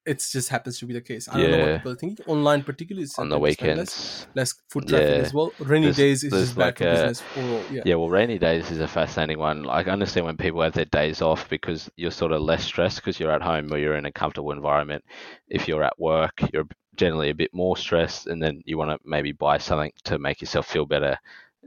it 0.06 0.24
just 0.32 0.50
happens 0.50 0.78
to 0.80 0.86
be 0.86 0.94
the 0.94 1.02
case. 1.02 1.28
I 1.28 1.42
don't 1.42 1.52
know 1.52 1.58
what 1.60 1.68
Yeah. 1.68 1.78
people 1.78 1.96
think. 1.96 2.20
Online, 2.28 2.64
particularly, 2.64 3.08
on 3.18 3.30
the 3.30 3.36
spend 3.36 3.42
less, 3.42 3.42
weekends. 3.42 4.28
less 4.36 4.54
foot 4.70 4.88
traffic 4.88 5.10
Yeah. 5.10 5.16
as 5.26 5.34
well. 5.34 5.52
Rainy 5.60 5.86
There's- 5.88 5.98
days 5.98 6.24
is 6.24 6.32
just 6.32 6.56
bad 6.56 6.66
like 6.66 6.78
for 6.78 6.88
a- 6.88 6.92
business 6.92 7.24
overall. 7.38 7.64
Yeah. 7.72 7.82
Yeah, 7.86 7.96
well, 7.96 8.10
rainy 8.10 8.38
days 8.38 8.70
is 8.72 8.80
a 8.80 8.88
fascinating 8.88 9.40
one. 9.40 9.64
Like, 9.64 9.88
I 9.88 9.92
understand 9.92 10.26
when 10.28 10.38
people 10.38 10.62
have 10.62 10.74
their 10.74 10.86
days 10.86 11.22
off 11.22 11.50
because 11.50 11.90
you're 11.96 12.12
sort 12.12 12.32
of 12.32 12.42
less 12.42 12.64
stressed 12.64 12.98
because 12.98 13.20
you're 13.20 13.32
at 13.32 13.42
home 13.42 13.74
or 13.74 13.78
you're 13.78 13.96
in 13.96 14.06
a 14.06 14.12
comfortable 14.12 14.52
environment. 14.52 15.04
If 15.50 15.68
you're 15.68 15.84
at 15.84 16.00
work, 16.00 16.34
you're 16.54 16.68
generally 16.96 17.30
a 17.30 17.36
bit 17.36 17.54
more 17.54 17.76
stressed, 17.76 18.28
and 18.28 18.42
then 18.42 18.62
you 18.66 18.78
want 18.78 18.92
to 18.92 19.00
maybe 19.10 19.32
buy 19.32 19.58
something 19.58 19.92
to 20.06 20.18
make 20.20 20.40
yourself 20.42 20.68
feel 20.68 20.86
better, 20.86 21.18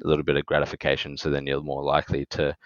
a 0.03 0.07
little 0.09 0.25
bit 0.25 0.37
of 0.37 0.47
gratification. 0.47 1.17
So 1.17 1.29
then 1.31 1.47
you're 1.47 1.61
more 1.61 1.83
likely 1.83 2.25
to, 2.27 2.57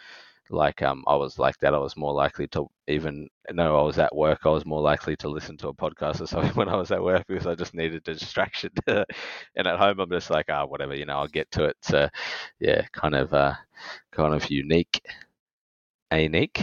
like, 0.53 0.83
um, 0.83 1.05
I 1.07 1.17
was 1.17 1.39
like 1.39 1.59
that. 1.59 1.75
I 1.75 1.79
was 1.79 1.97
more 1.97 2.13
likely 2.13 2.47
to 2.49 2.69
even 2.89 3.29
though 3.55 3.79
I 3.81 3.83
was 3.83 3.99
at 3.99 4.15
work, 4.15 4.41
I 4.45 4.51
was 4.51 4.67
more 4.67 4.81
likely 4.81 5.17
to 5.17 5.29
listen 5.29 5.57
to 5.59 5.69
a 5.69 5.75
podcast 5.75 6.21
or 6.21 6.27
something 6.29 6.53
when 6.55 6.69
I 6.69 6.77
was 6.77 6.91
at 6.93 7.03
work 7.03 7.27
because 7.27 7.47
I 7.47 7.55
just 7.55 7.75
needed 7.75 8.09
a 8.09 8.15
distraction. 8.15 8.71
and 8.87 9.07
at 9.57 9.79
home, 9.79 10.01
I'm 10.01 10.11
just 10.11 10.31
like, 10.31 10.47
ah, 10.51 10.67
whatever, 10.67 10.95
you 10.95 11.07
know, 11.07 11.19
I'll 11.19 11.29
get 11.29 11.51
to 11.53 11.65
it. 11.65 11.77
So, 11.83 12.09
yeah, 12.61 12.83
kind 12.93 13.15
of, 13.15 13.33
uh, 13.35 13.55
kind 14.13 14.35
of 14.35 14.51
unique. 14.51 15.03
Unique. 16.13 16.63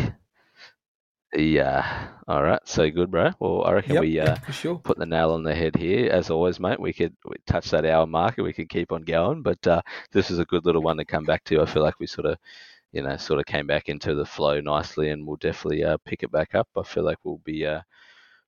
Yeah. 1.34 2.08
All 2.28 2.42
right. 2.44 2.60
So 2.68 2.90
good, 2.90 3.12
bro. 3.12 3.32
Well, 3.40 3.64
I 3.64 3.74
reckon 3.74 3.96
Yep, 3.96 4.02
we 4.02 4.20
uh, 4.20 4.36
sure. 4.52 4.80
put 4.80 4.98
the 4.98 5.06
nail 5.06 5.32
on 5.32 5.44
the 5.44 5.54
head 5.54 5.76
here. 5.76 6.12
As 6.12 6.30
always, 6.32 6.60
mate, 6.60 6.80
we 6.80 6.92
could 6.94 7.16
we 7.26 7.36
touch 7.46 7.70
that 7.70 7.86
hour 7.86 8.08
mark 8.08 8.38
and 8.38 8.46
we 8.46 8.54
could 8.54 8.70
keep 8.70 8.92
on 8.92 9.04
going. 9.04 9.44
But 9.44 9.66
uh, 9.68 9.82
this 10.12 10.32
is 10.32 10.40
a 10.40 10.46
good 10.46 10.66
little 10.66 10.82
one 10.82 10.98
to 10.98 11.06
come 11.06 11.26
back 11.26 11.44
to. 11.46 11.62
I 11.62 11.66
feel 11.66 11.84
like 11.84 12.00
we 12.00 12.08
sort 12.08 12.26
of, 12.28 12.38
you 12.92 13.02
know, 13.04 13.18
sort 13.18 13.40
of 13.40 13.46
came 13.46 13.68
back 13.68 13.90
into 13.90 14.16
the 14.16 14.26
flow 14.26 14.60
nicely, 14.62 15.10
and 15.10 15.26
we'll 15.26 15.38
definitely 15.38 15.84
uh, 15.84 15.98
pick 16.06 16.24
it 16.24 16.32
back 16.32 16.56
up. 16.56 16.68
I 16.78 16.84
feel 16.84 17.04
like 17.04 17.18
we'll 17.24 17.42
be 17.46 17.66
uh, 17.66 17.82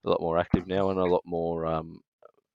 a 0.05 0.09
lot 0.09 0.21
more 0.21 0.37
active 0.37 0.67
now 0.67 0.89
and 0.89 0.99
a 0.99 1.05
lot 1.05 1.21
more, 1.25 1.65
um, 1.65 1.99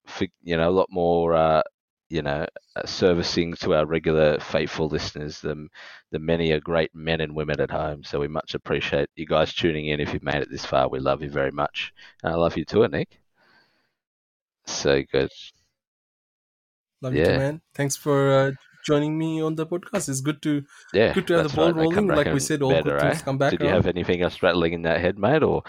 fi- 0.07 0.30
you 0.43 0.57
know, 0.57 0.68
a 0.68 0.72
lot 0.72 0.89
more, 0.91 1.34
uh, 1.34 1.62
you 2.11 2.22
know, 2.22 2.47
uh, 2.76 2.87
servicing 2.87 3.55
to 3.57 3.74
our 3.74 3.87
regular 3.87 4.39
faithful 4.41 4.89
listeners. 4.89 5.41
The 5.41 5.68
the 6.12 6.18
many 6.18 6.53
are 6.53 6.61
great 6.61 6.95
men 6.95 7.20
and 7.20 7.34
women 7.34 7.61
at 7.61 7.70
home. 7.70 8.05
So 8.05 8.20
we 8.20 8.28
much 8.28 8.55
appreciate 8.55 9.11
you 9.16 9.26
guys 9.26 9.55
tuning 9.55 9.87
in. 9.89 10.01
If 10.01 10.12
you've 10.12 10.22
made 10.22 10.43
it 10.43 10.51
this 10.51 10.64
far, 10.66 10.89
we 10.89 11.01
love 11.01 11.22
you 11.22 11.30
very 11.30 11.53
much. 11.53 11.93
And 12.22 12.32
I 12.32 12.37
love 12.37 12.57
you 12.57 12.64
too, 12.64 12.87
Nick. 12.89 13.20
So 14.66 15.03
good. 15.11 15.30
Love 17.01 17.14
you 17.14 17.22
too, 17.22 17.34
man. 17.34 17.61
Thanks 17.74 17.97
for 17.97 18.30
uh, 18.30 18.53
joining 18.87 19.18
me 19.18 19.43
on 19.43 19.57
the 19.57 19.66
podcast. 19.66 20.09
It's 20.09 20.20
good 20.20 20.41
to 20.43 20.62
Yeah, 20.95 21.12
good 21.12 21.26
to 21.26 21.34
have 21.39 21.51
the 21.51 21.57
ball 21.57 21.72
right. 21.72 21.76
Rolling. 21.76 22.07
Like 22.07 22.32
we 22.32 22.41
said, 22.41 22.62
all 22.62 22.70
better, 22.70 22.93
good 22.93 23.01
things 23.01 23.20
eh? 23.20 23.24
come 23.24 23.39
back 23.39 23.51
Did 23.51 23.61
you 23.61 23.66
around. 23.66 23.76
have 23.76 23.87
anything 23.87 24.22
else 24.22 24.43
rattling 24.43 24.72
in 24.72 24.82
that 24.82 25.01
head, 25.01 25.18
mate? 25.18 25.43
Or 25.43 25.62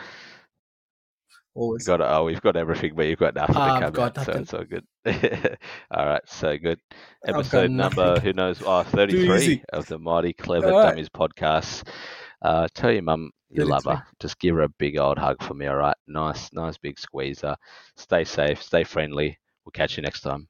Always. 1.55 1.87
got 1.87 2.01
oh, 2.01 2.23
we've 2.23 2.41
got 2.41 2.55
everything, 2.55 2.93
but 2.95 3.07
you've 3.07 3.19
got 3.19 3.33
nothing 3.33 3.55
to 3.55 3.61
I've 3.61 3.93
come 3.93 4.03
out, 4.03 4.15
so 4.15 4.21
nothing. 4.21 4.41
it's 4.43 4.53
all 4.53 4.63
good. 4.63 4.85
all 5.91 6.05
right, 6.05 6.21
so 6.27 6.57
good. 6.57 6.79
Episode 7.25 7.71
number 7.71 8.19
who 8.19 8.31
knows? 8.33 8.61
Oh, 8.63 8.83
33 8.83 9.63
of 9.73 9.87
the 9.87 9.97
Mighty 9.97 10.33
Clever 10.33 10.71
right. 10.71 10.89
Dummies 10.89 11.09
podcast. 11.09 11.87
Uh, 12.43 12.67
tell 12.75 12.91
your 12.91 13.01
mum 13.01 13.31
you 13.49 13.65
love 13.65 13.85
her. 13.85 14.03
Just 14.19 14.39
give 14.39 14.53
her 14.55 14.61
a 14.61 14.69
big 14.69 14.99
old 14.99 15.17
hug 15.17 15.41
for 15.41 15.55
me. 15.55 15.65
All 15.65 15.77
right, 15.77 15.97
nice, 16.07 16.53
nice 16.53 16.77
big 16.77 16.99
squeezer. 16.99 17.55
Stay 17.95 18.23
safe, 18.23 18.61
stay 18.61 18.83
friendly. 18.83 19.39
We'll 19.65 19.71
catch 19.71 19.97
you 19.97 20.03
next 20.03 20.21
time. 20.21 20.47